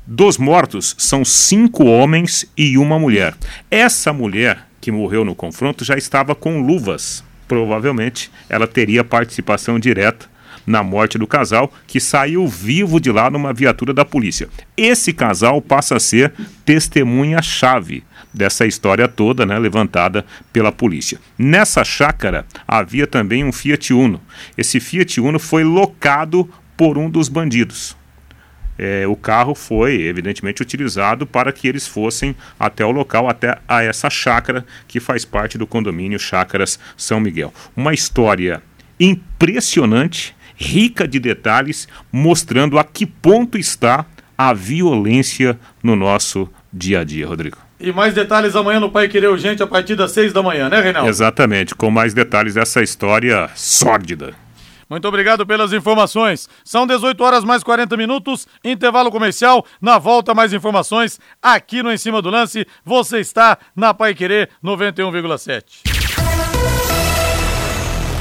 Dos 0.07 0.36
mortos 0.36 0.95
são 0.99 1.24
cinco 1.24 1.84
homens 1.84 2.45
e 2.55 2.76
uma 2.76 2.99
mulher. 2.99 3.34
Essa 3.70 4.12
mulher 4.12 4.66
que 4.78 4.93
morreu 4.93 5.24
no 5.24 5.34
confronto 5.34 5.84
já 5.86 5.97
estava 5.97 6.34
com 6.34 6.61
luvas. 6.61 7.24
Provavelmente 7.49 8.30
ela 8.49 8.66
teria 8.66 9.03
participação 9.03 9.78
direta 9.78 10.28
na 10.66 10.82
morte 10.82 11.18
do 11.18 11.26
casal, 11.26 11.72
que 11.86 12.00
saiu 12.00 12.46
vivo 12.46 13.00
de 13.00 13.11
lá 13.11 13.30
numa 13.30 13.52
viatura 13.52 13.92
da 13.92 14.04
polícia. 14.04 14.48
Esse 14.76 15.12
casal 15.12 15.61
passa 15.61 15.96
a 15.96 16.00
ser 16.00 16.32
testemunha-chave 16.64 18.04
dessa 18.32 18.66
história 18.66 19.08
toda, 19.08 19.44
né, 19.44 19.58
levantada 19.58 20.24
pela 20.52 20.70
polícia. 20.70 21.18
Nessa 21.38 21.84
chácara 21.84 22.46
havia 22.66 23.06
também 23.06 23.44
um 23.44 23.52
Fiat 23.52 23.92
Uno. 23.92 24.20
Esse 24.56 24.78
Fiat 24.80 25.20
Uno 25.20 25.38
foi 25.38 25.64
locado 25.64 26.48
por 26.76 26.96
um 26.96 27.11
dos 27.11 27.28
bandidos. 27.28 27.96
É, 28.82 29.06
o 29.06 29.14
carro 29.14 29.54
foi, 29.54 30.00
evidentemente, 30.00 30.62
utilizado 30.62 31.26
para 31.26 31.52
que 31.52 31.68
eles 31.68 31.86
fossem 31.86 32.34
até 32.58 32.82
o 32.82 32.90
local, 32.90 33.28
até 33.28 33.58
a 33.68 33.82
essa 33.82 34.08
chácara 34.08 34.64
que 34.88 34.98
faz 34.98 35.22
parte 35.22 35.58
do 35.58 35.66
condomínio 35.66 36.18
Chácaras 36.18 36.78
São 36.96 37.20
Miguel. 37.20 37.52
Uma 37.76 37.92
história 37.92 38.62
impressionante, 38.98 40.34
rica 40.61 41.08
de 41.08 41.18
detalhes, 41.18 41.88
mostrando 42.12 42.78
a 42.78 42.84
que 42.84 43.06
ponto 43.06 43.56
está 43.56 44.04
a 44.36 44.52
violência 44.52 45.58
no 45.82 45.96
nosso 45.96 46.48
dia 46.70 47.00
a 47.00 47.04
dia, 47.04 47.26
Rodrigo. 47.26 47.56
E 47.80 47.90
mais 47.92 48.12
detalhes 48.12 48.54
amanhã 48.54 48.78
no 48.78 48.90
Pai 48.90 49.08
Querer 49.08 49.30
Urgente 49.30 49.62
a 49.62 49.66
partir 49.66 49.96
das 49.96 50.12
seis 50.12 50.34
da 50.34 50.42
manhã, 50.42 50.68
né, 50.68 50.80
Reinaldo? 50.80 51.08
Exatamente, 51.08 51.74
com 51.74 51.90
mais 51.90 52.12
detalhes 52.12 52.54
dessa 52.54 52.82
história 52.82 53.48
sórdida. 53.54 54.34
Muito 54.88 55.06
obrigado 55.06 55.46
pelas 55.46 55.72
informações. 55.72 56.48
São 56.64 56.86
18 56.86 57.22
horas 57.22 57.44
mais 57.44 57.62
40 57.62 57.96
minutos, 57.96 58.46
intervalo 58.62 59.11
comercial. 59.11 59.64
Na 59.80 59.98
volta, 59.98 60.34
mais 60.34 60.52
informações 60.52 61.18
aqui 61.40 61.82
no 61.82 61.92
Em 61.92 61.96
Cima 61.96 62.20
do 62.20 62.28
Lance. 62.28 62.66
Você 62.84 63.20
está 63.20 63.56
na 63.74 63.94
Pai 63.94 64.14
Querer 64.14 64.50
91,7. 64.62 65.99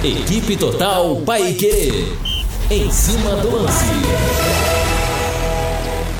Equipe 0.01 0.55
Total 0.55 1.13
Paique. 1.25 2.05
Em 2.71 2.89
cima 2.89 3.35
do 3.35 3.51
lance. 3.51 3.83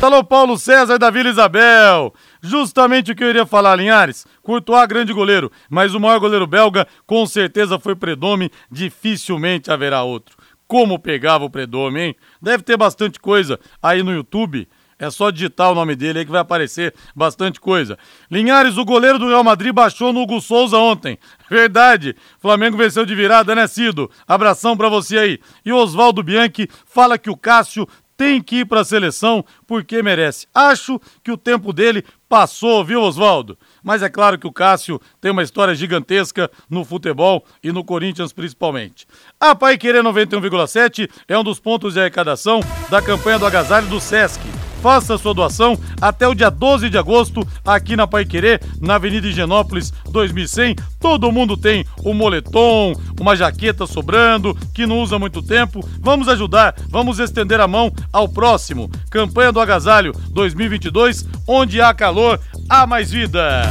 Alô, 0.02 0.22
Paulo 0.22 0.58
César 0.58 0.98
da 1.00 1.10
Vila 1.10 1.30
Isabel. 1.30 2.14
Justamente 2.42 3.14
o 3.14 3.16
que 3.16 3.24
eu 3.24 3.30
iria 3.30 3.46
falar, 3.46 3.78
Linhares. 3.78 4.28
Courtois, 4.44 4.86
grande 4.86 5.14
goleiro, 5.14 5.50
mas 5.70 5.96
o 5.96 6.00
maior 6.00 6.20
goleiro 6.20 6.46
belga 6.46 6.86
com 7.08 7.26
certeza 7.26 7.80
foi 7.80 7.96
Predome. 7.96 8.52
Dificilmente 8.70 9.72
haverá 9.72 10.04
outro. 10.04 10.36
Como 10.68 11.00
pegava 11.00 11.46
o 11.46 11.50
Predome, 11.50 12.02
hein? 12.02 12.16
Deve 12.42 12.64
ter 12.64 12.76
bastante 12.76 13.18
coisa 13.18 13.58
aí 13.82 14.04
no 14.04 14.12
YouTube. 14.12 14.68
É 15.00 15.10
só 15.10 15.32
digitar 15.32 15.72
o 15.72 15.76
nome 15.76 15.96
dele 15.96 16.20
aí 16.20 16.26
que 16.26 16.32
vai 16.32 16.42
aparecer 16.42 16.94
bastante 17.16 17.60
coisa. 17.60 17.98
Linhares, 18.30 18.78
o 18.78 18.84
goleiro 18.84 19.18
do 19.18 19.30
Real 19.30 19.44
Madrid 19.44 19.74
baixou 19.74 20.12
no 20.12 20.22
Hugo 20.22 20.42
Souza 20.42 20.78
ontem. 20.78 21.18
Verdade. 21.50 22.16
Flamengo 22.40 22.78
venceu 22.78 23.06
de 23.06 23.16
virada, 23.16 23.56
né, 23.56 23.66
Cido? 23.66 24.12
Abração 24.28 24.76
pra 24.76 24.90
você 24.90 25.18
aí. 25.18 25.40
E 25.66 25.72
o 25.72 25.78
Oswaldo 25.78 26.22
Bianchi 26.22 26.68
fala 26.86 27.18
que 27.18 27.30
o 27.30 27.38
Cássio 27.38 27.88
tem 28.20 28.42
que 28.42 28.58
ir 28.58 28.66
para 28.66 28.82
a 28.82 28.84
seleção 28.84 29.46
porque 29.66 30.04
merece. 30.04 30.46
Acho 30.54 31.00
que 31.24 31.32
o 31.32 31.38
tempo 31.38 31.72
dele 31.72 32.04
passou, 32.28 32.84
viu, 32.84 33.02
Oswaldo? 33.02 33.58
Mas 33.82 34.04
é 34.04 34.10
claro 34.10 34.38
que 34.38 34.46
o 34.46 34.52
Cássio 34.52 35.00
tem 35.22 35.32
uma 35.32 35.42
história 35.42 35.74
gigantesca 35.74 36.52
no 36.70 36.84
futebol 36.84 37.46
e 37.64 37.72
no 37.72 37.82
Corinthians 37.82 38.34
principalmente. 38.34 39.08
A 39.40 39.56
Pai 39.56 39.78
Querer 39.78 40.04
91,7 40.04 41.10
é 41.30 41.38
um 41.38 41.44
dos 41.46 41.62
pontos 41.62 41.94
de 41.94 42.02
arrecadação 42.02 42.60
da 42.90 43.02
campanha 43.02 43.40
do 43.40 43.46
agasalho 43.46 43.88
do 43.88 44.02
Sesc. 44.02 44.42
Faça 44.82 45.18
sua 45.18 45.34
doação 45.34 45.78
até 46.02 46.28
o 46.28 46.34
dia 46.34 46.50
12 46.50 46.90
de 46.90 46.98
agosto 46.98 47.46
aqui 47.66 47.96
na 47.96 48.08
Pai 48.08 48.26
Querer, 48.26 48.62
na 48.80 48.96
Avenida 48.96 49.28
Higienópolis 49.28 49.92
2100. 50.10 50.76
Todo 51.00 51.32
mundo 51.32 51.58
tem 51.58 51.86
um 52.06 52.14
moletom, 52.14 52.94
uma 53.20 53.36
jaqueta 53.36 53.86
sobrando, 53.86 54.58
que 54.74 54.86
não 54.86 55.02
usa 55.02 55.20
muito 55.20 55.42
tempo. 55.42 55.86
Vamos 56.00 56.28
ajudar, 56.30 56.76
vamos 56.90 57.20
estender 57.20 57.60
a 57.60 57.68
mão 57.68 57.92
ao 58.12 58.28
próximo. 58.28 58.90
Campanha 59.10 59.52
do 59.52 59.60
Agasalho 59.60 60.14
2022, 60.32 61.28
onde 61.48 61.82
há 61.82 61.94
calor, 61.94 62.40
há 62.70 62.88
mais 62.88 63.12
vida. 63.12 63.70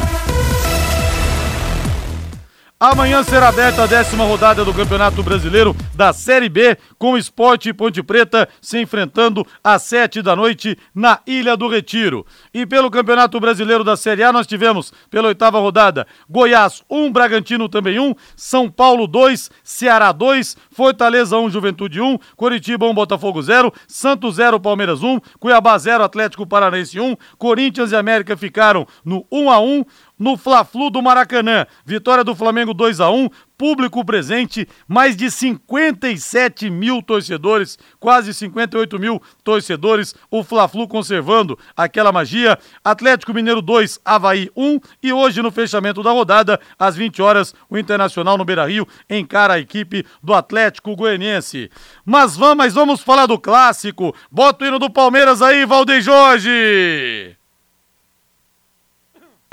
Amanhã 2.81 3.24
será 3.24 3.49
aberta 3.49 3.83
a 3.83 3.87
décima 3.89 4.24
rodada 4.24 4.64
do 4.64 4.72
Campeonato 4.72 5.20
Brasileiro 5.20 5.74
da 5.97 6.12
Série 6.12 6.49
B, 6.49 6.79
com 6.97 7.14
o 7.14 7.18
Esporte 7.18 7.72
Ponte 7.72 8.01
Preta 8.05 8.49
se 8.62 8.81
enfrentando 8.81 9.45
às 9.64 9.83
sete 9.83 10.22
da 10.22 10.37
noite 10.37 10.79
na 10.95 11.18
Ilha 11.26 11.57
do 11.57 11.66
Retiro. 11.66 12.24
E 12.55 12.64
pelo 12.64 12.89
Campeonato 12.89 13.41
Brasileiro 13.41 13.83
da 13.83 13.97
Série 13.97 14.22
A, 14.22 14.33
nós 14.33 14.47
tivemos, 14.47 14.93
pela 15.11 15.26
oitava 15.26 15.59
rodada, 15.59 16.07
Goiás 16.31 16.85
1, 16.89 17.07
um, 17.07 17.11
Bragantino 17.11 17.68
também 17.68 17.99
1, 17.99 18.11
um, 18.11 18.14
São 18.37 18.70
Paulo 18.70 19.09
2, 19.09 19.51
Ceará 19.64 20.12
2, 20.12 20.57
Fortaleza 20.70 21.37
1, 21.37 21.47
um, 21.47 21.51
Juventude 21.51 22.01
1, 22.01 22.16
Coritiba 22.37 22.87
1, 22.87 22.95
Botafogo 22.95 23.43
0, 23.43 23.72
Santos 23.89 24.37
0, 24.37 24.61
Palmeiras 24.61 25.03
1, 25.03 25.18
Cuiabá 25.41 25.76
0, 25.76 26.05
Atlético 26.05 26.47
Paranaense 26.47 27.01
1, 27.01 27.16
Corinthians 27.39 27.91
e 27.91 27.97
América 27.97 28.37
ficaram 28.37 28.87
no 29.05 29.26
1 29.33 29.51
a 29.51 29.59
1 29.59 29.85
no 30.19 30.37
Fla-Flu 30.37 30.91
do 30.91 31.03
Maracanã. 31.03 31.66
Vitória 31.85 32.25
do 32.25 32.35
Flamengo 32.35 32.75
2 32.75 33.01
a 33.01 33.11
1 33.11 33.29
público 33.59 34.05
presente, 34.05 34.69
mais 34.87 35.16
de 35.16 35.29
57 35.29 36.71
mil 36.71 37.03
torcedores, 37.03 37.77
quase 37.99 38.33
58 38.33 38.99
mil 39.01 39.21
torcedores, 39.43 40.14
o 40.31 40.45
Fla-Flu 40.45 40.87
conservando 40.87 41.59
aquela 41.77 42.12
magia. 42.12 42.57
Atlético 42.85 43.35
Mineiro 43.35 43.61
2, 43.61 43.99
Havaí 44.05 44.49
1 44.57 44.79
e 45.03 45.12
hoje 45.12 45.43
no 45.43 45.51
fechamento 45.51 46.05
da 46.05 46.12
rodada, 46.12 46.61
às 46.79 46.95
20 46.95 47.21
horas, 47.21 47.53
o 47.69 47.77
Internacional 47.77 48.39
no 48.39 48.45
Beira-Rio 48.45 48.87
encara 49.11 49.55
a 49.55 49.59
equipe 49.59 50.07
do 50.23 50.33
Atlético 50.33 50.95
Goianiense. 50.95 51.69
Mas 52.05 52.37
vamos, 52.37 52.57
mas 52.59 52.75
vamos 52.75 53.01
falar 53.01 53.27
do 53.27 53.39
clássico. 53.39 54.14
Bota 54.31 54.64
o 54.64 54.69
hino 54.69 54.79
do 54.79 54.91
Palmeiras 54.91 55.43
aí, 55.43 55.66
Valdeir 55.66 56.01
Jorge! 56.01 57.38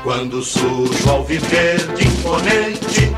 Quando 0.04 0.44
surge 0.44 1.04
o 1.08 1.10
alviverde 1.10 2.08
imponente 2.08 3.16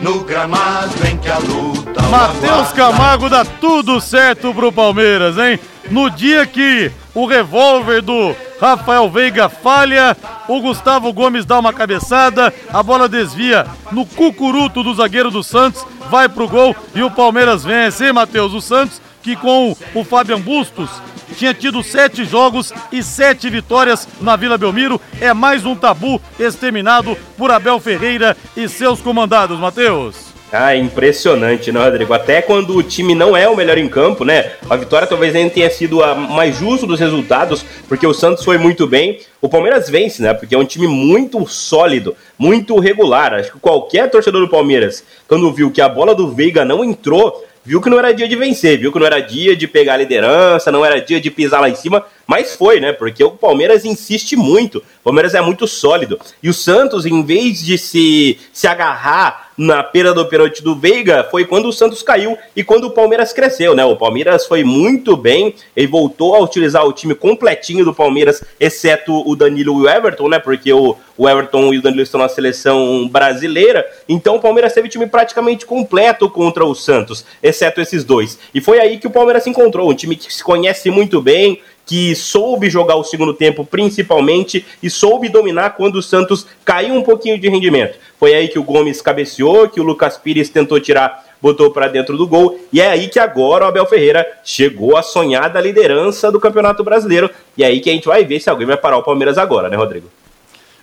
no 0.00 0.20
gramado 0.20 0.94
em 1.06 1.16
que 1.16 1.28
a 1.28 1.38
luta. 1.38 2.02
Matheus 2.02 2.72
Camargo 2.72 3.28
dá 3.28 3.44
tudo 3.44 4.00
certo 4.00 4.54
pro 4.54 4.70
Palmeiras, 4.70 5.36
hein? 5.38 5.58
No 5.90 6.08
dia 6.08 6.46
que 6.46 6.90
o 7.14 7.26
revólver 7.26 8.00
do 8.00 8.34
Rafael 8.60 9.10
Veiga 9.10 9.48
falha, 9.48 10.16
o 10.46 10.60
Gustavo 10.60 11.12
Gomes 11.12 11.44
dá 11.44 11.58
uma 11.58 11.72
cabeçada, 11.72 12.54
a 12.72 12.82
bola 12.82 13.08
desvia 13.08 13.66
no 13.90 14.06
cucuruto 14.06 14.82
do 14.82 14.94
zagueiro 14.94 15.30
do 15.30 15.42
Santos, 15.42 15.84
vai 16.10 16.28
pro 16.28 16.48
gol 16.48 16.76
e 16.94 17.02
o 17.02 17.10
Palmeiras 17.10 17.64
vence, 17.64 18.06
hein, 18.06 18.12
Matheus? 18.12 18.52
O 18.52 18.60
Santos 18.60 19.00
que 19.22 19.34
com 19.34 19.76
o 19.94 20.04
Fabian 20.04 20.40
Bustos 20.40 20.90
tinha 21.34 21.52
tido 21.52 21.82
sete 21.82 22.24
jogos 22.24 22.72
e 22.90 23.02
sete 23.02 23.50
vitórias 23.50 24.08
na 24.20 24.36
Vila 24.36 24.56
Belmiro. 24.56 25.00
É 25.20 25.34
mais 25.34 25.66
um 25.66 25.74
tabu 25.74 26.20
exterminado 26.38 27.16
por 27.36 27.50
Abel 27.50 27.78
Ferreira 27.80 28.36
e 28.56 28.68
seus 28.68 29.00
comandados, 29.00 29.58
Matheus. 29.58 30.34
Ah, 30.56 30.76
impressionante, 30.76 31.72
né, 31.72 31.82
Rodrigo? 31.82 32.14
Até 32.14 32.40
quando 32.40 32.76
o 32.76 32.82
time 32.82 33.12
não 33.12 33.36
é 33.36 33.48
o 33.48 33.56
melhor 33.56 33.76
em 33.76 33.88
campo, 33.88 34.24
né? 34.24 34.52
A 34.70 34.76
vitória 34.76 35.04
talvez 35.04 35.34
nem 35.34 35.50
tenha 35.50 35.68
sido 35.68 36.00
a 36.00 36.14
mais 36.14 36.58
justa 36.58 36.86
dos 36.86 37.00
resultados, 37.00 37.66
porque 37.88 38.06
o 38.06 38.14
Santos 38.14 38.44
foi 38.44 38.56
muito 38.56 38.86
bem. 38.86 39.18
O 39.42 39.48
Palmeiras 39.48 39.90
vence, 39.90 40.22
né? 40.22 40.32
Porque 40.32 40.54
é 40.54 40.58
um 40.58 40.64
time 40.64 40.86
muito 40.86 41.44
sólido, 41.48 42.14
muito 42.38 42.78
regular. 42.78 43.34
Acho 43.34 43.50
que 43.50 43.58
qualquer 43.58 44.08
torcedor 44.08 44.42
do 44.42 44.48
Palmeiras, 44.48 45.02
quando 45.26 45.52
viu 45.52 45.72
que 45.72 45.80
a 45.80 45.88
bola 45.88 46.14
do 46.14 46.30
Veiga 46.32 46.64
não 46.64 46.84
entrou, 46.84 47.44
viu 47.64 47.80
que 47.80 47.88
não 47.88 47.98
era 47.98 48.12
dia 48.12 48.28
de 48.28 48.36
vencer, 48.36 48.78
viu 48.78 48.92
que 48.92 48.98
não 48.98 49.06
era 49.06 49.20
dia 49.20 49.56
de 49.56 49.66
pegar 49.66 49.94
a 49.94 49.96
liderança, 49.96 50.70
não 50.70 50.84
era 50.84 51.00
dia 51.00 51.20
de 51.20 51.30
pisar 51.30 51.60
lá 51.60 51.68
em 51.68 51.74
cima, 51.74 52.04
mas 52.26 52.54
foi, 52.54 52.80
né? 52.80 52.92
Porque 52.92 53.22
o 53.22 53.32
Palmeiras 53.32 53.84
insiste 53.84 54.36
muito, 54.36 54.78
o 54.78 55.04
Palmeiras 55.04 55.34
é 55.34 55.40
muito 55.40 55.66
sólido. 55.66 56.18
E 56.42 56.48
o 56.48 56.54
Santos, 56.54 57.04
em 57.06 57.22
vez 57.22 57.62
de 57.62 57.76
se, 57.76 58.38
se 58.52 58.66
agarrar 58.66 59.52
na 59.56 59.82
pera 59.82 60.12
do 60.12 60.26
pênalti 60.26 60.62
do 60.62 60.74
Veiga, 60.74 61.26
foi 61.30 61.44
quando 61.44 61.68
o 61.68 61.72
Santos 61.72 62.02
caiu 62.02 62.36
e 62.56 62.64
quando 62.64 62.84
o 62.84 62.90
Palmeiras 62.90 63.32
cresceu, 63.32 63.74
né? 63.74 63.84
O 63.84 63.96
Palmeiras 63.96 64.46
foi 64.46 64.64
muito 64.64 65.16
bem, 65.16 65.54
ele 65.76 65.86
voltou 65.86 66.34
a 66.34 66.40
utilizar 66.40 66.84
o 66.84 66.92
time 66.92 67.14
completinho 67.14 67.84
do 67.84 67.94
Palmeiras, 67.94 68.42
exceto 68.58 69.22
o 69.28 69.36
Danilo 69.36 69.80
e 69.80 69.82
o 69.84 69.88
Everton, 69.88 70.28
né? 70.28 70.38
Porque 70.38 70.72
o, 70.72 70.96
o 71.16 71.28
Everton 71.28 71.72
e 71.72 71.78
o 71.78 71.82
Danilo 71.82 72.02
estão 72.02 72.20
na 72.20 72.28
seleção 72.28 73.08
brasileira, 73.08 73.86
então 74.08 74.36
o 74.36 74.40
Palmeiras 74.40 74.72
teve 74.72 74.88
time 74.88 75.06
praticamente 75.06 75.64
completo 75.66 76.28
contra 76.28 76.64
o 76.64 76.74
Santos, 76.74 77.24
exceto 77.42 77.80
esses 77.80 78.02
dois. 78.02 78.38
E 78.52 78.60
foi 78.60 78.80
aí 78.80 78.98
que 78.98 79.06
o 79.06 79.10
Palmeiras 79.10 79.44
se 79.44 79.50
encontrou, 79.50 79.88
um 79.88 79.94
time 79.94 80.16
que 80.16 80.32
se 80.32 80.42
conhece 80.42 80.90
muito 80.90 81.20
bem, 81.22 81.60
que 81.86 82.14
soube 82.14 82.70
jogar 82.70 82.96
o 82.96 83.04
segundo 83.04 83.34
tempo 83.34 83.64
principalmente 83.64 84.64
e 84.82 84.88
soube 84.88 85.28
dominar 85.28 85.70
quando 85.70 85.96
o 85.96 86.02
Santos 86.02 86.46
caiu 86.64 86.94
um 86.94 87.02
pouquinho 87.02 87.38
de 87.38 87.48
rendimento. 87.48 87.98
Foi 88.18 88.34
aí 88.34 88.48
que 88.48 88.58
o 88.58 88.64
Gomes 88.64 89.02
cabeceou, 89.02 89.68
que 89.68 89.80
o 89.80 89.84
Lucas 89.84 90.16
Pires 90.16 90.48
tentou 90.48 90.80
tirar 90.80 91.24
botou 91.44 91.70
para 91.70 91.88
dentro 91.88 92.16
do 92.16 92.26
gol. 92.26 92.58
E 92.72 92.80
é 92.80 92.88
aí 92.88 93.06
que 93.06 93.18
agora 93.18 93.66
o 93.66 93.68
Abel 93.68 93.84
Ferreira 93.84 94.26
chegou 94.42 94.96
à 94.96 95.02
sonhada 95.02 95.60
liderança 95.60 96.32
do 96.32 96.40
Campeonato 96.40 96.82
Brasileiro. 96.82 97.28
E 97.54 97.62
é 97.62 97.66
aí 97.66 97.80
que 97.80 97.90
a 97.90 97.92
gente 97.92 98.06
vai 98.06 98.24
ver 98.24 98.40
se 98.40 98.48
alguém 98.48 98.66
vai 98.66 98.78
parar 98.78 98.96
o 98.96 99.02
Palmeiras 99.02 99.36
agora, 99.36 99.68
né, 99.68 99.76
Rodrigo? 99.76 100.10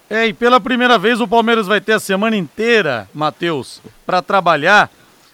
É, 0.08 0.28
e 0.28 0.34
pela 0.34 0.60
primeira 0.60 1.00
vez 1.00 1.20
o 1.20 1.28
Palmeiras 1.28 1.66
vai 1.66 1.82
ter 1.82 1.94
a 1.94 2.00
semana 2.00 2.38
inteira, 2.38 3.10
Matheus, 3.12 3.82
para 4.06 4.22
trabalhar. 4.22 4.92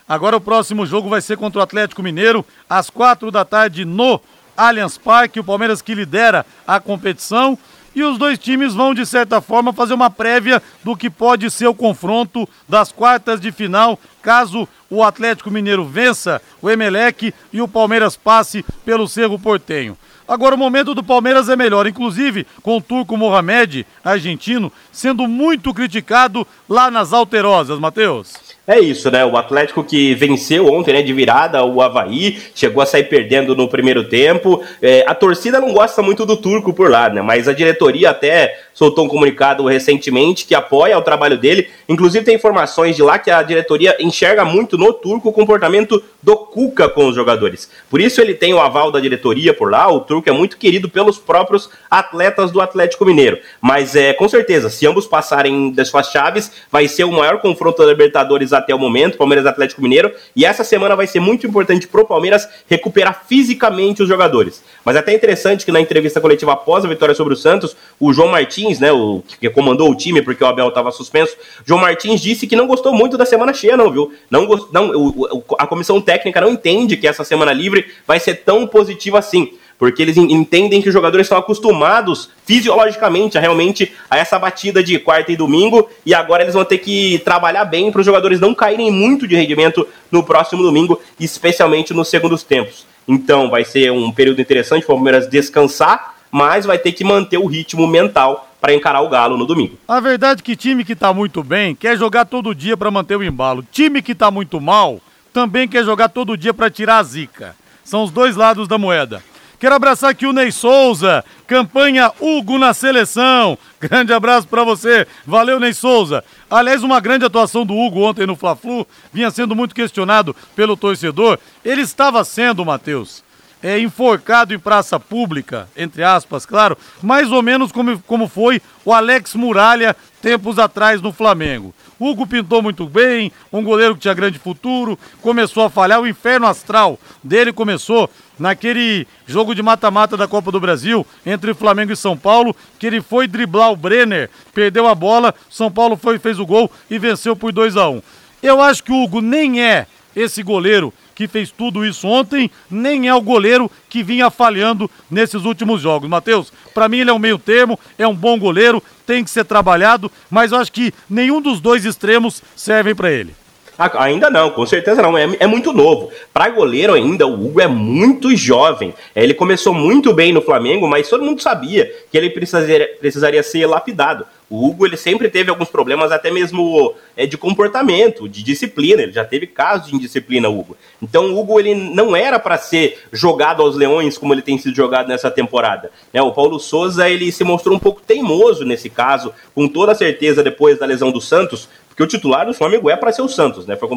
Agora 0.07 0.37
o 0.37 0.41
próximo 0.41 0.85
jogo 0.85 1.09
vai 1.09 1.19
ser 1.19 1.35
contra 1.35 1.59
o 1.59 1.63
Atlético 1.63 2.01
Mineiro, 2.01 2.45
às 2.69 2.89
quatro 2.89 3.29
da 3.29 3.43
tarde 3.43 3.83
no 3.83 4.21
Allianz 4.57 4.97
Parque. 4.97 5.39
O 5.39 5.43
Palmeiras 5.43 5.81
que 5.81 5.93
lidera 5.93 6.45
a 6.67 6.79
competição 6.79 7.57
e 7.97 8.03
os 8.03 8.17
dois 8.19 8.37
times 8.37 8.75
vão, 8.75 8.93
de 8.93 9.05
certa 9.07 9.41
forma, 9.41 9.73
fazer 9.73 9.95
uma 9.95 10.09
prévia 10.09 10.61
do 10.83 10.95
que 10.95 11.09
pode 11.09 11.49
ser 11.49 11.65
o 11.65 11.73
confronto 11.73 12.47
das 12.69 12.91
quartas 12.91 13.41
de 13.41 13.51
final, 13.51 13.99
caso 14.21 14.67
o 14.87 15.03
Atlético 15.03 15.49
Mineiro 15.49 15.83
vença 15.83 16.39
o 16.61 16.69
Emelec 16.69 17.33
e 17.51 17.59
o 17.59 17.67
Palmeiras 17.67 18.15
passe 18.15 18.63
pelo 18.85 19.07
Cerro 19.07 19.39
Portenho. 19.39 19.97
Agora 20.27 20.53
o 20.53 20.57
momento 20.59 20.93
do 20.93 21.03
Palmeiras 21.03 21.49
é 21.49 21.55
melhor, 21.55 21.87
inclusive 21.87 22.45
com 22.61 22.77
o 22.77 22.81
turco 22.81 23.17
Mohamed, 23.17 23.83
argentino, 24.03 24.71
sendo 24.91 25.27
muito 25.27 25.73
criticado 25.73 26.45
lá 26.69 26.91
nas 26.91 27.13
Alterosas, 27.13 27.79
Matheus. 27.79 28.46
É 28.69 28.81
isso, 28.81 29.09
né? 29.09 29.23
O 29.23 29.37
Atlético 29.37 29.81
que 29.81 30.13
venceu 30.13 30.67
ontem, 30.67 30.91
né, 30.91 31.01
de 31.01 31.13
virada 31.13 31.63
o 31.63 31.81
Havaí, 31.81 32.37
chegou 32.53 32.83
a 32.83 32.85
sair 32.85 33.05
perdendo 33.05 33.55
no 33.55 33.69
primeiro 33.69 34.03
tempo. 34.03 34.61
É, 34.81 35.05
a 35.07 35.15
torcida 35.15 35.61
não 35.61 35.71
gosta 35.71 36.01
muito 36.01 36.25
do 36.25 36.35
turco 36.35 36.73
por 36.73 36.91
lá, 36.91 37.07
né? 37.07 37.21
Mas 37.21 37.47
a 37.47 37.53
diretoria 37.53 38.09
até 38.09 38.59
soltou 38.77 39.05
um 39.05 39.07
comunicado 39.07 39.65
recentemente 39.65 40.45
que 40.45 40.53
apoia 40.53 40.95
o 40.95 41.01
trabalho 41.01 41.35
dele. 41.35 41.67
Inclusive 41.89 42.23
tem 42.23 42.35
informações 42.35 42.95
de 42.95 43.01
lá 43.01 43.17
que 43.17 43.31
a 43.31 43.41
diretoria 43.41 43.97
enxerga 43.99 44.45
muito 44.45 44.77
no 44.77 44.93
turco 44.93 45.29
o 45.29 45.33
comportamento 45.33 46.03
do 46.21 46.37
Cuca 46.37 46.87
com 46.87 47.07
os 47.07 47.15
jogadores. 47.15 47.71
Por 47.89 47.99
isso 47.99 48.21
ele 48.21 48.35
tem 48.35 48.53
o 48.53 48.59
aval 48.59 48.91
da 48.91 48.99
diretoria 48.99 49.51
por 49.51 49.71
lá. 49.71 49.91
O 49.91 50.01
turco 50.01 50.29
é 50.29 50.31
muito 50.31 50.57
querido 50.57 50.87
pelos 50.87 51.17
próprios 51.17 51.71
atletas 51.89 52.51
do 52.51 52.61
Atlético 52.61 53.03
Mineiro. 53.03 53.39
Mas 53.59 53.95
é 53.95 54.13
com 54.13 54.29
certeza, 54.29 54.69
se 54.69 54.85
ambos 54.85 55.07
passarem 55.07 55.71
das 55.71 55.87
suas 55.87 56.11
chaves, 56.11 56.51
vai 56.71 56.87
ser 56.87 57.05
o 57.05 57.11
maior 57.11 57.39
confronto 57.39 57.81
da 57.81 57.87
Libertadores 57.87 58.53
até 58.53 58.75
o 58.75 58.79
momento, 58.79 59.17
Palmeiras 59.17 59.47
Atlético 59.47 59.81
Mineiro, 59.81 60.11
e 60.35 60.45
essa 60.45 60.63
semana 60.63 60.95
vai 60.95 61.07
ser 61.07 61.19
muito 61.19 61.47
importante 61.47 61.87
pro 61.87 62.05
Palmeiras 62.05 62.47
recuperar 62.67 63.23
fisicamente 63.27 64.03
os 64.03 64.07
jogadores. 64.07 64.63
Mas 64.87 64.95
é 64.95 64.99
até 64.99 65.13
interessante 65.13 65.65
que 65.65 65.71
na 65.73 65.81
entrevista 65.81 66.21
coletiva 66.21 66.53
após 66.53 66.85
a 66.85 66.87
vitória 66.87 67.13
sobre 67.13 67.33
o 67.33 67.35
Santos, 67.35 67.75
o 67.99 68.13
João 68.13 68.29
Martins, 68.29 68.79
né, 68.79 68.89
o 68.89 69.21
que 69.37 69.49
comandou 69.49 69.91
o 69.91 69.95
time 69.95 70.21
porque 70.21 70.41
o 70.41 70.47
Abel 70.47 70.69
estava 70.69 70.91
suspenso, 70.91 71.35
João 71.65 71.81
Martins 71.81 72.21
disse 72.21 72.47
que 72.47 72.55
não 72.55 72.65
gostou 72.65 72.93
muito 72.93 73.17
da 73.17 73.25
semana 73.25 73.53
cheia, 73.53 73.75
não, 73.75 73.91
viu? 73.91 74.13
Não, 74.31 74.47
não 74.71 74.91
o, 74.95 75.43
a 75.59 75.67
comissão 75.67 75.99
técnica 75.99 76.39
não 76.39 76.51
entende 76.51 76.95
que 76.95 77.05
essa 77.05 77.25
semana 77.25 77.51
livre 77.51 77.85
vai 78.07 78.17
ser 78.17 78.35
tão 78.35 78.65
positiva 78.65 79.19
assim 79.19 79.51
porque 79.77 80.01
eles 80.01 80.15
entendem 80.15 80.81
que 80.81 80.87
os 80.87 80.93
jogadores 80.93 81.25
estão 81.25 81.37
acostumados 81.37 82.29
fisiologicamente 82.45 83.37
a 83.37 83.41
realmente 83.41 83.93
a 84.09 84.17
essa 84.17 84.39
batida 84.39 84.81
de 84.81 84.97
quarta 84.97 85.33
e 85.33 85.35
domingo 85.35 85.89
e 86.05 86.15
agora 86.15 86.43
eles 86.43 86.55
vão 86.55 86.63
ter 86.63 86.77
que 86.77 87.21
trabalhar 87.25 87.65
bem 87.65 87.91
para 87.91 87.99
os 87.99 88.05
jogadores 88.05 88.39
não 88.39 88.55
caírem 88.55 88.89
muito 88.89 89.27
de 89.27 89.35
rendimento 89.35 89.85
no 90.09 90.23
próximo 90.23 90.63
domingo, 90.63 90.99
especialmente 91.19 91.93
nos 91.93 92.07
segundos 92.07 92.41
tempos. 92.41 92.87
Então 93.07 93.49
vai 93.49 93.63
ser 93.63 93.91
um 93.91 94.11
período 94.11 94.41
interessante 94.41 94.85
para 94.85 94.93
o 94.93 94.97
Palmeiras 94.97 95.27
descansar, 95.27 96.15
mas 96.29 96.65
vai 96.65 96.77
ter 96.77 96.91
que 96.91 97.03
manter 97.03 97.37
o 97.37 97.45
ritmo 97.45 97.87
mental 97.87 98.49
para 98.59 98.73
encarar 98.73 99.01
o 99.01 99.09
Galo 99.09 99.37
no 99.37 99.45
domingo. 99.45 99.77
A 99.87 99.99
verdade 99.99 100.41
é 100.41 100.43
que 100.43 100.55
time 100.55 100.83
que 100.83 100.93
está 100.93 101.13
muito 101.13 101.43
bem 101.43 101.73
quer 101.75 101.97
jogar 101.97 102.25
todo 102.25 102.53
dia 102.53 102.75
para 102.75 102.91
manter 102.91 103.15
o 103.15 103.23
embalo. 103.23 103.63
Time 103.71 104.01
que 104.01 104.11
está 104.11 104.29
muito 104.29 104.59
mal 104.59 104.99
também 105.31 105.67
quer 105.67 105.85
jogar 105.85 106.09
todo 106.09 106.35
dia 106.35 106.53
para 106.53 106.69
tirar 106.69 106.97
a 106.97 107.03
zica. 107.03 107.55
São 107.83 108.03
os 108.03 108.11
dois 108.11 108.35
lados 108.35 108.67
da 108.67 108.77
moeda. 108.77 109.23
Quero 109.59 109.73
abraçar 109.73 110.11
aqui 110.11 110.27
o 110.27 110.33
Ney 110.33 110.51
Souza, 110.51 111.25
campanha 111.47 112.11
Hugo 112.21 112.59
na 112.59 112.75
seleção. 112.75 113.57
Grande 113.81 114.13
abraço 114.13 114.47
para 114.47 114.63
você. 114.63 115.07
Valeu, 115.25 115.59
Ney 115.59 115.73
Souza. 115.73 116.23
Aliás, 116.47 116.83
uma 116.83 116.99
grande 116.99 117.25
atuação 117.25 117.65
do 117.65 117.75
Hugo 117.75 118.01
ontem 118.01 118.27
no 118.27 118.35
Fla-Flu, 118.35 118.85
vinha 119.11 119.31
sendo 119.31 119.55
muito 119.55 119.73
questionado 119.73 120.35
pelo 120.55 120.77
torcedor. 120.77 121.39
Ele 121.65 121.81
estava 121.81 122.23
sendo, 122.23 122.63
Matheus, 122.63 123.23
é, 123.63 123.79
enforcado 123.79 124.53
em 124.53 124.59
praça 124.59 124.99
pública, 124.99 125.67
entre 125.75 126.03
aspas, 126.03 126.45
claro, 126.45 126.77
mais 127.01 127.31
ou 127.31 127.41
menos 127.41 127.71
como, 127.71 127.97
como 128.01 128.27
foi 128.27 128.61
o 128.85 128.93
Alex 128.93 129.33
Muralha 129.33 129.95
tempos 130.21 130.59
atrás 130.59 131.01
no 131.01 131.11
Flamengo. 131.11 131.73
Hugo 131.99 132.27
pintou 132.27 132.61
muito 132.61 132.85
bem, 132.85 133.31
um 133.51 133.63
goleiro 133.63 133.95
que 133.95 134.01
tinha 134.01 134.13
grande 134.13 134.37
futuro, 134.37 134.99
começou 135.21 135.63
a 135.63 135.69
falhar, 135.69 135.99
o 135.99 136.07
inferno 136.07 136.45
astral 136.45 136.99
dele 137.23 137.51
começou 137.51 138.09
naquele 138.39 139.07
jogo 139.25 139.53
de 139.53 139.61
mata-mata 139.61 140.15
da 140.15 140.27
Copa 140.27 140.51
do 140.51 140.59
Brasil 140.59 141.05
entre 141.25 141.53
Flamengo 141.53 141.91
e 141.91 141.97
São 141.97 142.17
Paulo, 142.17 142.55
que 142.79 142.87
ele 142.87 143.01
foi 143.01 143.27
driblar 143.27 143.71
o 143.71 143.75
Brenner, 143.75 144.29
perdeu 144.53 144.87
a 144.87 144.95
bola, 144.95 145.33
São 145.49 145.71
Paulo 145.71 145.97
foi 145.97 146.19
fez 146.19 146.39
o 146.39 146.45
gol 146.45 146.71
e 146.89 146.97
venceu 146.97 147.35
por 147.35 147.51
2 147.51 147.77
a 147.77 147.89
1. 147.89 147.95
Um. 147.95 148.01
Eu 148.41 148.61
acho 148.61 148.83
que 148.83 148.91
o 148.91 149.03
Hugo 149.03 149.21
nem 149.21 149.63
é 149.63 149.87
esse 150.15 150.43
goleiro 150.43 150.93
que 151.17 151.27
fez 151.27 151.49
tudo 151.49 151.83
isso 151.83 152.07
ontem, 152.07 152.51
nem 152.69 153.07
é 153.07 153.15
o 153.15 153.21
goleiro 153.21 153.71
que 153.89 154.03
vinha 154.03 154.29
falhando 154.29 154.89
nesses 155.09 155.45
últimos 155.45 155.81
jogos. 155.81 156.07
Matheus, 156.07 156.53
para 156.75 156.87
mim 156.87 156.99
ele 156.99 157.09
é 157.09 157.13
um 157.13 157.17
meio 157.17 157.39
termo, 157.39 157.79
é 157.97 158.07
um 158.07 158.13
bom 158.13 158.37
goleiro, 158.37 158.83
tem 159.03 159.23
que 159.23 159.29
ser 159.31 159.43
trabalhado, 159.43 160.11
mas 160.29 160.51
eu 160.51 160.59
acho 160.59 160.71
que 160.71 160.93
nenhum 161.09 161.41
dos 161.41 161.59
dois 161.59 161.85
extremos 161.85 162.43
servem 162.55 162.93
para 162.93 163.11
ele. 163.11 163.35
Ainda 163.77 164.29
não, 164.29 164.49
com 164.49 164.65
certeza 164.65 165.01
não. 165.01 165.17
É, 165.17 165.27
é 165.39 165.47
muito 165.47 165.71
novo. 165.71 166.11
Para 166.33 166.49
goleiro 166.49 166.93
ainda, 166.93 167.27
o 167.27 167.33
Hugo 167.33 167.61
é 167.61 167.67
muito 167.67 168.35
jovem. 168.35 168.93
É, 169.13 169.23
ele 169.23 169.33
começou 169.33 169.73
muito 169.73 170.13
bem 170.13 170.33
no 170.33 170.41
Flamengo, 170.41 170.87
mas 170.87 171.09
todo 171.09 171.23
mundo 171.23 171.41
sabia 171.41 171.91
que 172.11 172.17
ele 172.17 172.29
precisaria, 172.31 172.89
precisaria 172.99 173.43
ser 173.43 173.67
lapidado. 173.67 174.25
O 174.49 174.65
Hugo 174.65 174.85
ele 174.85 174.95
sempre 174.95 175.29
teve 175.29 175.49
alguns 175.49 175.67
problemas, 175.67 176.11
até 176.11 176.31
mesmo 176.31 176.95
é, 177.17 177.25
de 177.25 177.37
comportamento, 177.37 178.29
de 178.29 178.41
disciplina. 178.41 179.03
Ele 179.03 179.11
já 179.11 179.25
teve 179.25 179.45
casos 179.45 179.89
de 179.89 179.95
indisciplina, 179.95 180.47
Hugo. 180.47 180.77
Então, 181.01 181.33
o 181.33 181.39
Hugo 181.39 181.59
ele 181.59 181.75
não 181.75 182.15
era 182.15 182.39
para 182.39 182.57
ser 182.57 182.97
jogado 183.11 183.61
aos 183.61 183.75
leões 183.75 184.17
como 184.17 184.33
ele 184.33 184.41
tem 184.41 184.57
sido 184.57 184.75
jogado 184.75 185.09
nessa 185.09 185.29
temporada. 185.29 185.91
Né? 186.13 186.21
O 186.21 186.31
Paulo 186.31 186.59
Souza 186.59 187.09
ele 187.09 187.31
se 187.31 187.43
mostrou 187.43 187.75
um 187.75 187.79
pouco 187.79 188.01
teimoso 188.01 188.63
nesse 188.63 188.89
caso, 188.89 189.33
com 189.53 189.67
toda 189.67 189.93
certeza 189.93 190.41
depois 190.41 190.79
da 190.79 190.85
lesão 190.85 191.11
do 191.11 191.19
Santos, 191.19 191.67
porque 191.97 192.03
o 192.03 192.07
titular 192.07 192.45
do 192.45 192.53
Flamengo 192.53 192.91
é 192.91 192.95
para 192.95 193.11
ser 193.11 193.23
o 193.23 193.27
Santos, 193.27 193.65
né? 193.65 193.75
Foi 193.75 193.89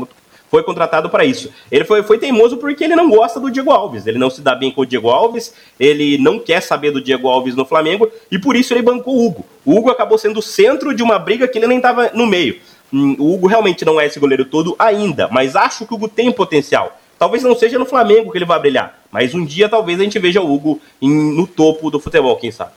foi 0.50 0.64
contratado 0.64 1.08
para 1.08 1.24
isso. 1.24 1.48
Ele 1.70 1.84
foi, 1.84 2.02
foi 2.02 2.18
teimoso 2.18 2.56
porque 2.56 2.82
ele 2.82 2.96
não 2.96 3.08
gosta 3.08 3.38
do 3.38 3.48
Diego 3.52 3.70
Alves, 3.70 4.04
ele 4.08 4.18
não 4.18 4.28
se 4.28 4.40
dá 4.40 4.52
bem 4.52 4.72
com 4.72 4.80
o 4.80 4.86
Diego 4.86 5.08
Alves, 5.08 5.54
ele 5.78 6.18
não 6.18 6.40
quer 6.40 6.60
saber 6.60 6.90
do 6.90 7.00
Diego 7.00 7.28
Alves 7.28 7.54
no 7.54 7.64
Flamengo 7.64 8.10
e 8.28 8.36
por 8.36 8.56
isso 8.56 8.74
ele 8.74 8.82
bancou 8.82 9.14
o 9.14 9.24
Hugo. 9.24 9.46
O 9.64 9.76
Hugo 9.76 9.90
acabou 9.90 10.18
sendo 10.18 10.40
o 10.40 10.42
centro 10.42 10.92
de 10.92 11.04
uma 11.04 11.20
briga 11.20 11.46
que 11.46 11.56
ele 11.56 11.68
nem 11.68 11.76
estava 11.76 12.10
no 12.12 12.26
meio. 12.26 12.56
Hum, 12.92 13.14
o 13.16 13.32
Hugo 13.32 13.46
realmente 13.46 13.84
não 13.84 14.00
é 14.00 14.06
esse 14.06 14.18
goleiro 14.18 14.44
todo 14.44 14.74
ainda, 14.76 15.28
mas 15.30 15.54
acho 15.54 15.86
que 15.86 15.92
o 15.92 15.96
Hugo 15.96 16.08
tem 16.08 16.32
potencial. 16.32 16.98
Talvez 17.16 17.44
não 17.44 17.54
seja 17.54 17.78
no 17.78 17.86
Flamengo 17.86 18.32
que 18.32 18.38
ele 18.38 18.44
vai 18.44 18.58
brilhar, 18.58 18.98
mas 19.12 19.32
um 19.34 19.44
dia 19.44 19.68
talvez 19.68 20.00
a 20.00 20.02
gente 20.02 20.18
veja 20.18 20.40
o 20.40 20.52
Hugo 20.52 20.80
em, 21.00 21.36
no 21.36 21.46
topo 21.46 21.92
do 21.92 22.00
futebol, 22.00 22.36
quem 22.36 22.50
sabe. 22.50 22.72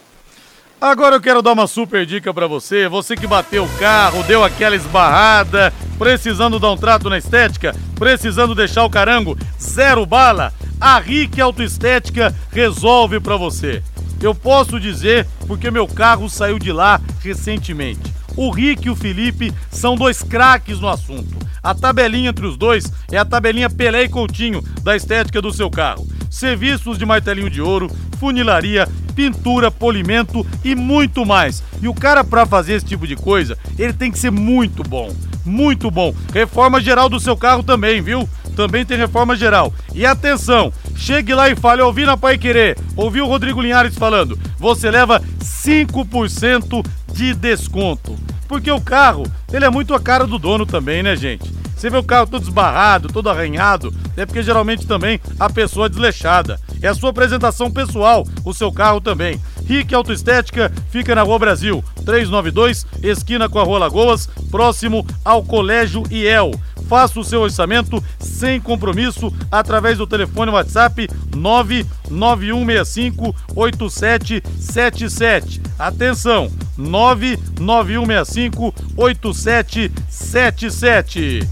Agora 0.83 1.15
eu 1.15 1.21
quero 1.21 1.41
dar 1.41 1.53
uma 1.53 1.65
super 1.65 2.05
dica 2.05 2.33
para 2.33 2.45
você, 2.45 2.89
você 2.89 3.15
que 3.15 3.25
bateu 3.25 3.63
o 3.63 3.77
carro, 3.79 4.21
deu 4.23 4.43
aquela 4.43 4.75
esbarrada, 4.75 5.73
precisando 5.97 6.59
dar 6.59 6.73
um 6.73 6.75
trato 6.75 7.09
na 7.09 7.17
estética, 7.17 7.73
precisando 7.95 8.53
deixar 8.53 8.83
o 8.83 8.89
carango 8.89 9.37
zero 9.57 10.05
bala, 10.05 10.53
a 10.81 10.99
Rick 10.99 11.39
Autoestética 11.39 12.35
resolve 12.51 13.21
para 13.21 13.37
você. 13.37 13.81
Eu 14.21 14.35
posso 14.35 14.77
dizer 14.77 15.25
porque 15.47 15.71
meu 15.71 15.87
carro 15.87 16.29
saiu 16.29 16.59
de 16.59 16.73
lá 16.73 16.99
recentemente. 17.21 18.13
O 18.35 18.49
Rick 18.51 18.87
e 18.87 18.89
o 18.89 18.95
Felipe 18.95 19.53
são 19.71 19.95
dois 19.95 20.23
craques 20.23 20.79
no 20.79 20.89
assunto. 20.89 21.37
A 21.61 21.73
tabelinha 21.73 22.29
entre 22.29 22.45
os 22.45 22.57
dois 22.57 22.91
é 23.11 23.17
a 23.17 23.25
tabelinha 23.25 23.69
Pelé 23.69 24.03
e 24.03 24.09
Coutinho 24.09 24.61
da 24.81 24.95
estética 24.95 25.41
do 25.41 25.53
seu 25.53 25.69
carro. 25.69 26.07
Serviços 26.29 26.97
de 26.97 27.05
martelinho 27.05 27.49
de 27.49 27.61
ouro, 27.61 27.89
funilaria, 28.19 28.87
pintura, 29.15 29.69
polimento 29.69 30.45
e 30.63 30.75
muito 30.75 31.25
mais. 31.25 31.63
E 31.81 31.87
o 31.87 31.93
cara 31.93 32.23
para 32.23 32.45
fazer 32.45 32.73
esse 32.73 32.85
tipo 32.85 33.07
de 33.07 33.15
coisa, 33.15 33.57
ele 33.77 33.93
tem 33.93 34.11
que 34.11 34.19
ser 34.19 34.31
muito 34.31 34.83
bom, 34.83 35.13
muito 35.45 35.89
bom. 35.91 36.13
Reforma 36.33 36.81
geral 36.81 37.07
do 37.07 37.19
seu 37.19 37.37
carro 37.37 37.63
também, 37.63 38.01
viu? 38.01 38.27
Também 38.55 38.85
tem 38.85 38.97
reforma 38.97 39.35
geral. 39.35 39.73
E 39.93 40.05
atenção, 40.05 40.71
chegue 40.95 41.33
lá 41.33 41.49
e 41.49 41.55
fale, 41.55 41.81
ouvi 41.81 42.05
na 42.05 42.15
Pai 42.17 42.37
Querer, 42.37 42.77
ouvi 42.95 43.21
o 43.21 43.27
Rodrigo 43.27 43.61
Linhares 43.61 43.95
falando, 43.95 44.37
você 44.57 44.89
leva 44.91 45.21
5% 45.41 46.85
de 47.13 47.33
desconto. 47.33 48.17
Porque 48.47 48.71
o 48.71 48.81
carro, 48.81 49.25
ele 49.51 49.65
é 49.65 49.69
muito 49.69 49.93
a 49.93 49.99
cara 49.99 50.27
do 50.27 50.37
dono 50.37 50.65
também, 50.65 51.01
né, 51.01 51.15
gente? 51.15 51.51
Você 51.75 51.89
vê 51.89 51.97
o 51.97 52.03
carro 52.03 52.27
todo 52.27 52.43
esbarrado, 52.43 53.09
todo 53.09 53.29
arranhado, 53.29 53.93
é 54.15 54.25
porque 54.25 54.41
geralmente 54.41 54.87
também 54.87 55.19
a 55.39 55.49
pessoa 55.49 55.87
é 55.87 55.89
desleixada. 55.89 56.57
É 56.81 56.87
a 56.87 56.95
sua 56.95 57.09
apresentação 57.09 57.69
pessoal, 57.69 58.25
o 58.45 58.53
seu 58.53 58.71
carro 58.71 59.01
também. 59.01 59.39
Rick 59.67 59.93
Autoestética 59.93 60.71
fica 60.89 61.13
na 61.15 61.23
Rua 61.23 61.39
Brasil, 61.39 61.83
392, 62.05 62.85
esquina 63.01 63.49
com 63.49 63.59
a 63.59 63.63
Rua 63.63 63.79
Lagoas, 63.79 64.29
próximo 64.51 65.03
ao 65.23 65.41
Colégio 65.43 66.03
IEL. 66.11 66.51
Faça 66.87 67.19
o 67.19 67.23
seu 67.23 67.41
orçamento 67.41 68.03
sem 68.19 68.59
compromisso 68.59 69.33
através 69.49 69.97
do 69.97 70.05
telefone 70.05 70.51
WhatsApp 70.51 71.09
99165 71.35 73.35
8777. 73.55 75.59
Atenção, 75.79 76.51
99165 76.77 78.75
8777. 78.97 81.47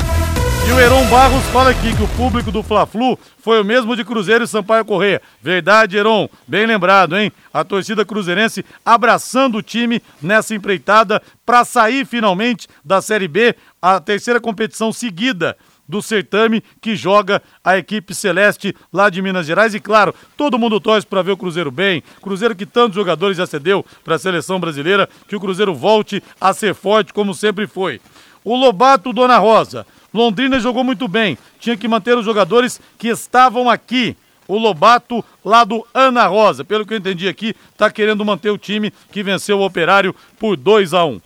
E 0.68 0.72
o 0.72 0.80
Heron 0.80 1.06
Barros 1.08 1.44
fala 1.46 1.72
aqui 1.72 1.96
que 1.96 2.04
o 2.04 2.08
público 2.10 2.52
do 2.52 2.62
Fla-Flu 2.62 3.18
foi 3.40 3.60
o 3.60 3.66
mesmo 3.66 3.96
de 3.96 4.06
Cruzeiro 4.06 4.44
e 4.44 4.48
Sampaio 4.48 4.86
Correia. 4.86 5.22
Verdade, 5.42 5.98
Heron. 5.98 6.30
Bem 6.48 6.66
lembrado, 6.66 7.18
hein? 7.18 7.32
A 7.52 7.64
torcida 7.64 8.06
cruzeirense 8.06 8.64
abraçando 8.86 9.58
o 9.58 9.64
time 9.64 10.02
nessa 10.22 10.54
empreitada 10.54 11.22
para 11.46 11.66
sair 11.66 12.06
finalmente 12.06 12.68
da 12.86 13.02
Série 13.02 13.28
B, 13.28 13.56
a 13.82 14.00
terceira 14.00 14.40
competição 14.40 14.94
seguida 14.94 15.58
do 15.88 16.02
certame 16.02 16.64
que 16.80 16.96
joga 16.96 17.42
a 17.64 17.78
equipe 17.78 18.16
celeste 18.16 18.74
lá 18.94 19.10
de 19.10 19.22
Minas 19.22 19.46
Gerais. 19.46 19.74
E 19.74 19.80
claro, 19.80 20.16
todo 20.38 20.58
mundo 20.58 20.80
torce 20.80 21.06
para 21.06 21.22
ver 21.22 21.32
o 21.32 21.38
Cruzeiro 21.38 21.70
bem. 21.70 22.02
Cruzeiro 22.22 22.56
que 22.56 22.66
tantos 22.66 22.96
jogadores 22.96 23.36
já 23.36 23.46
cedeu 23.46 23.86
para 24.04 24.16
a 24.16 24.20
seleção 24.20 24.60
brasileira, 24.60 25.10
que 25.28 25.36
o 25.36 25.40
Cruzeiro 25.40 25.76
volte 25.76 26.24
a 26.40 26.54
ser 26.54 26.74
forte 26.74 27.12
como 27.12 27.34
sempre 27.34 27.68
foi. 27.68 28.00
O 28.44 28.56
Lobato 28.56 29.12
Dona 29.12 29.38
Rosa. 29.38 29.86
Londrina 30.14 30.60
jogou 30.60 30.84
muito 30.84 31.08
bem. 31.08 31.38
Tinha 31.60 31.78
que 31.78 31.88
manter 31.88 32.18
os 32.18 32.26
jogadores 32.26 32.80
que 32.98 33.08
estavam 33.08 33.70
aqui. 33.70 34.16
O 34.48 34.58
Lobato, 34.58 35.24
lá 35.46 35.64
do 35.64 35.86
Ana 35.94 36.28
Rosa, 36.28 36.66
pelo 36.66 36.86
que 36.86 36.94
eu 36.94 36.98
entendi 36.98 37.28
aqui, 37.28 37.56
está 37.72 37.90
querendo 37.90 38.26
manter 38.26 38.50
o 38.50 38.58
time 38.58 38.92
que 39.12 39.24
venceu 39.24 39.60
o 39.60 39.66
Operário 39.66 40.14
por 40.38 40.58
2 40.58 40.94
a 40.94 41.06
1 41.06 41.10
um. 41.10 41.22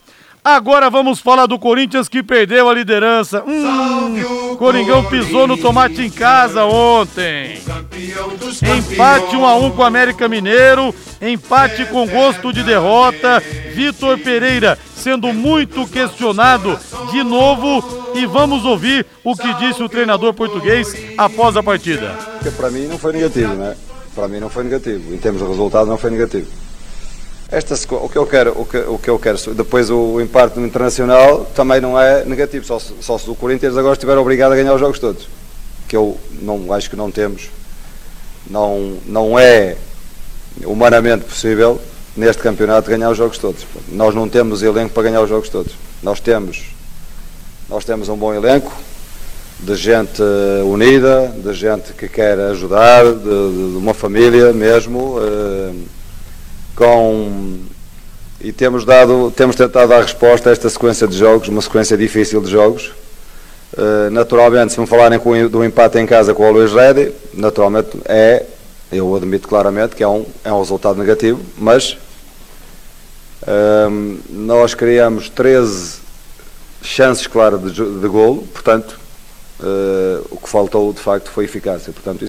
Agora 0.45 0.91
vamos 0.91 1.19
falar 1.19 1.47
do 1.47 1.57
Corinthians 1.57 2.07
que 2.07 2.21
perdeu 2.21 2.69
a 2.69 2.73
liderança. 2.75 3.43
Hum, 3.47 4.55
Coringão 4.57 5.03
pisou 5.05 5.47
no 5.47 5.57
tomate 5.57 6.03
em 6.03 6.09
casa 6.11 6.65
ontem. 6.65 7.59
Empate 8.61 9.35
1 9.35 9.43
a 9.43 9.55
1 9.55 9.71
com 9.71 9.81
o 9.81 9.85
América 9.85 10.27
Mineiro, 10.27 10.93
empate 11.19 11.87
com 11.87 12.07
gosto 12.07 12.53
de 12.53 12.61
derrota. 12.61 13.41
Vitor 13.73 14.19
Pereira 14.19 14.77
sendo 14.95 15.33
muito 15.33 15.87
questionado 15.87 16.79
de 17.11 17.23
novo 17.23 18.13
e 18.13 18.27
vamos 18.27 18.65
ouvir 18.65 19.03
o 19.23 19.35
que 19.35 19.51
disse 19.55 19.81
o 19.81 19.89
treinador 19.89 20.31
português 20.35 20.95
após 21.17 21.57
a 21.57 21.63
partida. 21.63 22.15
Para 22.55 22.69
mim 22.69 22.85
não 22.85 22.99
foi 22.99 23.13
negativo, 23.13 23.55
né? 23.55 23.75
Para 24.13 24.27
mim 24.27 24.39
não 24.39 24.49
foi 24.51 24.63
negativo. 24.63 25.11
Em 25.11 25.17
termos 25.17 25.41
de 25.41 25.47
resultado 25.47 25.87
não 25.87 25.97
foi 25.97 26.11
negativo. 26.11 26.45
Estas, 27.51 27.85
o 27.89 28.09
que 28.09 28.15
eu 28.15 28.25
quero, 28.25 28.59
o 28.59 28.65
que, 28.65 28.77
o 28.77 28.97
que 28.97 29.09
eu 29.09 29.19
quero, 29.19 29.37
depois 29.53 29.89
o 29.91 30.19
impacto 30.19 30.59
internacional 30.59 31.45
também 31.55 31.79
não 31.79 31.99
é 31.99 32.25
negativo, 32.25 32.65
só, 32.65 32.79
só 32.79 33.17
se 33.19 33.29
o 33.29 33.35
Corinthians 33.35 33.77
agora 33.77 33.93
estiver 33.93 34.17
obrigado 34.17 34.53
a 34.53 34.55
ganhar 34.55 34.73
os 34.73 34.79
jogos 34.79 34.97
todos, 34.97 35.27
que 35.87 35.95
eu 35.95 36.17
não 36.41 36.73
acho 36.73 36.89
que 36.89 36.95
não 36.95 37.11
temos, 37.11 37.49
não, 38.49 38.97
não 39.05 39.37
é 39.37 39.77
humanamente 40.63 41.25
possível 41.25 41.79
neste 42.17 42.41
campeonato 42.41 42.89
ganhar 42.89 43.11
os 43.11 43.17
jogos 43.17 43.37
todos. 43.37 43.65
Nós 43.89 44.15
não 44.15 44.27
temos 44.27 44.63
elenco 44.63 44.93
para 44.93 45.03
ganhar 45.03 45.21
os 45.21 45.29
jogos 45.29 45.49
todos. 45.49 45.73
Nós 46.01 46.19
temos, 46.19 46.63
nós 47.69 47.85
temos 47.85 48.09
um 48.09 48.15
bom 48.15 48.33
elenco 48.33 48.71
de 49.59 49.75
gente 49.75 50.21
unida, 50.65 51.33
de 51.37 51.53
gente 51.53 51.93
que 51.93 52.07
quer 52.07 52.39
ajudar, 52.39 53.03
de, 53.05 53.23
de 53.23 53.77
uma 53.77 53.93
família 53.93 54.51
mesmo. 54.51 55.17
Uh, 55.17 55.94
com 56.75 57.65
e 58.45 58.51
temos 58.51 58.85
dado, 58.85 59.31
temos 59.35 59.55
tentado 59.55 59.89
dar 59.89 60.01
resposta 60.01 60.49
a 60.49 60.53
esta 60.53 60.69
sequência 60.69 61.07
de 61.07 61.17
jogos, 61.17 61.47
uma 61.47 61.61
sequência 61.61 61.97
difícil 61.97 62.41
de 62.41 62.51
jogos. 62.51 62.91
Uh, 63.73 64.09
naturalmente, 64.11 64.73
se 64.73 64.79
me 64.79 64.85
falarem 64.85 65.17
com, 65.17 65.47
do 65.47 65.63
empate 65.63 65.97
em 65.97 66.05
casa 66.05 66.33
com 66.33 66.47
o 66.47 66.51
Luís 66.51 66.71
Redi, 66.71 67.11
naturalmente 67.33 67.89
é, 68.05 68.45
eu 68.91 69.15
admito 69.15 69.47
claramente 69.47 69.95
que 69.95 70.03
é 70.03 70.07
um, 70.07 70.25
é 70.43 70.53
um 70.53 70.59
resultado 70.59 70.99
negativo, 70.99 71.41
mas 71.57 71.97
uh, 73.41 74.19
nós 74.29 74.75
criamos 74.75 75.27
13 75.29 75.99
chances 76.83 77.25
claras 77.25 77.59
de, 77.73 77.99
de 77.99 78.07
golo, 78.07 78.43
portanto, 78.53 78.99
uh, 79.59 80.25
o 80.29 80.37
que 80.37 80.47
faltou 80.47 80.93
de 80.93 80.99
facto 80.99 81.31
foi 81.31 81.45
eficácia. 81.45 81.91
Portanto, 81.91 82.27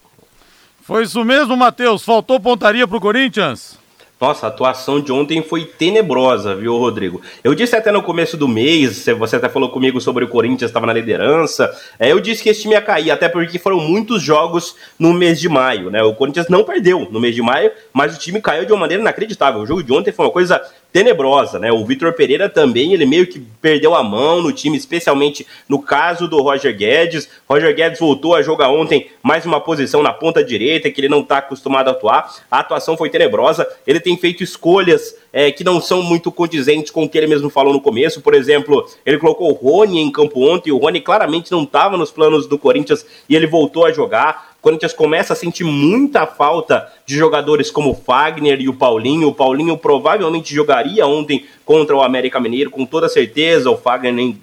Foi 0.81 1.03
isso 1.03 1.23
mesmo, 1.25 1.57
Matheus. 1.57 2.03
Faltou 2.03 2.41
pontaria 2.41 2.89
para 2.89 2.97
o 2.97 3.01
Corinthians? 3.01 3.77
Nossa, 4.19 4.47
a 4.47 4.49
atuação 4.49 4.99
de 4.99 5.13
ontem 5.13 5.43
foi 5.43 5.67
tenebrosa, 5.67 6.55
viu, 6.55 6.75
Rodrigo? 6.79 7.21
Eu 7.45 7.55
disse 7.55 7.77
até 7.77 7.93
no 7.93 8.03
começo 8.03 8.35
do 8.35 8.49
mês, 8.49 9.05
você 9.19 9.37
até 9.37 9.47
falou 9.47 9.69
comigo 9.69 10.01
sobre 10.01 10.25
o 10.25 10.29
Corinthians 10.29 10.71
estava 10.71 10.87
na 10.87 10.93
liderança. 10.95 11.71
É, 11.99 12.11
eu 12.11 12.19
disse 12.19 12.43
que 12.43 12.49
esse 12.49 12.63
time 12.63 12.73
ia 12.73 12.81
cair, 12.81 13.11
até 13.11 13.29
porque 13.29 13.59
foram 13.59 13.79
muitos 13.79 14.23
jogos 14.23 14.75
no 14.99 15.13
mês 15.13 15.39
de 15.39 15.51
maio, 15.51 15.91
né? 15.91 16.03
O 16.03 16.15
Corinthians 16.15 16.49
não 16.49 16.65
perdeu 16.65 17.07
no 17.11 17.21
mês 17.21 17.35
de 17.35 17.43
maio, 17.43 17.71
mas 17.93 18.17
o 18.17 18.19
time 18.19 18.41
caiu 18.41 18.65
de 18.65 18.73
uma 18.73 18.81
maneira 18.81 19.03
inacreditável. 19.03 19.61
O 19.61 19.67
jogo 19.67 19.83
de 19.83 19.93
ontem 19.93 20.13
foi 20.13 20.25
uma 20.25 20.33
coisa 20.33 20.63
tenebrosa, 20.97 21.59
né? 21.59 21.71
O 21.71 21.85
Vitor 21.85 22.15
Pereira 22.15 22.49
também, 22.49 22.95
ele 22.95 23.05
meio 23.05 23.27
que 23.27 23.39
perdeu 23.39 23.95
a 23.95 24.03
mão 24.03 24.41
no 24.41 24.51
time, 24.51 24.79
especialmente 24.79 25.47
no 25.69 25.79
caso 25.79 26.27
do 26.27 26.41
Roger 26.41 26.75
Guedes. 26.75 27.29
Roger 27.47 27.75
Guedes 27.75 28.01
voltou 28.01 28.35
a 28.35 28.41
jogar 28.41 28.71
ontem 28.71 29.11
mais 29.23 29.45
uma 29.45 29.61
posição 29.61 30.03
na 30.03 30.11
ponta 30.11 30.43
direita, 30.43 30.91
que 30.91 30.99
ele 30.99 31.11
não 31.11 31.21
está 31.21 31.37
acostumado 31.37 31.89
a 31.89 31.91
atuar. 31.91 32.35
A 32.51 32.61
atuação 32.61 32.97
foi 32.97 33.11
tenebrosa. 33.11 33.69
Ele 33.87 34.01
tem 34.01 34.17
feito 34.17 34.43
escolhas 34.43 35.15
é, 35.31 35.53
que 35.53 35.63
não 35.63 35.83
são 35.83 36.03
muito 36.03 36.33
condizentes 36.33 36.91
com 36.91 37.05
o 37.05 37.09
que 37.11 37.19
ele 37.19 37.27
mesmo 37.27 37.51
falou 37.51 37.75
no 37.75 37.81
começo. 37.83 38.23
Por 38.23 38.33
exemplo, 38.33 38.89
ele 39.05 39.19
colocou 39.19 39.51
o 39.51 39.53
Rony 39.53 40.01
em 40.01 40.11
campo 40.11 40.41
ontem, 40.49 40.73
o 40.73 40.79
Rony 40.79 41.03
claramente 41.03 41.53
não 41.53 41.65
estava 41.65 41.99
nos 41.99 42.11
planos 42.11 42.47
do 42.47 42.59
Corinthians 42.59 43.05
e 43.29 43.37
ele 43.37 43.47
voltou 43.47 43.85
a 43.85 43.93
jogar. 43.93 44.56
Corinthians 44.67 44.93
começa 44.93 45.33
a 45.33 45.37
sentir 45.37 45.63
muita 45.63 46.27
falta 46.27 46.93
de 47.07 47.17
jogadores 47.17 47.71
como 47.71 47.95
Fagner 47.95 48.61
e 48.61 48.69
o 48.69 48.75
Paulinho. 48.75 49.29
O 49.29 49.33
Paulinho 49.33 49.79
provavelmente 49.79 50.53
jogaria 50.53 51.07
ontem 51.07 51.47
contra 51.65 51.95
o 51.95 52.03
América 52.03 52.41
Mineiro, 52.41 52.69
com 52.69 52.85
toda 52.85 53.09
certeza. 53.09 53.71
O 53.71 53.77
Fagner 53.77 54.13
nem, 54.13 54.37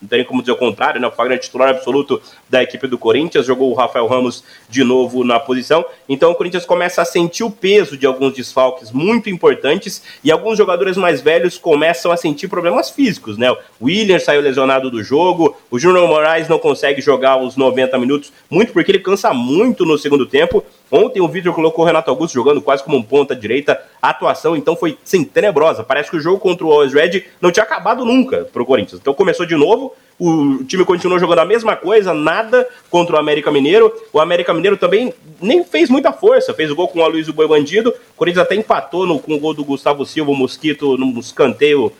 não 0.00 0.08
tem 0.08 0.24
como 0.24 0.42
dizer 0.42 0.52
o 0.52 0.56
contrário, 0.56 1.00
né? 1.00 1.06
O 1.06 1.10
Fagner 1.10 1.38
é 1.38 1.40
titular 1.40 1.70
absoluto 1.70 2.20
da 2.50 2.62
equipe 2.62 2.86
do 2.86 2.98
Corinthians, 2.98 3.46
jogou 3.46 3.70
o 3.70 3.74
Rafael 3.74 4.06
Ramos 4.06 4.44
de 4.68 4.84
novo 4.84 5.24
na 5.24 5.40
posição. 5.40 5.84
Então 6.06 6.30
o 6.30 6.34
Corinthians 6.34 6.66
começa 6.66 7.00
a 7.00 7.04
sentir 7.04 7.44
o 7.44 7.50
peso 7.50 7.96
de 7.96 8.06
alguns 8.06 8.34
desfalques 8.34 8.92
muito 8.92 9.30
importantes 9.30 10.02
e 10.22 10.30
alguns 10.30 10.58
jogadores 10.58 10.98
mais 10.98 11.22
velhos 11.22 11.56
começam 11.56 12.12
a 12.12 12.16
sentir 12.16 12.46
problemas 12.46 12.90
físicos, 12.90 13.38
né? 13.38 13.50
O 13.50 13.86
William 13.86 14.18
saiu 14.18 14.42
lesionado 14.42 14.90
do 14.90 15.02
jogo, 15.02 15.56
o 15.70 15.78
Júnior 15.78 16.06
Moraes 16.06 16.46
não 16.46 16.58
consegue 16.58 17.00
jogar 17.00 17.38
os 17.38 17.56
90 17.56 17.98
minutos, 17.98 18.32
muito 18.50 18.72
porque 18.72 18.90
ele 18.90 18.98
cansa 18.98 19.32
muito 19.32 19.86
no 19.86 19.96
segundo 19.96 20.26
tempo. 20.26 20.62
Ontem 20.90 21.20
o 21.20 21.28
Vitor 21.28 21.52
colocou 21.52 21.84
o 21.84 21.86
Renato 21.86 22.10
Augusto 22.10 22.34
jogando 22.34 22.62
quase 22.62 22.82
como 22.82 22.96
um 22.96 23.02
ponta 23.02 23.34
direita. 23.34 23.80
A 24.00 24.10
atuação 24.10 24.56
então 24.56 24.76
foi 24.76 24.96
sim 25.04 25.24
tenebrosa. 25.24 25.82
Parece 25.82 26.10
que 26.10 26.16
o 26.16 26.20
jogo 26.20 26.38
contra 26.38 26.64
o 26.64 26.70
Always 26.70 26.92
Red 26.92 27.24
não 27.40 27.50
tinha 27.50 27.64
acabado 27.64 28.04
nunca 28.04 28.44
para 28.52 28.62
o 28.62 28.66
Corinthians. 28.66 29.00
Então 29.00 29.12
começou 29.12 29.44
de 29.44 29.56
novo, 29.56 29.94
o 30.18 30.62
time 30.64 30.84
continuou 30.84 31.18
jogando 31.18 31.40
a 31.40 31.44
mesma 31.44 31.74
coisa, 31.74 32.14
nada 32.14 32.66
contra 32.88 33.16
o 33.16 33.18
América 33.18 33.50
Mineiro. 33.50 33.92
O 34.12 34.20
América 34.20 34.54
Mineiro 34.54 34.76
também 34.76 35.12
nem 35.40 35.64
fez 35.64 35.90
muita 35.90 36.12
força, 36.12 36.54
fez 36.54 36.70
o 36.70 36.76
gol 36.76 36.88
com 36.88 37.00
o 37.00 37.02
Aloysio 37.02 37.34
Boi 37.34 37.48
Bandido. 37.48 37.90
O 37.90 38.16
Corinthians 38.16 38.44
até 38.44 38.54
empatou 38.54 39.06
no, 39.06 39.18
com 39.18 39.34
o 39.34 39.40
gol 39.40 39.54
do 39.54 39.64
Gustavo 39.64 40.06
Silva, 40.06 40.30
o 40.30 40.36
Mosquito, 40.36 40.96
num 40.96 41.18
escanteio 41.18 41.92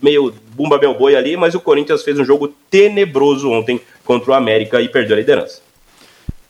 meio 0.00 0.32
bumba 0.54 0.78
bel 0.78 0.94
boi 0.94 1.16
ali, 1.16 1.36
mas 1.36 1.54
o 1.54 1.60
Corinthians 1.60 2.02
fez 2.02 2.18
um 2.18 2.24
jogo 2.24 2.48
tenebroso 2.70 3.50
ontem 3.50 3.80
contra 4.04 4.30
o 4.30 4.34
América 4.34 4.80
e 4.80 4.88
perdeu 4.88 5.16
a 5.16 5.20
liderança. 5.20 5.71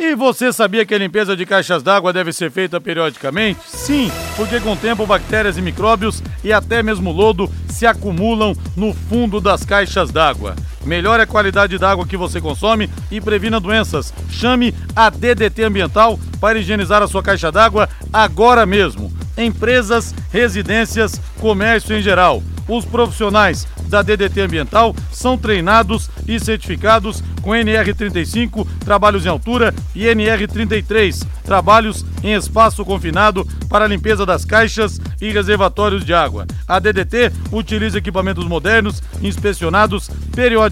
E 0.04 0.16
você 0.16 0.52
sabia 0.52 0.84
que 0.84 0.92
a 0.92 0.98
limpeza 0.98 1.36
de 1.36 1.46
caixas 1.46 1.80
d'água 1.80 2.12
deve 2.12 2.32
ser 2.32 2.50
feita 2.50 2.80
periodicamente? 2.80 3.60
Sim, 3.68 4.10
porque 4.34 4.58
com 4.58 4.72
o 4.72 4.76
tempo 4.76 5.06
bactérias 5.06 5.56
e 5.56 5.62
micróbios 5.62 6.20
e 6.42 6.52
até 6.52 6.82
mesmo 6.82 7.12
lodo 7.12 7.48
se 7.68 7.86
acumulam 7.86 8.52
no 8.76 8.92
fundo 8.92 9.40
das 9.40 9.64
caixas 9.64 10.10
d'água. 10.10 10.56
Melhore 10.84 11.22
a 11.22 11.26
qualidade 11.26 11.78
da 11.78 11.90
água 11.90 12.06
que 12.06 12.16
você 12.16 12.40
consome 12.40 12.90
e 13.10 13.20
previna 13.20 13.60
doenças. 13.60 14.12
Chame 14.30 14.74
a 14.94 15.10
DDT 15.10 15.64
Ambiental 15.64 16.18
para 16.40 16.58
higienizar 16.58 17.02
a 17.02 17.08
sua 17.08 17.22
caixa 17.22 17.52
d'água 17.52 17.88
agora 18.12 18.66
mesmo. 18.66 19.12
Empresas, 19.36 20.14
residências, 20.30 21.20
comércio 21.40 21.96
em 21.96 22.02
geral. 22.02 22.42
Os 22.68 22.84
profissionais 22.84 23.66
da 23.88 24.02
DDT 24.02 24.40
Ambiental 24.40 24.94
são 25.10 25.36
treinados 25.36 26.08
e 26.26 26.38
certificados 26.40 27.22
com 27.42 27.50
NR35, 27.50 28.66
trabalhos 28.80 29.26
em 29.26 29.28
altura, 29.28 29.74
e 29.94 30.04
NR33, 30.04 31.26
trabalhos 31.44 32.04
em 32.22 32.32
espaço 32.32 32.84
confinado 32.84 33.46
para 33.68 33.86
limpeza 33.86 34.24
das 34.24 34.44
caixas 34.44 35.00
e 35.20 35.30
reservatórios 35.30 36.04
de 36.04 36.14
água. 36.14 36.46
A 36.66 36.78
DDT 36.78 37.32
utiliza 37.50 37.98
equipamentos 37.98 38.46
modernos, 38.46 39.02
inspecionados 39.20 40.08
periodicamente 40.34 40.71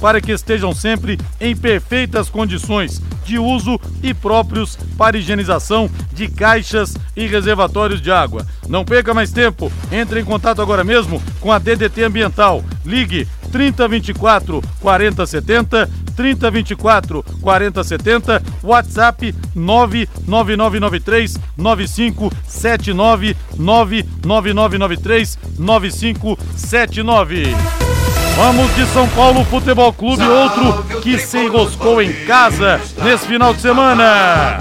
para 0.00 0.20
que 0.20 0.32
estejam 0.32 0.72
sempre 0.72 1.18
em 1.40 1.56
perfeitas 1.56 2.30
condições 2.30 3.02
de 3.24 3.38
uso 3.38 3.80
e 4.02 4.14
próprios 4.14 4.76
para 4.96 5.18
higienização 5.18 5.90
de 6.12 6.28
caixas 6.28 6.96
e 7.16 7.26
reservatórios 7.26 8.00
de 8.00 8.10
água. 8.10 8.46
Não 8.68 8.84
perca 8.84 9.12
mais 9.12 9.30
tempo, 9.30 9.70
entre 9.92 10.20
em 10.20 10.24
contato 10.24 10.62
agora 10.62 10.82
mesmo 10.82 11.22
com 11.40 11.52
a 11.52 11.58
DDT 11.58 12.04
Ambiental. 12.04 12.64
Ligue 12.84 13.28
3024 13.52 14.62
4070, 14.80 15.90
3024 16.16 17.24
4070, 17.40 18.42
WhatsApp 18.62 19.34
99993 19.54 21.38
9579 21.56 23.36
99993 23.56 25.38
9579. 25.58 27.87
Vamos 28.38 28.72
de 28.76 28.86
São 28.86 29.08
Paulo 29.08 29.44
Futebol 29.44 29.92
Clube, 29.92 30.22
outro 30.22 31.00
que 31.00 31.18
se 31.18 31.38
enroscou 31.38 32.00
em 32.00 32.12
casa 32.24 32.80
nesse 33.02 33.26
final 33.26 33.52
de 33.52 33.60
semana. 33.60 34.60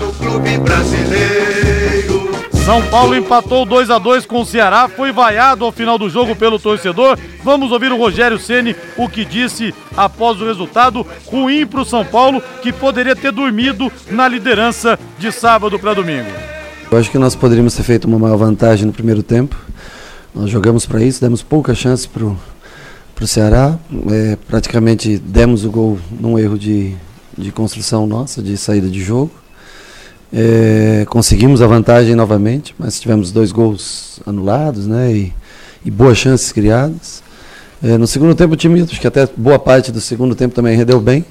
São 2.66 2.82
Paulo 2.88 3.16
empatou 3.16 3.68
2 3.68 3.92
a 3.92 4.00
2 4.00 4.26
com 4.26 4.42
o 4.42 4.46
Ceará, 4.46 4.90
foi 4.90 5.12
vaiado 5.12 5.64
ao 5.64 5.72
final 5.72 5.96
do 6.00 6.10
jogo 6.10 6.36
pelo 6.36 6.58
torcedor. 6.58 7.20
Vamos 7.44 7.72
ouvir 7.72 7.92
o 7.92 7.98
Rogério 8.00 8.40
Ceni 8.40 8.76
o 8.98 9.08
que 9.08 9.24
disse 9.24 9.72
após 9.96 10.42
o 10.42 10.46
resultado 10.46 11.06
ruim 11.28 11.64
para 11.68 11.82
o 11.82 11.86
São 11.86 12.04
Paulo, 12.04 12.42
que 12.64 12.74
poderia 12.74 13.16
ter 13.16 13.32
dormido 13.32 13.92
na 14.10 14.28
liderança 14.28 14.98
de 15.20 15.32
sábado 15.32 15.78
para 15.78 15.94
domingo. 15.94 16.32
Eu 16.90 16.98
acho 16.98 17.12
que 17.12 17.20
nós 17.20 17.36
poderíamos 17.36 17.76
ter 17.76 17.84
feito 17.84 18.06
uma 18.06 18.18
maior 18.18 18.38
vantagem 18.38 18.88
no 18.88 18.92
primeiro 18.92 19.22
tempo. 19.22 19.56
Nós 20.34 20.50
jogamos 20.50 20.88
para 20.88 21.04
isso, 21.04 21.22
demos 21.22 21.44
pouca 21.44 21.76
chance 21.76 22.08
para 22.08 22.24
o 22.26 22.36
Ceará. 23.26 23.80
É, 24.12 24.38
praticamente 24.48 25.18
demos 25.18 25.66
o 25.66 25.72
gol 25.72 25.98
num 26.20 26.38
erro 26.38 26.60
de, 26.60 26.94
de 27.38 27.52
construção 27.52 28.06
nossa, 28.06 28.42
de 28.42 28.58
saída 28.58 28.88
de 28.88 29.02
jogo. 29.02 29.32
É, 30.32 31.06
conseguimos 31.10 31.62
a 31.62 31.68
vantagem 31.68 32.14
novamente, 32.14 32.76
mas 32.78 33.00
tivemos 33.00 33.32
dois 33.32 33.52
gols 33.52 34.20
anulados 34.26 34.86
né, 34.86 35.12
e, 35.12 35.34
e 35.86 35.90
boas 35.90 36.18
chances 36.18 36.52
criadas. 36.52 37.24
É, 37.82 37.98
no 37.98 38.06
segundo 38.06 38.36
tempo 38.36 38.54
o 38.54 38.58
time, 38.58 38.82
acho 38.82 39.00
que 39.00 39.08
até 39.08 39.28
boa 39.38 39.58
parte 39.58 39.92
do 39.92 40.02
segundo 40.02 40.36
tempo 40.36 40.54
também 40.54 40.76
rendeu 40.76 41.00
bem. 41.00 41.26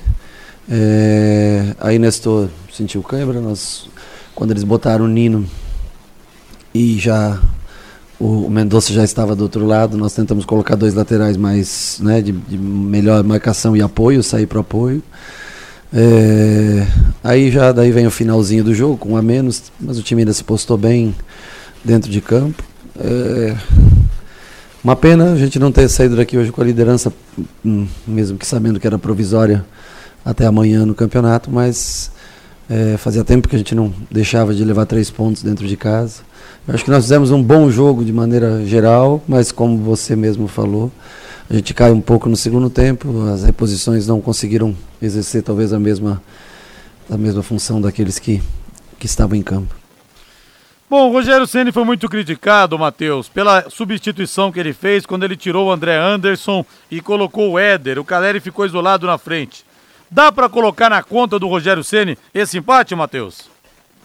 É, 0.69 1.75
aí 1.79 1.99
Nestor 1.99 2.49
sentiu 2.73 3.03
cãibra, 3.03 3.41
nós, 3.41 3.89
quando 4.35 4.51
eles 4.51 4.65
botaram 4.65 5.05
o 5.05 5.09
Nino 5.09 5.47
e 6.75 6.99
já 6.99 7.41
o, 8.19 8.49
Mendonça 8.49 8.93
já 8.93 9.05
estava 9.05 9.37
do 9.37 9.43
outro 9.43 9.67
lado, 9.67 9.97
nós 9.97 10.15
tentamos 10.15 10.45
colocar 10.45 10.75
dois 10.75 10.95
laterais 10.95 11.37
mais 11.37 11.99
né, 12.03 12.21
de, 12.23 12.33
de 12.33 12.57
melhor 12.59 13.23
marcação 13.23 13.77
e 13.77 13.83
apoio, 13.83 14.23
sair 14.23 14.47
para 14.47 14.59
o 14.59 14.61
apoio. 14.61 15.03
É, 15.93 16.87
aí 17.23 17.51
já 17.51 17.73
daí 17.73 17.91
vem 17.91 18.07
o 18.07 18.11
finalzinho 18.11 18.65
do 18.65 18.75
jogo, 18.75 18.97
com 18.97 19.13
um 19.13 19.17
a 19.17 19.23
menos, 19.23 19.65
mas 19.81 19.99
o 19.99 20.03
time 20.03 20.23
ainda 20.23 20.33
se 20.33 20.43
postou 20.43 20.77
bem 20.77 21.15
dentro 21.85 22.11
de 22.11 22.21
campo. 22.21 22.63
É, 22.99 23.57
uma 24.83 24.97
pena 24.97 25.33
a 25.33 25.37
gente 25.37 25.59
não 25.59 25.71
ter 25.71 25.89
saído 25.89 26.17
daqui 26.17 26.39
hoje 26.39 26.53
com 26.53 26.61
a 26.61 26.65
liderança, 26.65 27.13
hum, 27.65 27.87
mesmo 28.07 28.39
que 28.39 28.47
sabendo 28.47 28.81
que 28.81 28.87
era 28.87 28.99
provisória 28.99 29.65
até 30.25 30.47
amanhã 30.47 30.85
no 30.85 30.95
campeonato, 30.95 31.51
mas 31.51 32.11
é, 32.69 32.97
fazia 32.97 33.23
tempo 33.23 33.49
que 33.49 33.55
a 33.55 33.59
gente 33.59 33.75
não 33.75 33.93
deixava 34.11 34.55
de 34.55 34.65
levar 34.65 34.87
três 34.87 35.11
pontos 35.11 35.43
dentro 35.43 35.67
de 35.67 35.77
casa. 35.77 36.23
Eu 36.67 36.75
acho 36.75 36.85
que 36.85 36.91
nós 36.91 37.05
fizemos 37.05 37.31
um 37.31 37.43
bom 37.43 37.71
jogo 37.71 38.05
de 38.05 38.13
maneira 38.13 38.65
geral, 38.67 39.23
mas 39.29 39.53
como 39.53 39.79
você 39.79 40.17
mesmo 40.17 40.49
falou, 40.49 40.91
a 41.49 41.55
gente 41.55 41.73
cai 41.73 41.93
um 41.93 42.01
pouco 42.01 42.29
no 42.29 42.37
segundo 42.37 42.69
tempo, 42.69 43.29
as 43.29 43.45
reposições 43.45 44.07
não 44.07 44.21
conseguiram 44.21 44.77
exercer 45.01 45.43
talvez 45.43 45.73
a 45.73 45.79
mesma, 45.79 46.21
a 47.09 47.17
mesma 47.17 47.43
função 47.43 47.81
daqueles 47.81 48.19
que, 48.19 48.43
que 48.99 49.07
estavam 49.07 49.37
em 49.37 49.43
campo. 49.43 49.75
Bom, 50.89 51.09
o 51.09 51.13
Rogério 51.13 51.47
Ceni 51.49 51.73
foi 51.73 51.85
muito 51.85 52.09
criticado, 52.09 52.79
Matheus, 52.79 53.29
pela 53.29 53.69
substituição 53.69 54.53
que 54.53 54.61
ele 54.61 54.73
fez 54.73 55.05
quando 55.05 55.25
ele 55.25 55.37
tirou 55.37 55.67
o 55.67 55.73
André 55.73 55.97
Anderson 55.97 56.65
e 56.89 57.01
colocou 57.01 57.53
o 57.53 57.59
Éder. 57.59 57.99
O 57.99 58.05
Caleri 58.05 58.39
ficou 58.39 58.65
isolado 58.65 59.05
na 59.05 59.19
frente. 59.19 59.65
Dá 60.09 60.31
para 60.31 60.49
colocar 60.49 60.89
na 60.89 61.03
conta 61.03 61.41
do 61.41 61.49
Rogério 61.49 61.83
Ceni 61.83 62.17
esse 62.33 62.59
empate, 62.59 62.95
Matheus? 62.95 63.51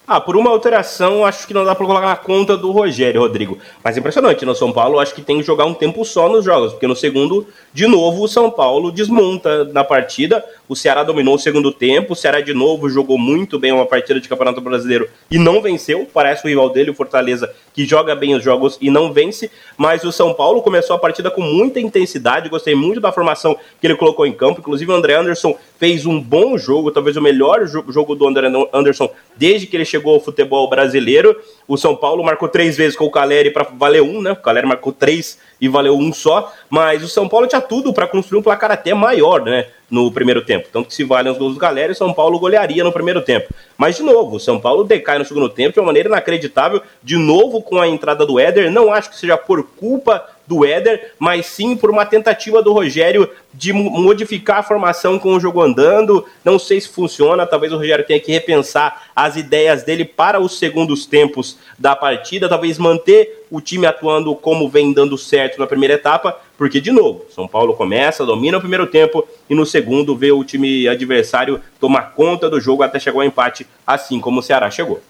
Ah, 0.08 0.20
por 0.20 0.36
uma 0.36 0.50
alteração, 0.50 1.24
acho 1.24 1.48
que 1.48 1.54
não 1.54 1.64
dá 1.64 1.76
pra 1.76 1.86
colocar 1.86 2.08
na 2.08 2.16
conta 2.16 2.58
do 2.58 2.72
Rogério, 2.72 3.22
Rodrigo. 3.22 3.60
Mas 3.84 3.98
impressionante, 3.98 4.44
no 4.44 4.56
São 4.56 4.72
Paulo, 4.72 5.00
acho 5.00 5.14
que 5.14 5.22
tem 5.22 5.38
que 5.38 5.44
jogar 5.44 5.66
um 5.66 5.76
tempo 5.76 6.04
só 6.04 6.28
nos 6.28 6.44
jogos, 6.44 6.72
porque 6.72 6.88
no 6.88 6.96
segundo, 6.96 7.48
de 7.72 7.86
novo, 7.86 8.24
o 8.24 8.28
São 8.28 8.50
Paulo 8.50 8.92
desmonta 8.92 9.64
na 9.66 9.84
partida. 9.84 10.44
O 10.68 10.76
Ceará 10.76 11.04
dominou 11.04 11.36
o 11.36 11.40
segundo 11.40 11.72
tempo, 11.72 12.14
o 12.14 12.16
Ceará 12.16 12.42
de 12.42 12.54
novo 12.54 12.90
jogou 12.90 13.18
muito 13.18 13.60
bem 13.60 13.72
uma 13.72 13.86
partida 13.86 14.20
de 14.20 14.28
Campeonato 14.28 14.60
Brasileiro 14.60 15.08
e 15.30 15.38
não 15.38 15.62
venceu. 15.62 16.08
Parece 16.12 16.46
o 16.46 16.50
rival 16.50 16.70
dele, 16.70 16.90
o 16.92 16.96
Fortaleza, 16.96 17.54
que 17.74 17.86
joga 17.86 18.16
bem 18.16 18.34
os 18.36 18.44
jogos 18.44 18.78
e 18.82 18.90
não 18.90 19.14
vence. 19.14 19.52
Mas 19.78 20.04
o 20.04 20.12
São 20.12 20.34
Paulo 20.34 20.62
começou 20.62 20.96
a 20.96 21.00
partida 21.00 21.30
com 21.30 21.42
muita 21.42 21.80
intensidade, 21.80 22.50
gostei 22.50 22.74
muito 22.74 23.00
da 23.00 23.12
formação 23.12 23.56
que 23.80 23.86
ele 23.86 23.96
colocou 23.96 24.26
em 24.26 24.34
campo. 24.34 24.62
Inclusive, 24.62 24.92
o 24.92 24.96
André 24.96 25.14
Anderson 25.14 25.56
fez 25.78 26.06
um 26.06 26.20
bom 26.20 26.58
jogo, 26.58 26.92
talvez 26.92 27.16
o 27.16 27.22
melhor 27.22 27.66
jogo 27.66 28.16
do 28.16 28.28
André 28.28 28.52
Anderson 28.74 29.10
desde 29.36 29.68
que 29.68 29.76
ele 29.76 29.86
chegou 29.92 30.16
ao 30.16 30.20
futebol 30.20 30.70
brasileiro. 30.70 31.40
O 31.68 31.78
São 31.78 31.96
Paulo 31.96 32.24
marcou 32.24 32.50
três 32.50 32.78
vezes 32.78 32.96
com 32.96 33.06
o 33.06 33.12
Caleri 33.12 33.52
para 33.52 33.64
valer 33.64 34.02
um, 34.02 34.22
né? 34.22 34.32
O 34.32 34.36
Caleri 34.36 34.66
marcou 34.66 34.92
três 34.92 35.38
e 35.60 35.68
valeu 35.68 35.96
um 35.96 36.12
só. 36.12 36.52
Mas 36.70 37.04
o 37.04 37.08
São 37.08 37.28
Paulo 37.28 37.48
tinha 37.48 37.62
tudo 37.62 37.94
para 37.94 38.08
construir 38.08 38.40
um 38.40 38.44
placar 38.44 38.72
até 38.72 38.94
maior, 38.94 39.44
né? 39.44 39.68
No 39.92 40.10
primeiro 40.10 40.42
tempo. 40.42 40.70
Tanto 40.72 40.88
que 40.88 40.96
se 40.96 41.04
valem 41.04 41.32
os 41.32 41.38
gols 41.38 41.54
do 41.54 41.60
Caleri, 41.60 41.92
o 41.92 41.96
São 41.96 42.14
Paulo 42.14 42.40
golearia 42.40 42.82
no 42.82 42.94
primeiro 42.94 43.22
tempo. 43.22 43.54
Mas, 43.78 43.98
de 43.98 44.04
novo, 44.04 44.38
o 44.38 44.40
São 44.40 44.58
Paulo 44.58 44.86
decai 44.86 45.20
no 45.20 45.26
segundo 45.26 45.50
tempo 45.50 45.74
de 45.74 45.80
uma 45.82 45.88
maneira 45.88 46.08
inacreditável. 46.08 46.82
De 47.04 47.18
novo 47.18 47.62
com 47.62 47.78
a 47.78 47.88
entrada 47.88 48.26
do 48.26 48.40
Éder. 48.40 48.72
Não 48.72 48.94
acho 48.94 49.10
que 49.10 49.20
seja 49.20 49.36
por 49.36 49.64
culpa 49.64 50.26
do 50.48 50.66
Éder, 50.66 51.14
mas 51.18 51.46
sim 51.46 51.78
por 51.78 51.90
uma 51.90 52.06
tentativa 52.06 52.62
do 52.62 52.74
Rogério 52.74 53.30
de 53.54 53.72
modificar 53.72 54.60
a 54.60 54.64
formação 54.64 55.18
com 55.18 55.34
o 55.34 55.40
jogo 55.40 55.62
andando. 55.62 56.26
Não 56.44 56.60
sei 56.60 56.82
se 56.82 56.90
funciona, 56.90 57.46
talvez 57.46 57.72
o 57.72 57.78
Rogério 57.78 58.06
tenha 58.06 58.20
que 58.20 58.32
repensar 58.32 59.10
as 59.16 59.38
ideias 59.38 59.84
dele 59.84 60.04
para 60.04 60.40
os 60.40 60.58
segundos 60.58 61.06
tempos 61.06 61.58
da 61.80 61.96
partida, 61.96 62.50
talvez 62.50 62.78
manter 62.78 63.41
o 63.52 63.60
time 63.60 63.86
atuando 63.86 64.34
como 64.34 64.70
vem 64.70 64.94
dando 64.94 65.18
certo 65.18 65.60
na 65.60 65.68
primeira 65.68 65.96
etapa, 65.96 66.40
porque 66.58 66.80
de 66.80 66.92
novo, 66.92 67.26
São 67.30 67.48
Paulo 67.48 67.74
começa, 67.74 68.26
domina 68.26 68.58
o 68.58 68.62
primeiro 68.62 68.88
tempo 68.88 69.28
e 69.50 69.54
no 69.54 69.66
segundo 69.66 70.16
vê 70.16 70.32
o 70.32 70.44
time 70.44 70.88
adversário 70.88 71.60
tomar 71.80 72.14
conta 72.14 72.50
do 72.50 72.62
jogo 72.62 72.82
até 72.82 72.98
chegar 72.98 73.18
ao 73.18 73.26
empate, 73.26 73.68
assim 73.86 74.22
como 74.22 74.40
o 74.40 74.44
Ceará 74.44 74.72
chegou. 74.72 75.02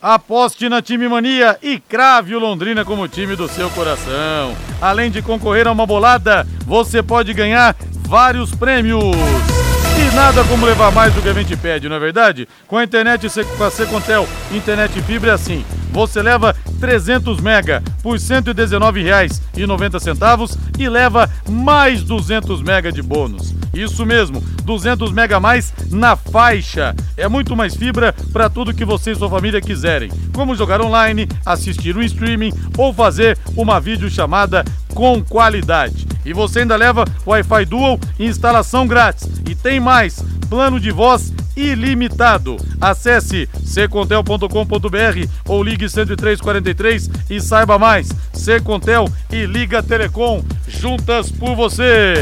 Aposte 0.00 0.68
na 0.68 0.82
Time 0.82 1.06
Mania 1.06 1.58
e 1.62 1.78
crave 1.78 2.34
o 2.34 2.38
Londrina 2.40 2.84
como 2.84 3.06
time 3.06 3.36
do 3.36 3.46
seu 3.46 3.70
coração. 3.70 4.56
Além 4.80 5.12
de 5.12 5.22
concorrer 5.22 5.68
a 5.68 5.72
uma 5.72 5.86
bolada, 5.86 6.44
você 6.66 7.02
pode 7.02 7.32
ganhar 7.32 7.76
vários 8.08 8.52
prêmios. 8.52 9.00
E 9.00 10.16
nada 10.16 10.42
como 10.44 10.66
levar 10.66 10.90
mais 10.90 11.14
do 11.14 11.22
que 11.22 11.28
a 11.28 11.34
gente 11.34 11.56
pede, 11.56 11.88
não 11.88 11.94
é 11.94 12.00
verdade? 12.00 12.48
Com 12.66 12.78
a 12.78 12.82
internet 12.82 13.28
com 13.56 13.62
a 13.62 13.70
Secontel, 13.70 14.26
internet 14.50 15.00
fibra 15.02 15.30
é 15.30 15.34
assim. 15.34 15.64
Você 15.92 16.22
leva 16.22 16.56
300 16.80 17.40
mega 17.40 17.82
por 18.02 18.14
R$ 18.14 18.18
119,90 18.18 20.58
e 20.78 20.88
leva 20.88 21.30
mais 21.48 22.02
200 22.02 22.62
mega 22.62 22.90
de 22.90 23.02
bônus. 23.02 23.54
Isso 23.74 24.04
mesmo, 24.04 24.42
200 24.64 25.12
mega 25.12 25.36
a 25.36 25.40
mais 25.40 25.72
na 25.90 26.16
faixa. 26.16 26.96
É 27.16 27.28
muito 27.28 27.54
mais 27.54 27.76
fibra 27.76 28.12
para 28.32 28.50
tudo 28.50 28.74
que 28.74 28.84
você 28.84 29.12
e 29.12 29.14
sua 29.14 29.30
família 29.30 29.60
quiserem, 29.60 30.10
como 30.32 30.54
jogar 30.54 30.80
online, 30.80 31.28
assistir 31.44 31.96
um 31.96 32.02
streaming 32.02 32.52
ou 32.76 32.92
fazer 32.92 33.38
uma 33.56 33.80
videochamada 33.80 34.64
com 34.94 35.22
qualidade. 35.22 36.06
E 36.24 36.32
você 36.32 36.60
ainda 36.60 36.76
leva 36.76 37.04
Wi-Fi 37.26 37.64
Dual 37.66 37.98
e 38.18 38.26
instalação 38.26 38.86
grátis. 38.86 39.28
E 39.48 39.54
tem 39.54 39.80
mais, 39.80 40.22
plano 40.48 40.78
de 40.78 40.90
voz 40.90 41.32
ilimitado. 41.56 42.56
Acesse 42.80 43.48
ccontel.com.br 43.64 45.28
ou 45.46 45.62
ligue 45.62 45.88
10343 45.88 47.10
e 47.30 47.40
saiba 47.40 47.78
mais. 47.78 48.08
Secontel 48.32 49.08
e 49.30 49.46
Liga 49.46 49.82
Telecom, 49.82 50.42
juntas 50.66 51.30
por 51.30 51.54
você. 51.54 52.14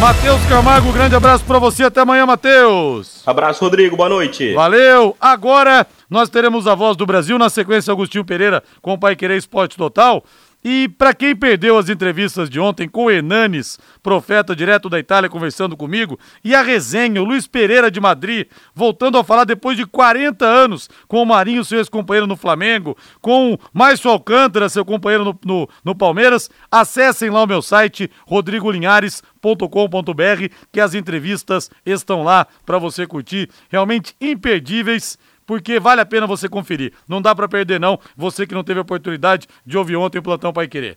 Matheus 0.00 0.40
Camargo, 0.48 0.90
grande 0.94 1.14
abraço 1.14 1.44
para 1.44 1.58
você. 1.58 1.84
Até 1.84 2.00
amanhã, 2.00 2.24
Matheus. 2.24 3.22
Abraço, 3.26 3.62
Rodrigo. 3.62 3.98
Boa 3.98 4.08
noite. 4.08 4.54
Valeu. 4.54 5.14
Agora 5.20 5.86
nós 6.08 6.30
teremos 6.30 6.66
a 6.66 6.74
voz 6.74 6.96
do 6.96 7.04
Brasil 7.04 7.38
na 7.38 7.50
sequência 7.50 7.92
Agostinho 7.92 8.24
Pereira 8.24 8.62
com 8.80 8.94
o 8.94 8.98
Pai 8.98 9.14
Querer 9.14 9.36
Esporte 9.36 9.76
Total. 9.76 10.24
E 10.62 10.88
para 10.88 11.14
quem 11.14 11.34
perdeu 11.34 11.78
as 11.78 11.88
entrevistas 11.88 12.50
de 12.50 12.60
ontem 12.60 12.86
com 12.86 13.04
o 13.04 13.10
Enanes, 13.10 13.78
profeta 14.02 14.54
direto 14.54 14.90
da 14.90 14.98
Itália, 14.98 15.30
conversando 15.30 15.76
comigo, 15.76 16.18
e 16.44 16.54
a 16.54 16.60
resenha, 16.60 17.22
o 17.22 17.24
Luiz 17.24 17.46
Pereira 17.46 17.90
de 17.90 17.98
Madrid, 17.98 18.46
voltando 18.74 19.16
a 19.16 19.24
falar 19.24 19.44
depois 19.44 19.76
de 19.76 19.86
40 19.86 20.44
anos 20.44 20.90
com 21.08 21.22
o 21.22 21.26
Marinho, 21.26 21.64
seu 21.64 21.78
ex-companheiro 21.78 22.26
no 22.26 22.36
Flamengo, 22.36 22.96
com 23.22 23.54
o 23.54 23.58
Márcio 23.72 24.10
Alcântara, 24.10 24.68
seu 24.68 24.84
companheiro 24.84 25.24
no, 25.24 25.38
no, 25.44 25.68
no 25.82 25.94
Palmeiras, 25.94 26.50
acessem 26.70 27.30
lá 27.30 27.42
o 27.42 27.46
meu 27.46 27.62
site, 27.62 28.10
rodrigolinhares.com.br, 28.26 30.54
que 30.70 30.80
as 30.80 30.94
entrevistas 30.94 31.70
estão 31.86 32.22
lá 32.22 32.46
para 32.66 32.78
você 32.78 33.06
curtir, 33.06 33.48
realmente 33.70 34.14
imperdíveis 34.20 35.18
porque 35.50 35.80
vale 35.80 36.00
a 36.00 36.06
pena 36.06 36.28
você 36.28 36.48
conferir. 36.48 36.92
Não 37.08 37.20
dá 37.20 37.34
para 37.34 37.48
perder 37.48 37.80
não, 37.80 37.98
você 38.16 38.46
que 38.46 38.54
não 38.54 38.62
teve 38.62 38.78
a 38.78 38.82
oportunidade 38.82 39.48
de 39.66 39.76
ouvir 39.76 39.96
ontem 39.96 40.20
o 40.20 40.22
Plantão 40.22 40.52
Pai 40.52 40.68
Querer. 40.68 40.96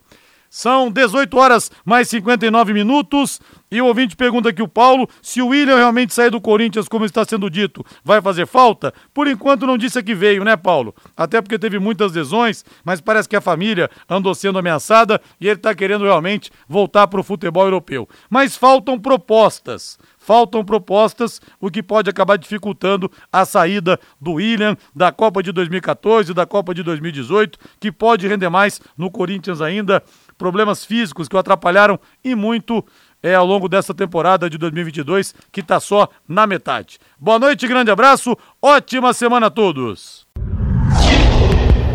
São 0.55 0.91
18 0.91 1.35
horas 1.35 1.71
mais 1.83 2.07
59 2.09 2.73
minutos. 2.73 3.41
E 3.71 3.81
o 3.81 3.87
ouvinte 3.87 4.15
pergunta 4.15 4.49
aqui 4.49 4.61
o 4.61 4.67
Paulo 4.67 5.09
se 5.19 5.41
o 5.41 5.47
William 5.47 5.77
realmente 5.77 6.13
sair 6.13 6.29
do 6.29 6.39
Corinthians, 6.39 6.87
como 6.87 7.05
está 7.05 7.25
sendo 7.25 7.49
dito, 7.49 7.83
vai 8.05 8.21
fazer 8.21 8.45
falta? 8.45 8.93
Por 9.11 9.27
enquanto 9.27 9.65
não 9.65 9.79
disse 9.79 10.03
que 10.03 10.13
veio, 10.13 10.43
né, 10.43 10.55
Paulo? 10.55 10.93
Até 11.17 11.41
porque 11.41 11.57
teve 11.57 11.79
muitas 11.79 12.13
lesões, 12.13 12.63
mas 12.85 13.01
parece 13.01 13.27
que 13.27 13.35
a 13.35 13.41
família 13.41 13.89
andou 14.07 14.35
sendo 14.35 14.59
ameaçada 14.59 15.19
e 15.41 15.47
ele 15.47 15.55
está 15.55 15.73
querendo 15.73 16.03
realmente 16.03 16.51
voltar 16.69 17.07
para 17.07 17.19
o 17.19 17.23
futebol 17.23 17.63
europeu. 17.63 18.07
Mas 18.29 18.55
faltam 18.55 18.99
propostas. 18.99 19.97
Faltam 20.19 20.63
propostas, 20.63 21.41
o 21.59 21.69
que 21.69 21.83
pode 21.83 22.09
acabar 22.09 22.37
dificultando 22.37 23.11
a 23.29 23.43
saída 23.43 23.99
do 24.21 24.33
William 24.33 24.77
da 24.95 25.11
Copa 25.11 25.43
de 25.43 25.51
2014 25.51 26.31
e 26.31 26.33
da 26.33 26.45
Copa 26.45 26.73
de 26.73 26.81
2018, 26.81 27.59
que 27.77 27.91
pode 27.91 28.25
render 28.25 28.49
mais 28.49 28.79
no 28.97 29.11
Corinthians 29.11 29.59
ainda. 29.59 30.01
Problemas 30.37 30.85
físicos 30.85 31.27
que 31.27 31.35
o 31.35 31.39
atrapalharam 31.39 31.99
e 32.23 32.35
muito 32.35 32.85
é 33.21 33.35
ao 33.35 33.45
longo 33.45 33.69
dessa 33.69 33.93
temporada 33.93 34.49
de 34.49 34.57
2022, 34.57 35.33
que 35.51 35.61
está 35.61 35.79
só 35.79 36.09
na 36.27 36.45
metade. 36.45 36.99
Boa 37.17 37.39
noite, 37.39 37.67
grande 37.67 37.89
abraço, 37.89 38.37
ótima 38.61 39.13
semana 39.13 39.47
a 39.47 39.49
todos. 39.49 40.27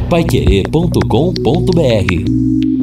Paiquerê.com.br 0.08 2.77